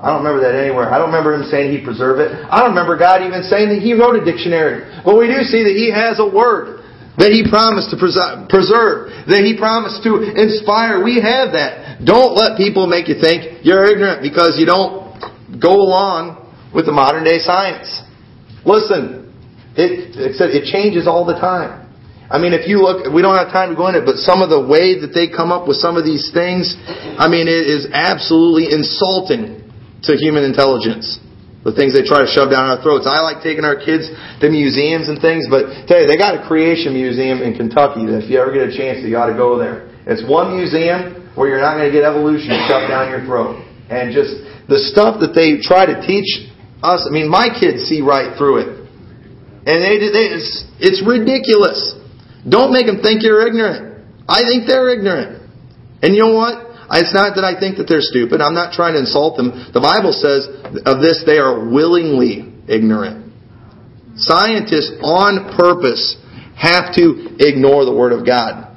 I 0.00 0.08
don't 0.08 0.24
remember 0.24 0.40
that 0.48 0.56
anywhere. 0.56 0.88
I 0.88 0.96
don't 0.96 1.12
remember 1.12 1.36
Him 1.36 1.44
saying 1.52 1.76
He'd 1.76 1.84
preserve 1.84 2.18
it. 2.18 2.32
I 2.32 2.64
don't 2.64 2.72
remember 2.72 2.96
God 2.96 3.20
even 3.20 3.44
saying 3.44 3.68
that 3.68 3.84
He 3.84 3.92
wrote 3.92 4.16
a 4.16 4.24
dictionary. 4.24 4.88
But 5.04 5.20
we 5.20 5.28
do 5.28 5.44
see 5.44 5.60
that 5.60 5.76
He 5.76 5.92
has 5.92 6.18
a 6.18 6.24
Word 6.24 6.79
that 7.20 7.36
He 7.36 7.44
promised 7.44 7.92
to 7.92 8.00
preserve, 8.00 9.12
that 9.28 9.44
He 9.44 9.52
promised 9.60 10.00
to 10.08 10.24
inspire. 10.24 11.04
We 11.04 11.20
have 11.20 11.52
that. 11.52 12.00
Don't 12.00 12.32
let 12.32 12.56
people 12.56 12.88
make 12.88 13.12
you 13.12 13.20
think 13.20 13.60
you're 13.60 13.84
ignorant 13.84 14.24
because 14.24 14.56
you 14.56 14.64
don't 14.64 15.12
go 15.60 15.84
along 15.84 16.40
with 16.72 16.88
the 16.88 16.96
modern 16.96 17.22
day 17.22 17.36
science. 17.36 17.92
Listen, 18.64 19.28
it, 19.76 20.16
it, 20.16 20.32
it 20.40 20.64
changes 20.72 21.04
all 21.04 21.28
the 21.28 21.36
time. 21.36 21.84
I 22.30 22.38
mean, 22.38 22.54
if 22.54 22.64
you 22.64 22.80
look, 22.80 23.12
we 23.12 23.20
don't 23.20 23.36
have 23.36 23.52
time 23.52 23.74
to 23.74 23.76
go 23.76 23.90
into 23.90 24.00
it, 24.00 24.06
but 24.06 24.16
some 24.22 24.40
of 24.40 24.48
the 24.48 24.62
way 24.62 24.96
that 25.02 25.12
they 25.12 25.28
come 25.28 25.50
up 25.52 25.66
with 25.66 25.76
some 25.76 25.98
of 25.98 26.06
these 26.06 26.30
things, 26.32 26.78
I 27.18 27.26
mean, 27.26 27.50
it 27.50 27.66
is 27.66 27.90
absolutely 27.92 28.72
insulting 28.72 29.60
to 30.08 30.16
human 30.16 30.46
intelligence 30.46 31.20
the 31.64 31.76
things 31.76 31.92
they 31.92 32.00
try 32.00 32.24
to 32.24 32.30
shove 32.30 32.48
down 32.48 32.72
our 32.72 32.80
throats. 32.80 33.04
I 33.04 33.20
like 33.20 33.44
taking 33.44 33.68
our 33.68 33.76
kids 33.76 34.08
to 34.40 34.46
museums 34.48 35.12
and 35.12 35.20
things, 35.20 35.44
but 35.44 35.84
tell 35.84 36.00
you, 36.00 36.08
they 36.08 36.16
got 36.16 36.32
a 36.32 36.42
creation 36.48 36.96
museum 36.96 37.44
in 37.44 37.52
Kentucky 37.52 38.08
that 38.08 38.24
if 38.24 38.32
you 38.32 38.40
ever 38.40 38.48
get 38.48 38.68
a 38.68 38.72
chance, 38.72 39.04
you 39.04 39.12
got 39.12 39.28
to 39.28 39.36
go 39.36 39.60
there. 39.60 39.92
It's 40.08 40.24
one 40.24 40.56
museum 40.56 41.20
where 41.36 41.52
you're 41.52 41.60
not 41.60 41.76
going 41.76 41.92
to 41.92 41.94
get 41.94 42.02
evolution 42.08 42.56
shoved 42.64 42.88
down 42.88 43.12
your 43.12 43.20
throat. 43.28 43.60
And 43.92 44.14
just 44.16 44.40
the 44.72 44.80
stuff 44.88 45.20
that 45.20 45.36
they 45.36 45.60
try 45.60 45.84
to 45.84 46.00
teach 46.00 46.48
us, 46.80 47.04
I 47.04 47.12
mean, 47.12 47.28
my 47.28 47.52
kids 47.52 47.84
see 47.84 48.00
right 48.00 48.32
through 48.40 48.64
it. 48.64 48.70
And 49.68 49.84
they, 49.84 50.00
they 50.00 50.26
it's, 50.32 50.64
it's 50.80 51.04
ridiculous. 51.04 51.76
Don't 52.48 52.72
make 52.72 52.88
them 52.88 53.04
think 53.04 53.20
you're 53.20 53.44
ignorant. 53.44 54.00
I 54.24 54.48
think 54.48 54.64
they're 54.64 54.88
ignorant. 54.88 55.44
And 56.00 56.16
you 56.16 56.24
know 56.24 56.32
what? 56.32 56.69
It's 56.92 57.14
not 57.14 57.38
that 57.38 57.46
I 57.46 57.54
think 57.58 57.78
that 57.78 57.86
they're 57.86 58.02
stupid. 58.02 58.40
I'm 58.40 58.54
not 58.54 58.74
trying 58.74 58.94
to 58.94 59.00
insult 59.00 59.36
them. 59.36 59.70
The 59.70 59.80
Bible 59.80 60.10
says 60.10 60.50
of 60.82 60.98
this 60.98 61.22
they 61.22 61.38
are 61.38 61.70
willingly 61.70 62.50
ignorant. 62.66 63.30
Scientists 64.18 64.98
on 65.00 65.54
purpose 65.54 66.18
have 66.58 66.92
to 66.98 67.38
ignore 67.38 67.86
the 67.86 67.94
Word 67.94 68.12
of 68.12 68.26
God. 68.26 68.68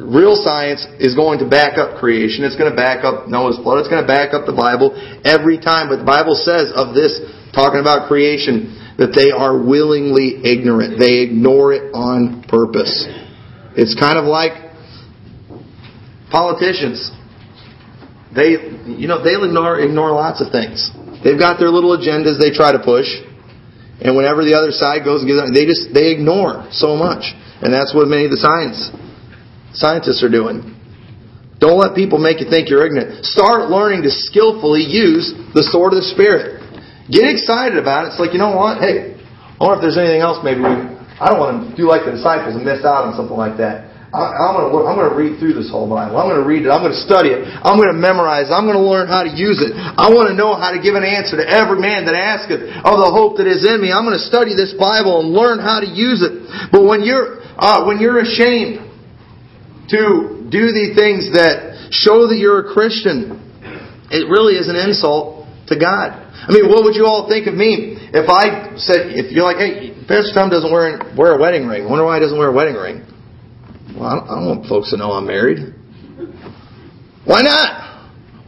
Real 0.00 0.34
science 0.40 0.88
is 0.98 1.14
going 1.14 1.38
to 1.44 1.48
back 1.48 1.76
up 1.76 2.00
creation. 2.00 2.42
It's 2.48 2.56
going 2.56 2.72
to 2.72 2.76
back 2.76 3.04
up 3.04 3.28
Noah's 3.28 3.60
flood. 3.60 3.84
It's 3.84 3.92
going 3.92 4.00
to 4.00 4.08
back 4.08 4.32
up 4.32 4.48
the 4.48 4.56
Bible 4.56 4.96
every 5.22 5.60
time. 5.60 5.92
But 5.92 6.00
the 6.00 6.08
Bible 6.08 6.34
says 6.34 6.72
of 6.72 6.96
this, 6.96 7.20
talking 7.52 7.80
about 7.80 8.08
creation, 8.08 8.80
that 8.96 9.12
they 9.12 9.30
are 9.30 9.52
willingly 9.60 10.40
ignorant. 10.40 10.98
They 10.98 11.20
ignore 11.20 11.72
it 11.76 11.92
on 11.92 12.42
purpose. 12.48 13.04
It's 13.76 13.94
kind 13.94 14.16
of 14.16 14.24
like 14.24 14.72
politicians. 16.32 17.12
They, 18.34 18.54
you 18.86 19.10
know, 19.10 19.22
they'll 19.22 19.44
ignore, 19.44 19.80
ignore 19.80 20.12
lots 20.12 20.40
of 20.40 20.52
things. 20.52 20.90
They've 21.24 21.38
got 21.38 21.58
their 21.58 21.68
little 21.68 21.96
agendas 21.96 22.38
they 22.38 22.54
try 22.54 22.72
to 22.72 22.78
push. 22.78 23.10
And 24.00 24.16
whenever 24.16 24.44
the 24.44 24.54
other 24.56 24.70
side 24.70 25.04
goes 25.04 25.20
and 25.20 25.28
gives 25.28 25.44
they 25.52 25.66
just, 25.66 25.92
they 25.92 26.14
ignore 26.14 26.68
so 26.72 26.96
much. 26.96 27.28
And 27.60 27.74
that's 27.74 27.92
what 27.92 28.08
many 28.08 28.24
of 28.24 28.32
the 28.32 28.40
science 28.40 28.88
scientists 29.72 30.22
are 30.22 30.30
doing. 30.32 30.76
Don't 31.60 31.76
let 31.76 31.94
people 31.94 32.16
make 32.16 32.40
you 32.40 32.48
think 32.48 32.72
you're 32.72 32.86
ignorant. 32.86 33.24
Start 33.24 33.68
learning 33.68 34.02
to 34.08 34.10
skillfully 34.10 34.80
use 34.80 35.36
the 35.52 35.62
sword 35.68 35.92
of 35.92 36.00
the 36.00 36.08
Spirit. 36.08 36.64
Get 37.12 37.28
excited 37.28 37.76
about 37.76 38.08
it. 38.08 38.16
It's 38.16 38.20
like, 38.22 38.32
you 38.32 38.40
know 38.40 38.56
what? 38.56 38.80
Hey, 38.80 39.20
I 39.20 39.60
wonder 39.60 39.76
if 39.76 39.82
there's 39.84 40.00
anything 40.00 40.24
else 40.24 40.40
maybe 40.40 40.64
we, 40.64 40.72
I 41.20 41.28
don't 41.28 41.36
want 41.36 41.68
to 41.68 41.76
do 41.76 41.84
like 41.84 42.08
the 42.08 42.16
disciples 42.16 42.56
and 42.56 42.64
miss 42.64 42.80
out 42.80 43.04
on 43.04 43.12
something 43.12 43.36
like 43.36 43.60
that. 43.60 43.89
I, 44.10 44.50
am 44.50 44.58
going 44.58 44.66
to 44.74 44.90
I'm 44.90 44.98
going 44.98 45.06
to 45.06 45.14
read 45.14 45.38
through 45.38 45.54
this 45.54 45.70
whole 45.70 45.86
Bible. 45.86 46.18
I'm 46.18 46.26
going 46.26 46.42
to 46.42 46.48
read 46.48 46.66
it. 46.66 46.70
I'm 46.74 46.82
going 46.82 46.90
to 46.90 47.04
study 47.06 47.30
it. 47.30 47.46
I'm 47.46 47.78
going 47.78 47.94
to 47.94 48.00
memorize. 48.00 48.50
It. 48.50 48.54
I'm 48.58 48.66
going 48.66 48.78
to 48.78 48.82
learn 48.82 49.06
how 49.06 49.22
to 49.22 49.30
use 49.30 49.62
it. 49.62 49.70
I 49.78 50.10
want 50.10 50.26
to 50.26 50.34
know 50.34 50.58
how 50.58 50.74
to 50.74 50.82
give 50.82 50.98
an 50.98 51.06
answer 51.06 51.38
to 51.38 51.46
every 51.46 51.78
man 51.78 52.10
that 52.10 52.18
asketh 52.18 52.58
of 52.58 52.96
the 52.98 53.06
hope 53.06 53.38
that 53.38 53.46
is 53.46 53.62
in 53.62 53.78
me. 53.78 53.94
I'm 53.94 54.02
going 54.02 54.18
to 54.18 54.26
study 54.26 54.58
this 54.58 54.74
Bible 54.74 55.22
and 55.22 55.30
learn 55.30 55.62
how 55.62 55.78
to 55.78 55.86
use 55.86 56.26
it. 56.26 56.42
But 56.74 56.90
when 56.90 57.06
you're 57.06 57.38
uh, 57.54 57.86
when 57.86 58.02
you're 58.02 58.18
ashamed 58.18 58.82
to 59.94 60.42
do 60.50 60.74
the 60.74 60.90
things 60.98 61.30
that 61.38 61.94
show 61.94 62.26
that 62.26 62.34
you're 62.34 62.66
a 62.66 62.68
Christian, 62.74 63.38
it 64.10 64.26
really 64.26 64.58
is 64.58 64.66
an 64.66 64.74
insult 64.74 65.46
to 65.70 65.78
God. 65.78 66.18
I 66.18 66.50
mean, 66.50 66.66
what 66.66 66.82
would 66.82 66.98
you 66.98 67.06
all 67.06 67.30
think 67.30 67.46
of 67.46 67.54
me 67.54 67.94
if 68.10 68.26
I 68.26 68.74
said, 68.74 69.14
if 69.14 69.30
you're 69.30 69.46
like, 69.46 69.62
hey, 69.62 69.94
Pastor 70.10 70.34
Tom 70.34 70.50
doesn't 70.50 70.72
wear, 70.72 70.98
wear 71.14 71.36
a 71.36 71.38
wedding 71.38 71.70
ring. 71.70 71.84
I 71.84 71.86
wonder 71.86 72.02
why 72.02 72.18
he 72.18 72.20
doesn't 72.26 72.38
wear 72.38 72.48
a 72.48 72.52
wedding 72.52 72.74
ring. 72.74 73.06
Well, 73.96 74.06
I 74.06 74.12
don't, 74.16 74.26
I 74.28 74.32
don't 74.38 74.48
want 74.48 74.66
folks 74.66 74.90
to 74.90 74.96
know 74.96 75.12
I'm 75.12 75.26
married. 75.26 75.74
Why 77.24 77.42
not? 77.42 77.90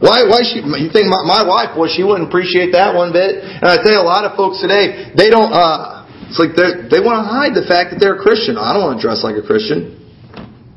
Why? 0.03 0.27
Why 0.27 0.43
she? 0.43 0.59
You 0.59 0.91
think 0.91 1.07
my, 1.07 1.23
my 1.23 1.43
wife? 1.47 1.79
Well, 1.79 1.87
she 1.87 2.03
wouldn't 2.03 2.27
appreciate 2.27 2.75
that 2.75 2.91
one 2.91 3.15
bit. 3.15 3.39
And 3.39 3.63
I 3.63 3.79
tell 3.79 3.95
you, 3.95 4.01
a 4.01 4.07
lot 4.07 4.27
of 4.27 4.35
folks 4.35 4.59
today, 4.59 5.15
they 5.15 5.29
don't. 5.29 5.53
Uh, 5.53 6.03
it's 6.27 6.35
like 6.35 6.57
they 6.57 6.91
they 6.91 6.99
want 6.99 7.23
to 7.23 7.25
hide 7.29 7.55
the 7.55 7.63
fact 7.63 7.95
that 7.95 8.03
they're 8.03 8.19
a 8.19 8.23
Christian. 8.23 8.59
I 8.59 8.75
don't 8.75 8.83
want 8.83 8.99
to 8.99 9.03
dress 9.03 9.23
like 9.23 9.39
a 9.39 9.45
Christian. 9.45 9.95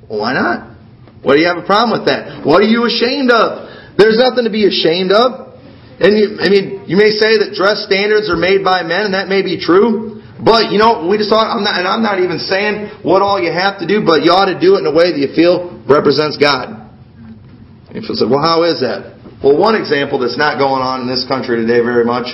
Well, 0.06 0.22
why 0.22 0.36
not? 0.36 0.78
What 1.26 1.34
do 1.34 1.42
you 1.42 1.50
have 1.50 1.58
a 1.58 1.66
problem 1.66 1.98
with 1.98 2.06
that? 2.06 2.46
What 2.46 2.62
are 2.62 2.70
you 2.70 2.86
ashamed 2.86 3.34
of? 3.34 3.66
There's 3.98 4.20
nothing 4.20 4.46
to 4.46 4.52
be 4.52 4.68
ashamed 4.68 5.10
of. 5.10 5.58
And 5.98 6.12
you, 6.12 6.38
I 6.38 6.46
mean, 6.52 6.84
you 6.86 6.94
may 6.94 7.10
say 7.10 7.40
that 7.40 7.56
dress 7.56 7.88
standards 7.88 8.28
are 8.28 8.36
made 8.38 8.62
by 8.62 8.84
men, 8.84 9.10
and 9.10 9.14
that 9.16 9.26
may 9.26 9.42
be 9.42 9.58
true. 9.58 10.15
But 10.36 10.68
you 10.68 10.76
know, 10.76 11.08
we 11.08 11.16
just 11.16 11.32
thought, 11.32 11.48
I'm 11.48 11.64
not, 11.64 11.80
and 11.80 11.88
I'm 11.88 12.04
not 12.04 12.20
even 12.20 12.36
saying 12.36 13.00
what 13.00 13.24
all 13.24 13.40
you 13.40 13.48
have 13.48 13.80
to 13.80 13.86
do, 13.88 14.04
but 14.04 14.20
you 14.20 14.36
ought 14.36 14.52
to 14.52 14.58
do 14.60 14.76
it 14.76 14.84
in 14.84 14.86
a 14.86 14.92
way 14.92 15.12
that 15.12 15.20
you 15.20 15.32
feel 15.32 15.80
represents 15.88 16.36
God. 16.36 16.86
And 17.88 18.04
say, 18.04 18.28
well, 18.28 18.44
how 18.44 18.68
is 18.68 18.84
that? 18.84 19.16
Well, 19.40 19.56
one 19.56 19.72
example 19.72 20.20
that's 20.20 20.36
not 20.36 20.60
going 20.60 20.84
on 20.84 21.04
in 21.04 21.08
this 21.08 21.24
country 21.24 21.56
today 21.56 21.80
very 21.80 22.04
much. 22.04 22.28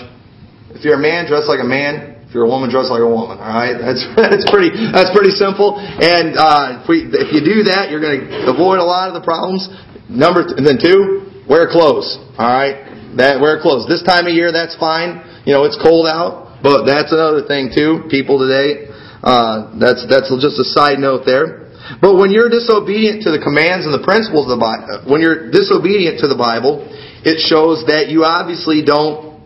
If 0.74 0.82
you're 0.82 0.98
a 0.98 1.02
man, 1.02 1.30
dress 1.30 1.46
like 1.46 1.62
a 1.62 1.68
man. 1.68 2.26
If 2.26 2.34
you're 2.34 2.48
a 2.48 2.50
woman, 2.50 2.66
dress 2.72 2.90
like 2.90 3.04
a 3.04 3.06
woman. 3.06 3.38
All 3.38 3.54
right, 3.54 3.78
that's 3.84 4.02
that's 4.18 4.48
pretty 4.50 4.74
that's 4.90 5.14
pretty 5.14 5.30
simple. 5.30 5.78
And 5.78 6.34
uh, 6.34 6.82
if 6.82 6.90
we 6.90 7.06
if 7.06 7.30
you 7.30 7.46
do 7.46 7.70
that, 7.70 7.94
you're 7.94 8.02
going 8.02 8.26
to 8.26 8.50
avoid 8.50 8.82
a 8.82 8.86
lot 8.86 9.06
of 9.06 9.14
the 9.14 9.22
problems. 9.22 9.70
Number 10.10 10.42
and 10.42 10.66
then 10.66 10.82
two, 10.82 11.30
wear 11.46 11.70
clothes. 11.70 12.18
All 12.34 12.50
right, 12.50 13.14
that 13.20 13.38
wear 13.38 13.62
clothes. 13.62 13.86
This 13.86 14.02
time 14.02 14.26
of 14.26 14.34
year, 14.34 14.50
that's 14.50 14.74
fine. 14.80 15.22
You 15.46 15.54
know, 15.54 15.62
it's 15.68 15.78
cold 15.78 16.10
out. 16.10 16.41
But 16.62 16.86
that's 16.86 17.10
another 17.10 17.42
thing 17.44 17.74
too. 17.74 18.06
People 18.08 18.38
today, 18.38 18.86
uh, 19.22 19.74
that's 19.78 20.06
that's 20.06 20.30
just 20.30 20.62
a 20.62 20.64
side 20.64 21.02
note 21.02 21.26
there. 21.26 21.62
But 22.00 22.14
when 22.16 22.30
you're 22.30 22.48
disobedient 22.48 23.26
to 23.26 23.34
the 23.34 23.42
commands 23.42 23.84
and 23.84 23.92
the 23.92 24.06
principles 24.06 24.46
of 24.46 24.54
the 24.54 24.62
Bible, 24.62 24.86
uh, 24.86 25.10
when 25.10 25.20
you're 25.20 25.50
disobedient 25.50 26.22
to 26.22 26.30
the 26.30 26.38
Bible, 26.38 26.86
it 27.26 27.42
shows 27.42 27.82
that 27.90 28.06
you 28.08 28.22
obviously 28.22 28.86
don't 28.86 29.42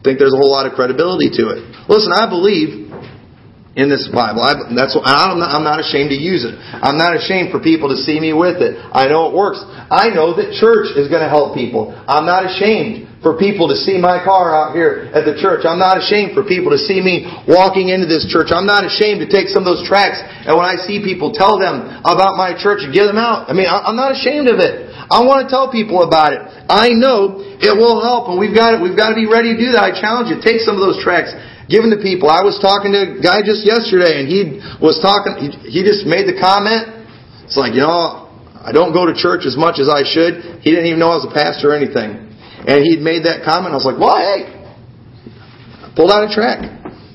think 0.00 0.18
there's 0.18 0.34
a 0.34 0.40
whole 0.40 0.50
lot 0.50 0.64
of 0.64 0.72
credibility 0.72 1.28
to 1.36 1.52
it. 1.52 1.60
Listen, 1.86 2.10
I 2.16 2.26
believe 2.26 2.90
in 3.76 3.88
this 3.88 4.08
Bible. 4.08 4.42
I, 4.42 4.72
that's 4.74 4.96
what, 4.96 5.04
I'm, 5.04 5.40
not, 5.40 5.52
I'm 5.52 5.64
not 5.64 5.80
ashamed 5.80 6.10
to 6.10 6.18
use 6.18 6.44
it. 6.44 6.56
I'm 6.56 6.98
not 6.98 7.16
ashamed 7.16 7.52
for 7.52 7.60
people 7.60 7.88
to 7.88 7.96
see 7.96 8.20
me 8.20 8.32
with 8.32 8.60
it. 8.60 8.76
I 8.76 9.08
know 9.08 9.32
it 9.32 9.34
works. 9.36 9.60
I 9.64 10.12
know 10.12 10.36
that 10.36 10.56
church 10.60 10.92
is 10.96 11.08
going 11.08 11.24
to 11.24 11.32
help 11.32 11.56
people. 11.56 11.92
I'm 12.08 12.26
not 12.26 12.48
ashamed 12.48 13.11
for 13.22 13.38
people 13.38 13.70
to 13.70 13.78
see 13.78 14.02
my 14.02 14.18
car 14.18 14.50
out 14.50 14.74
here 14.74 15.06
at 15.14 15.22
the 15.22 15.38
church. 15.38 15.62
I'm 15.62 15.78
not 15.78 15.94
ashamed 16.02 16.34
for 16.34 16.42
people 16.42 16.74
to 16.74 16.80
see 16.82 16.98
me 16.98 17.30
walking 17.46 17.94
into 17.94 18.10
this 18.10 18.26
church. 18.26 18.50
I'm 18.50 18.66
not 18.66 18.82
ashamed 18.82 19.22
to 19.22 19.30
take 19.30 19.46
some 19.46 19.62
of 19.62 19.70
those 19.70 19.86
tracts 19.86 20.18
and 20.18 20.58
when 20.58 20.66
I 20.66 20.74
see 20.82 20.98
people 20.98 21.30
tell 21.30 21.56
them 21.56 21.86
about 22.02 22.34
my 22.34 22.50
church 22.58 22.82
and 22.82 22.90
give 22.90 23.06
them 23.06 23.22
out. 23.22 23.46
I 23.46 23.54
mean, 23.54 23.70
I'm 23.70 23.94
not 23.94 24.18
ashamed 24.18 24.50
of 24.50 24.58
it. 24.58 24.90
I 25.06 25.22
want 25.22 25.46
to 25.46 25.48
tell 25.48 25.70
people 25.70 26.02
about 26.02 26.34
it. 26.34 26.42
I 26.66 26.90
know 26.90 27.38
it 27.62 27.70
will 27.70 28.02
help 28.02 28.26
and 28.26 28.42
we've 28.42 28.54
got 28.54 28.74
it. 28.74 28.82
We've 28.82 28.98
got 28.98 29.14
to 29.14 29.18
be 29.18 29.30
ready 29.30 29.54
to 29.54 29.58
do 29.58 29.70
that. 29.78 29.86
I 29.86 29.92
challenge 29.94 30.26
you. 30.26 30.42
Take 30.42 30.66
some 30.66 30.74
of 30.74 30.82
those 30.82 30.98
tracts. 30.98 31.30
Give 31.70 31.86
them 31.86 31.94
to 31.94 32.02
people. 32.02 32.26
I 32.26 32.42
was 32.42 32.58
talking 32.58 32.90
to 32.90 33.00
a 33.06 33.22
guy 33.22 33.46
just 33.46 33.62
yesterday 33.62 34.18
and 34.18 34.26
he 34.26 34.58
was 34.82 34.98
talking, 34.98 35.38
he 35.62 35.86
just 35.86 36.10
made 36.10 36.26
the 36.26 36.34
comment. 36.34 37.06
It's 37.46 37.54
like, 37.54 37.78
you 37.78 37.86
know, 37.86 38.26
I 38.58 38.74
don't 38.74 38.90
go 38.90 39.06
to 39.06 39.14
church 39.14 39.46
as 39.46 39.54
much 39.54 39.78
as 39.78 39.86
I 39.86 40.02
should. 40.02 40.62
He 40.62 40.74
didn't 40.74 40.90
even 40.90 40.98
know 40.98 41.14
I 41.14 41.22
was 41.22 41.26
a 41.30 41.34
pastor 41.34 41.70
or 41.70 41.78
anything. 41.78 42.21
And 42.66 42.82
he'd 42.86 43.02
made 43.02 43.26
that 43.26 43.42
comment. 43.42 43.74
I 43.74 43.78
was 43.78 43.86
like, 43.86 43.98
well, 43.98 44.18
hey. 44.18 44.62
Pulled 45.94 46.10
out 46.10 46.24
a 46.24 46.32
track. 46.32 46.62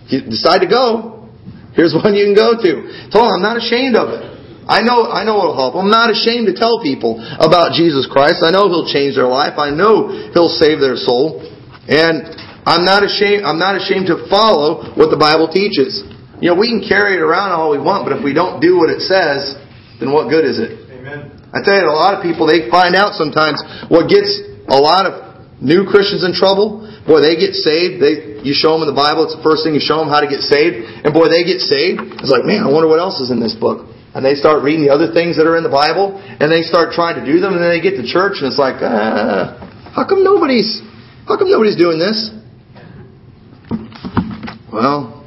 You 0.07 0.21
decide 0.27 0.59
to 0.59 0.69
go. 0.69 1.29
Here's 1.73 1.93
one 1.97 2.15
you 2.15 2.31
can 2.31 2.37
go 2.37 2.55
to. 2.57 2.71
Told 3.11 3.29
him 3.29 3.41
I'm 3.41 3.45
not 3.45 3.57
ashamed 3.57 3.95
of 3.95 4.09
it. 4.11 4.37
I 4.67 4.83
know, 4.83 5.07
I 5.07 5.23
know 5.23 5.39
it'll 5.39 5.55
help. 5.55 5.79
I'm 5.79 5.87
not 5.87 6.11
ashamed 6.11 6.51
to 6.51 6.55
tell 6.55 6.83
people 6.83 7.23
about 7.39 7.71
Jesus 7.71 8.03
Christ. 8.03 8.43
I 8.43 8.51
know 8.51 8.67
He'll 8.67 8.91
change 8.91 9.15
their 9.15 9.31
life. 9.31 9.55
I 9.55 9.71
know 9.71 10.11
He'll 10.35 10.51
save 10.51 10.83
their 10.83 10.99
soul. 10.99 11.39
And 11.87 12.27
I'm 12.67 12.83
not 12.83 13.07
ashamed, 13.07 13.47
I'm 13.47 13.63
not 13.63 13.79
ashamed 13.79 14.11
to 14.11 14.27
follow 14.27 14.91
what 14.99 15.07
the 15.07 15.15
Bible 15.15 15.47
teaches. 15.47 16.03
You 16.43 16.51
know, 16.51 16.59
we 16.59 16.67
can 16.67 16.83
carry 16.83 17.15
it 17.15 17.23
around 17.23 17.55
all 17.55 17.71
we 17.71 17.79
want, 17.79 18.03
but 18.03 18.19
if 18.19 18.21
we 18.21 18.35
don't 18.35 18.59
do 18.59 18.75
what 18.75 18.91
it 18.91 18.99
says, 18.99 19.55
then 20.03 20.11
what 20.11 20.27
good 20.27 20.43
is 20.43 20.59
it? 20.59 20.75
Amen. 20.91 21.31
I 21.55 21.63
tell 21.63 21.79
you, 21.79 21.87
a 21.87 21.95
lot 21.95 22.19
of 22.19 22.19
people, 22.19 22.43
they 22.43 22.67
find 22.67 22.91
out 22.91 23.15
sometimes 23.15 23.63
what 23.87 24.11
gets 24.11 24.35
a 24.67 24.75
lot 24.75 25.07
of 25.07 25.26
new 25.61 25.85
Christians 25.89 26.23
in 26.23 26.33
trouble, 26.33 26.85
boy, 27.05 27.21
they 27.21 27.35
get 27.35 27.57
saved. 27.57 28.01
They, 28.01 28.45
you 28.45 28.53
show 28.53 28.77
them 28.77 28.85
in 28.85 28.89
the 28.89 28.97
Bible, 28.97 29.25
it's 29.25 29.35
the 29.35 29.43
first 29.43 29.65
thing 29.65 29.73
you 29.73 29.83
show 29.83 29.97
them 29.97 30.09
how 30.09 30.21
to 30.21 30.29
get 30.29 30.45
saved. 30.45 30.85
And 31.03 31.13
boy, 31.13 31.29
they 31.29 31.43
get 31.43 31.61
saved. 31.61 32.21
It's 32.21 32.29
like, 32.29 32.45
man, 32.45 32.63
I 32.63 32.69
wonder 32.69 32.87
what 32.87 33.01
else 33.01 33.19
is 33.19 33.33
in 33.33 33.41
this 33.41 33.57
book. 33.57 33.89
And 34.13 34.25
they 34.25 34.33
start 34.33 34.63
reading 34.63 34.85
the 34.85 34.93
other 34.93 35.13
things 35.13 35.37
that 35.37 35.45
are 35.45 35.57
in 35.57 35.65
the 35.65 35.73
Bible, 35.73 36.17
and 36.17 36.49
they 36.49 36.65
start 36.65 36.93
trying 36.93 37.21
to 37.21 37.25
do 37.25 37.37
them, 37.39 37.53
and 37.53 37.61
then 37.61 37.69
they 37.69 37.81
get 37.81 37.99
to 38.01 38.05
church, 38.05 38.41
and 38.41 38.49
it's 38.49 38.57
like, 38.57 38.81
uh, 38.81 39.61
how 39.93 40.07
come 40.07 40.23
nobody's, 40.23 40.81
how 41.27 41.37
come 41.37 41.49
nobody's 41.49 41.77
doing 41.77 41.99
this? 42.01 42.33
Well, 44.73 45.21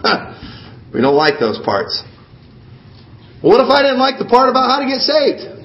we 0.94 1.00
don't 1.00 1.16
like 1.16 1.40
those 1.40 1.60
parts. 1.64 2.00
What 3.40 3.60
if 3.60 3.68
I 3.68 3.82
didn't 3.82 4.00
like 4.00 4.20
the 4.20 4.28
part 4.28 4.48
about 4.48 4.68
how 4.68 4.80
to 4.80 4.88
get 4.88 5.00
saved? 5.00 5.59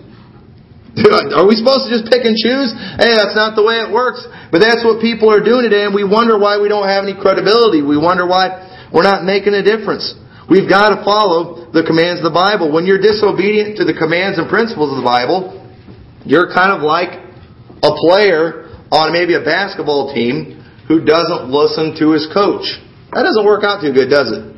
Are 1.35 1.43
we 1.43 1.59
supposed 1.59 1.91
to 1.91 1.91
just 1.91 2.07
pick 2.07 2.23
and 2.23 2.39
choose? 2.39 2.71
Hey, 2.95 3.19
that's 3.19 3.35
not 3.35 3.59
the 3.59 3.63
way 3.63 3.83
it 3.83 3.91
works. 3.91 4.23
But 4.47 4.63
that's 4.63 4.79
what 4.79 5.03
people 5.03 5.27
are 5.27 5.43
doing 5.43 5.67
today, 5.67 5.83
and 5.83 5.91
we 5.91 6.07
wonder 6.07 6.39
why 6.39 6.55
we 6.55 6.71
don't 6.71 6.87
have 6.87 7.03
any 7.03 7.11
credibility. 7.11 7.83
We 7.83 7.99
wonder 7.99 8.23
why 8.23 8.63
we're 8.95 9.03
not 9.03 9.27
making 9.27 9.51
a 9.51 9.63
difference. 9.63 10.15
We've 10.47 10.69
got 10.69 10.95
to 10.95 11.03
follow 11.03 11.67
the 11.75 11.83
commands 11.83 12.23
of 12.23 12.31
the 12.31 12.35
Bible. 12.35 12.71
When 12.71 12.87
you're 12.87 13.01
disobedient 13.01 13.75
to 13.81 13.83
the 13.83 13.91
commands 13.91 14.39
and 14.39 14.47
principles 14.47 14.95
of 14.95 15.03
the 15.03 15.07
Bible, 15.07 15.59
you're 16.23 16.47
kind 16.55 16.71
of 16.71 16.79
like 16.79 17.11
a 17.83 17.91
player 18.07 18.71
on 18.87 19.11
maybe 19.11 19.35
a 19.35 19.43
basketball 19.43 20.15
team 20.15 20.63
who 20.87 21.03
doesn't 21.03 21.51
listen 21.51 21.97
to 21.99 22.15
his 22.15 22.29
coach. 22.31 22.63
That 23.11 23.27
doesn't 23.27 23.43
work 23.43 23.67
out 23.67 23.83
too 23.83 23.91
good, 23.91 24.07
does 24.07 24.31
it? 24.31 24.55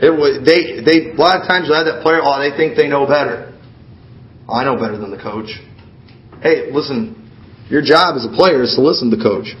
It 0.00 0.12
they 0.44 0.84
they 0.84 1.12
a 1.12 1.16
lot 1.16 1.40
of 1.40 1.48
times 1.48 1.68
you 1.68 1.74
have 1.74 1.88
that 1.88 2.04
player. 2.04 2.20
Oh, 2.20 2.36
they 2.36 2.52
think 2.52 2.76
they 2.76 2.88
know 2.88 3.08
better. 3.08 3.55
I 4.48 4.64
know 4.64 4.78
better 4.78 4.96
than 4.96 5.10
the 5.10 5.18
coach. 5.18 5.50
Hey, 6.42 6.70
listen, 6.70 7.18
your 7.68 7.82
job 7.82 8.14
as 8.14 8.24
a 8.24 8.30
player 8.30 8.62
is 8.62 8.74
to 8.78 8.82
listen 8.82 9.10
to 9.10 9.16
the 9.16 9.22
coach. 9.22 9.54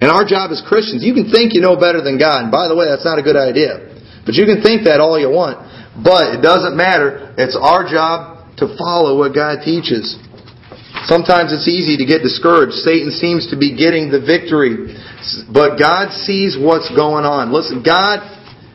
And 0.00 0.08
our 0.08 0.24
job 0.24 0.54
as 0.54 0.62
Christians, 0.64 1.04
you 1.04 1.12
can 1.12 1.28
think 1.28 1.52
you 1.52 1.60
know 1.60 1.76
better 1.76 2.00
than 2.00 2.16
God. 2.16 2.48
And 2.48 2.52
by 2.52 2.68
the 2.68 2.76
way, 2.78 2.88
that's 2.88 3.04
not 3.04 3.18
a 3.18 3.24
good 3.26 3.36
idea. 3.36 3.90
But 4.24 4.38
you 4.38 4.46
can 4.46 4.62
think 4.62 4.88
that 4.88 5.02
all 5.02 5.18
you 5.18 5.28
want. 5.28 5.60
But 6.00 6.38
it 6.38 6.40
doesn't 6.40 6.72
matter. 6.78 7.34
It's 7.36 7.58
our 7.58 7.84
job 7.84 8.56
to 8.62 8.70
follow 8.78 9.18
what 9.18 9.34
God 9.34 9.60
teaches. 9.60 10.16
Sometimes 11.04 11.52
it's 11.52 11.68
easy 11.68 11.98
to 11.98 12.06
get 12.06 12.22
discouraged. 12.22 12.80
Satan 12.80 13.10
seems 13.10 13.50
to 13.50 13.58
be 13.58 13.76
getting 13.76 14.08
the 14.08 14.22
victory. 14.22 14.94
But 15.52 15.76
God 15.76 16.14
sees 16.24 16.56
what's 16.56 16.88
going 16.94 17.26
on. 17.26 17.52
Listen, 17.52 17.82
God 17.82 18.22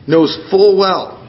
knows 0.06 0.36
full 0.52 0.78
well 0.78 1.24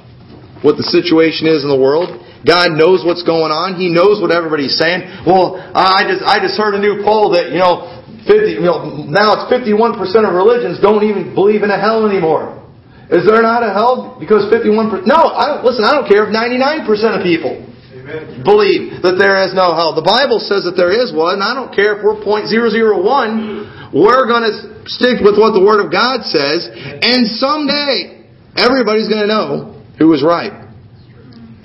what 0.60 0.76
the 0.76 0.84
situation 0.84 1.46
is 1.46 1.62
in 1.62 1.70
the 1.70 1.78
world. 1.78 2.25
God 2.46 2.78
knows 2.78 3.02
what's 3.02 3.26
going 3.26 3.50
on. 3.50 3.74
He 3.74 3.90
knows 3.90 4.22
what 4.22 4.30
everybody's 4.30 4.78
saying. 4.78 5.26
Well, 5.26 5.58
I 5.58 6.06
just 6.06 6.22
I 6.22 6.38
just 6.38 6.54
heard 6.54 6.78
a 6.78 6.80
new 6.80 7.02
poll 7.02 7.34
that 7.34 7.50
you 7.50 7.58
know, 7.58 7.90
50, 8.22 8.62
you 8.62 8.64
know 8.64 9.02
now 9.10 9.34
it's 9.42 9.50
51 9.50 9.98
percent 9.98 10.22
of 10.22 10.32
religions 10.32 10.78
don't 10.78 11.02
even 11.02 11.34
believe 11.34 11.66
in 11.66 11.74
a 11.74 11.76
hell 11.76 12.06
anymore. 12.06 12.62
Is 13.10 13.26
there 13.26 13.42
not 13.42 13.66
a 13.66 13.74
hell? 13.74 14.14
Because 14.22 14.46
51 14.46 14.90
percent. 14.90 15.10
No, 15.10 15.34
I 15.34 15.58
don't, 15.58 15.66
listen. 15.66 15.82
I 15.82 15.90
don't 15.90 16.06
care 16.06 16.26
if 16.26 16.30
99 16.30 16.86
percent 16.86 17.18
of 17.18 17.26
people 17.26 17.58
Amen. 17.58 18.46
believe 18.46 19.02
that 19.02 19.18
there 19.18 19.42
is 19.42 19.50
no 19.50 19.74
hell. 19.74 19.98
The 19.98 20.06
Bible 20.06 20.38
says 20.38 20.66
that 20.70 20.78
there 20.78 20.94
is 20.94 21.10
one. 21.10 21.42
I 21.42 21.50
don't 21.50 21.74
care 21.74 21.98
if 21.98 22.06
we're 22.06 22.22
point 22.22 22.46
zero 22.46 22.70
zero 22.70 23.02
one. 23.02 23.90
We're 23.94 24.26
going 24.26 24.46
to 24.46 24.86
stick 24.90 25.22
with 25.22 25.38
what 25.38 25.54
the 25.54 25.62
Word 25.62 25.78
of 25.82 25.94
God 25.94 26.26
says, 26.26 26.66
and 26.66 27.26
someday 27.38 28.26
everybody's 28.58 29.06
going 29.06 29.22
to 29.22 29.30
know 29.30 29.82
who 29.98 30.10
was 30.10 30.26
right. 30.26 30.65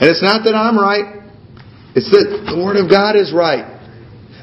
And 0.01 0.09
it's 0.09 0.25
not 0.25 0.41
that 0.49 0.57
I'm 0.57 0.81
right. 0.81 1.21
It's 1.93 2.09
that 2.09 2.49
the 2.49 2.57
Word 2.57 2.81
of 2.81 2.89
God 2.89 3.13
is 3.13 3.29
right. 3.29 3.69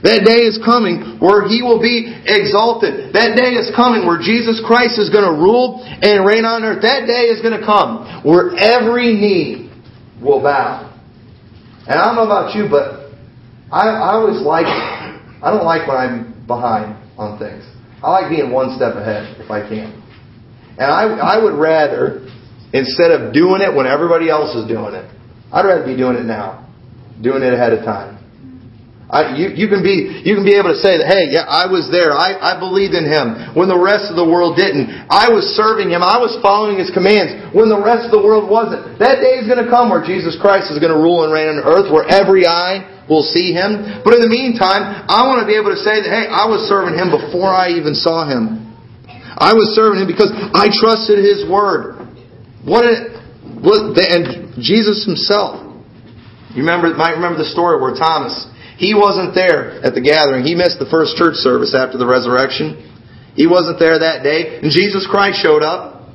That 0.06 0.22
day 0.22 0.46
is 0.46 0.54
coming 0.62 1.18
where 1.18 1.50
He 1.50 1.66
will 1.66 1.82
be 1.82 2.06
exalted. 2.06 3.10
That 3.18 3.34
day 3.34 3.58
is 3.58 3.66
coming 3.74 4.06
where 4.06 4.22
Jesus 4.22 4.62
Christ 4.62 5.02
is 5.02 5.10
going 5.10 5.26
to 5.26 5.34
rule 5.34 5.82
and 5.82 6.22
reign 6.22 6.46
on 6.46 6.62
earth. 6.62 6.86
That 6.86 7.10
day 7.10 7.26
is 7.34 7.42
going 7.42 7.58
to 7.58 7.66
come 7.66 8.22
where 8.22 8.54
every 8.54 9.18
knee 9.18 9.74
will 10.22 10.38
bow. 10.38 10.86
And 11.90 11.98
I 11.98 12.06
don't 12.06 12.14
know 12.14 12.30
about 12.30 12.54
you, 12.54 12.70
but 12.70 13.10
I, 13.74 13.90
I 13.90 14.14
always 14.14 14.38
like, 14.38 14.70
I 14.70 15.50
don't 15.50 15.66
like 15.66 15.90
when 15.90 15.98
I'm 15.98 16.46
behind 16.46 16.94
on 17.18 17.34
things. 17.42 17.66
I 17.98 18.14
like 18.14 18.30
being 18.30 18.54
one 18.54 18.78
step 18.78 18.94
ahead 18.94 19.34
if 19.42 19.50
I 19.50 19.66
can. 19.66 19.90
And 20.78 20.86
I, 20.86 21.34
I 21.34 21.42
would 21.42 21.58
rather, 21.58 22.30
instead 22.70 23.10
of 23.10 23.34
doing 23.34 23.58
it 23.58 23.74
when 23.74 23.90
everybody 23.90 24.30
else 24.30 24.54
is 24.54 24.70
doing 24.70 24.94
it, 24.94 25.17
I'd 25.52 25.64
rather 25.64 25.84
be 25.84 25.96
doing 25.96 26.16
it 26.16 26.24
now, 26.24 26.68
doing 27.20 27.42
it 27.42 27.52
ahead 27.52 27.72
of 27.72 27.84
time. 27.84 28.18
I, 29.08 29.40
you, 29.40 29.56
you 29.56 29.72
can 29.72 29.80
be 29.80 30.20
you 30.20 30.36
can 30.36 30.44
be 30.44 30.52
able 30.60 30.68
to 30.68 30.80
say 30.84 31.00
that 31.00 31.08
hey 31.08 31.32
yeah 31.32 31.48
I 31.48 31.64
was 31.64 31.88
there. 31.88 32.12
I, 32.12 32.36
I 32.36 32.60
believed 32.60 32.92
in 32.92 33.08
him 33.08 33.56
when 33.56 33.64
the 33.64 33.80
rest 33.80 34.12
of 34.12 34.20
the 34.20 34.28
world 34.28 34.60
didn't. 34.60 34.92
I 35.08 35.32
was 35.32 35.48
serving 35.56 35.88
him. 35.88 36.04
I 36.04 36.20
was 36.20 36.36
following 36.44 36.76
his 36.76 36.92
commands 36.92 37.56
when 37.56 37.72
the 37.72 37.80
rest 37.80 38.04
of 38.04 38.12
the 38.12 38.20
world 38.20 38.52
wasn't. 38.52 39.00
That 39.00 39.24
day 39.24 39.40
is 39.40 39.48
going 39.48 39.64
to 39.64 39.70
come 39.72 39.88
where 39.88 40.04
Jesus 40.04 40.36
Christ 40.36 40.68
is 40.68 40.76
going 40.76 40.92
to 40.92 41.00
rule 41.00 41.24
and 41.24 41.32
reign 41.32 41.48
on 41.48 41.64
earth 41.64 41.88
where 41.88 42.04
every 42.04 42.44
eye 42.44 42.84
will 43.08 43.24
see 43.24 43.56
him. 43.56 44.04
But 44.04 44.12
in 44.12 44.20
the 44.20 44.28
meantime 44.28 44.84
I 45.08 45.24
want 45.24 45.40
to 45.40 45.48
be 45.48 45.56
able 45.56 45.72
to 45.72 45.80
say 45.80 46.04
that 46.04 46.10
hey 46.12 46.28
I 46.28 46.44
was 46.44 46.68
serving 46.68 46.92
him 46.92 47.08
before 47.08 47.48
I 47.48 47.72
even 47.80 47.96
saw 47.96 48.28
him. 48.28 48.68
I 49.40 49.56
was 49.56 49.72
serving 49.72 50.04
him 50.04 50.08
because 50.10 50.36
I 50.52 50.68
trusted 50.68 51.16
his 51.16 51.48
word. 51.48 52.04
What 52.60 52.84
it 52.84 53.16
what 53.64 53.96
and 53.96 54.47
Jesus 54.60 55.04
himself 55.04 55.64
you 56.54 56.64
remember 56.64 56.94
might 56.94 57.12
remember 57.12 57.38
the 57.38 57.50
story 57.50 57.80
where 57.80 57.94
Thomas 57.94 58.46
he 58.78 58.94
wasn't 58.94 59.34
there 59.34 59.82
at 59.82 59.94
the 59.94 60.00
gathering. 60.00 60.46
He 60.46 60.54
missed 60.54 60.78
the 60.78 60.86
first 60.86 61.18
church 61.18 61.34
service 61.42 61.74
after 61.74 61.98
the 61.98 62.06
resurrection. 62.06 62.78
He 63.34 63.50
wasn't 63.50 63.82
there 63.82 63.98
that 63.98 64.22
day. 64.22 64.62
And 64.62 64.70
Jesus 64.70 65.02
Christ 65.02 65.42
showed 65.42 65.66
up. 65.66 66.14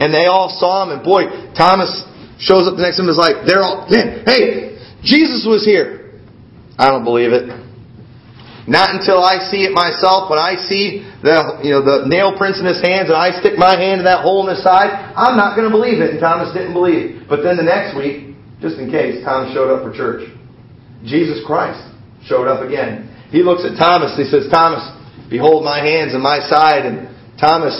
And 0.00 0.08
they 0.12 0.24
all 0.24 0.48
saw 0.48 0.88
him. 0.88 0.96
And 0.96 1.04
boy, 1.04 1.52
Thomas 1.52 1.92
shows 2.40 2.64
up 2.64 2.80
the 2.80 2.82
next 2.82 2.96
time 2.96 3.06
and 3.06 3.12
is 3.12 3.20
like, 3.20 3.44
they're 3.44 3.60
all, 3.60 3.84
man, 3.92 4.24
hey, 4.24 4.80
Jesus 5.04 5.44
was 5.44 5.68
here. 5.68 6.16
I 6.80 6.88
don't 6.88 7.04
believe 7.04 7.30
it. 7.36 7.52
Not 8.66 8.94
until 8.94 9.18
I 9.18 9.42
see 9.50 9.66
it 9.66 9.74
myself. 9.74 10.30
When 10.30 10.38
I 10.38 10.54
see 10.54 11.02
the 11.22 11.58
you 11.66 11.74
know 11.74 11.82
the 11.82 12.06
nail 12.06 12.38
prints 12.38 12.62
in 12.62 12.66
his 12.66 12.78
hands 12.78 13.10
and 13.10 13.18
I 13.18 13.34
stick 13.42 13.58
my 13.58 13.74
hand 13.74 14.02
in 14.02 14.06
that 14.06 14.22
hole 14.22 14.46
in 14.46 14.54
his 14.54 14.62
side, 14.62 14.90
I'm 15.18 15.36
not 15.36 15.58
going 15.58 15.66
to 15.66 15.74
believe 15.74 15.98
it. 15.98 16.14
And 16.14 16.20
Thomas 16.22 16.54
didn't 16.54 16.72
believe. 16.72 17.26
But 17.26 17.42
then 17.42 17.58
the 17.58 17.66
next 17.66 17.98
week, 17.98 18.38
just 18.62 18.78
in 18.78 18.90
case, 18.90 19.24
Thomas 19.26 19.50
showed 19.50 19.66
up 19.66 19.82
for 19.82 19.90
church. 19.90 20.30
Jesus 21.02 21.42
Christ 21.44 21.82
showed 22.24 22.46
up 22.46 22.62
again. 22.62 23.10
He 23.30 23.42
looks 23.42 23.66
at 23.66 23.76
Thomas. 23.76 24.14
He 24.16 24.24
says, 24.24 24.46
Thomas, 24.50 24.86
behold 25.28 25.64
my 25.64 25.82
hands 25.82 26.14
and 26.14 26.22
my 26.22 26.38
side. 26.38 26.86
And 26.86 27.10
Thomas, 27.40 27.74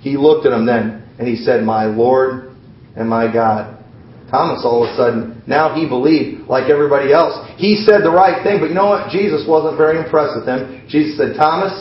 he 0.00 0.16
looked 0.16 0.46
at 0.46 0.52
him 0.52 0.66
then 0.66 1.06
and 1.18 1.28
he 1.28 1.36
said, 1.36 1.62
My 1.62 1.84
Lord 1.86 2.50
and 2.96 3.08
my 3.08 3.32
God. 3.32 3.79
Thomas, 4.30 4.62
all 4.64 4.86
of 4.86 4.94
a 4.94 4.96
sudden, 4.96 5.42
now 5.46 5.74
he 5.74 5.88
believed 5.88 6.46
like 6.46 6.70
everybody 6.70 7.12
else. 7.12 7.34
He 7.58 7.76
said 7.76 8.02
the 8.02 8.14
right 8.14 8.42
thing, 8.42 8.60
but 8.60 8.68
you 8.68 8.74
know 8.74 8.86
what? 8.86 9.10
Jesus 9.10 9.44
wasn't 9.46 9.76
very 9.76 9.98
impressed 9.98 10.38
with 10.38 10.46
him. 10.46 10.86
Jesus 10.88 11.18
said, 11.18 11.34
Thomas, 11.36 11.74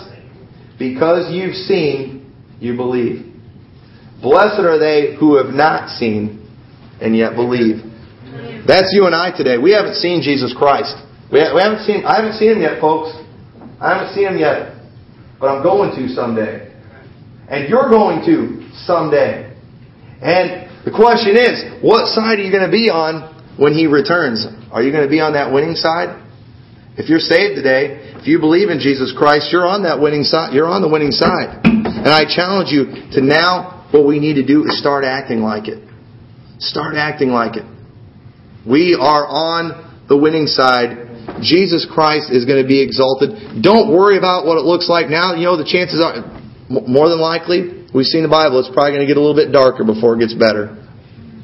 because 0.77 1.31
you've 1.31 1.55
seen, 1.55 2.33
you 2.59 2.75
believe. 2.75 3.25
Blessed 4.21 4.59
are 4.59 4.79
they 4.79 5.15
who 5.19 5.37
have 5.37 5.53
not 5.53 5.89
seen 5.89 6.43
and 6.99 7.15
yet 7.15 7.35
believe. 7.35 7.85
That's 8.67 8.91
you 8.91 9.05
and 9.05 9.15
I 9.15 9.31
today. 9.35 9.57
We 9.57 9.71
haven't 9.71 9.95
seen 9.95 10.21
Jesus 10.21 10.53
Christ. 10.57 10.95
We 11.31 11.39
haven't 11.39 11.85
seen. 11.85 12.03
I 12.05 12.17
haven't 12.17 12.37
seen 12.37 12.53
him 12.57 12.61
yet, 12.61 12.81
folks. 12.81 13.15
I 13.79 13.95
haven't 13.95 14.13
seen 14.13 14.27
him 14.27 14.37
yet, 14.37 14.75
but 15.39 15.47
I'm 15.47 15.63
going 15.63 15.95
to 15.95 16.13
someday, 16.13 16.73
and 17.47 17.69
you're 17.69 17.89
going 17.89 18.25
to 18.25 18.67
someday. 18.85 19.55
And 20.21 20.68
the 20.85 20.91
question 20.91 21.35
is, 21.35 21.83
what 21.83 22.07
side 22.07 22.39
are 22.39 22.43
you 22.43 22.51
going 22.51 22.65
to 22.65 22.71
be 22.71 22.89
on 22.89 23.35
when 23.57 23.73
he 23.73 23.87
returns? 23.87 24.47
Are 24.71 24.81
you 24.81 24.91
going 24.91 25.03
to 25.03 25.11
be 25.11 25.19
on 25.19 25.33
that 25.33 25.51
winning 25.51 25.75
side? 25.75 26.15
If 26.95 27.07
you're 27.07 27.23
saved 27.23 27.55
today, 27.55 28.15
if 28.19 28.27
you 28.27 28.39
believe 28.39 28.69
in 28.69 28.79
Jesus 28.79 29.15
Christ, 29.15 29.51
you're 29.51 29.67
on 29.67 29.83
that 29.83 29.99
winning 29.99 30.23
side. 30.23 30.53
You're 30.53 30.67
on 30.67 30.81
the 30.81 30.89
winning 30.89 31.11
side. 31.11 31.63
And 31.63 32.07
I 32.11 32.27
challenge 32.27 32.69
you 32.71 33.11
to 33.15 33.21
now. 33.23 33.79
What 33.91 34.05
we 34.05 34.19
need 34.19 34.35
to 34.35 34.45
do 34.45 34.65
is 34.65 34.77
start 34.77 35.03
acting 35.03 35.39
like 35.39 35.67
it. 35.67 35.81
Start 36.59 36.95
acting 36.95 37.29
like 37.29 37.57
it. 37.57 37.65
We 38.67 38.93
are 38.93 39.25
on 39.25 40.05
the 40.07 40.17
winning 40.17 40.45
side. 40.45 41.41
Jesus 41.41 41.87
Christ 41.89 42.29
is 42.29 42.45
going 42.45 42.61
to 42.61 42.67
be 42.67 42.83
exalted. 42.83 43.63
Don't 43.63 43.89
worry 43.89 44.17
about 44.17 44.45
what 44.45 44.59
it 44.59 44.65
looks 44.67 44.89
like 44.89 45.09
now. 45.09 45.33
You 45.33 45.45
know, 45.45 45.57
the 45.57 45.65
chances 45.65 46.03
are, 46.03 46.21
more 46.69 47.09
than 47.09 47.19
likely, 47.19 47.78
we've 47.93 48.07
seen 48.07 48.23
the 48.23 48.29
Bible, 48.29 48.59
it's 48.59 48.69
probably 48.73 48.97
going 48.97 49.05
to 49.05 49.09
get 49.09 49.17
a 49.17 49.23
little 49.23 49.37
bit 49.37 49.51
darker 49.51 49.83
before 49.83 50.15
it 50.15 50.19
gets 50.19 50.33
better. 50.33 50.75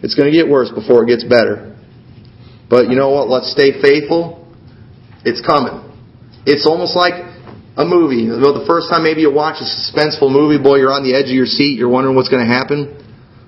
It's 0.04 0.14
going 0.14 0.32
to 0.32 0.36
get 0.36 0.48
worse 0.48 0.70
before 0.70 1.04
it 1.04 1.08
gets 1.08 1.24
better. 1.24 1.76
But 2.70 2.90
you 2.90 2.96
know 2.96 3.10
what? 3.12 3.30
Let's 3.30 3.52
stay 3.52 3.82
faithful. 3.82 4.46
It's 5.24 5.42
coming. 5.42 5.82
It's 6.46 6.66
almost 6.66 6.96
like 6.96 7.18
a 7.78 7.86
movie. 7.86 8.30
The 8.30 8.66
first 8.68 8.90
time 8.90 9.04
maybe 9.04 9.22
you 9.22 9.34
watch 9.34 9.62
a 9.62 9.68
suspenseful 9.68 10.30
movie, 10.30 10.62
boy, 10.62 10.78
you're 10.78 10.94
on 10.94 11.04
the 11.04 11.14
edge 11.14 11.30
of 11.30 11.38
your 11.38 11.50
seat. 11.50 11.78
You're 11.78 11.90
wondering 11.90 12.16
what's 12.16 12.30
going 12.30 12.46
to 12.46 12.52
happen. 12.52 13.02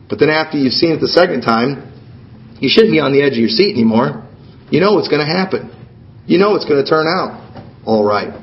But 0.10 0.20
then 0.20 0.30
after 0.30 0.58
you've 0.58 0.74
seen 0.74 0.94
it 0.94 1.00
the 1.00 1.12
second 1.12 1.42
time, 1.42 1.94
you 2.60 2.70
shouldn't 2.70 2.94
be 2.94 3.00
on 3.00 3.14
the 3.14 3.22
edge 3.22 3.34
of 3.34 3.44
your 3.44 3.54
seat 3.54 3.74
anymore. 3.74 4.26
You 4.70 4.82
know 4.82 4.94
what's 4.94 5.08
going 5.08 5.26
to 5.26 5.30
happen. 5.30 5.70
You 6.26 6.40
know 6.40 6.56
it's 6.56 6.66
going 6.66 6.84
to 6.84 6.90
turn 6.90 7.08
out 7.08 7.48
all 7.88 8.04
right. 8.04 8.36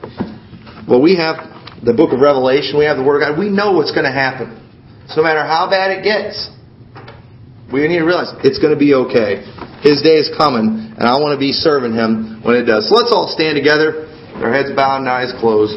Well, 0.89 1.03
we 1.03 1.17
have 1.17 1.37
the 1.85 1.95
book 1.95 2.12
of 2.12 2.20
Revelation. 2.20 2.78
We 2.78 2.85
have 2.85 2.97
the 2.97 3.05
Word 3.05 3.22
of 3.22 3.28
God. 3.28 3.39
We 3.39 3.49
know 3.49 3.72
what's 3.72 3.93
going 3.93 4.09
to 4.09 4.14
happen. 4.14 4.61
So 5.09 5.20
no 5.20 5.28
matter 5.28 5.45
how 5.45 5.68
bad 5.68 5.93
it 5.93 6.03
gets, 6.03 6.49
we 7.72 7.87
need 7.89 8.01
to 8.01 8.09
realize 8.09 8.32
it's 8.45 8.59
going 8.59 8.72
to 8.72 8.80
be 8.80 8.95
okay. 9.09 9.45
His 9.85 10.01
day 10.01 10.16
is 10.16 10.32
coming, 10.32 10.97
and 10.97 11.05
I 11.05 11.20
want 11.20 11.37
to 11.37 11.41
be 11.41 11.53
serving 11.53 11.93
Him 11.93 12.41
when 12.41 12.57
it 12.57 12.64
does. 12.64 12.89
So 12.89 12.97
let's 12.97 13.12
all 13.12 13.28
stand 13.28 13.57
together, 13.57 14.09
our 14.41 14.53
heads 14.53 14.72
bowed 14.72 15.05
and 15.05 15.09
eyes 15.09 15.32
closed. 15.41 15.76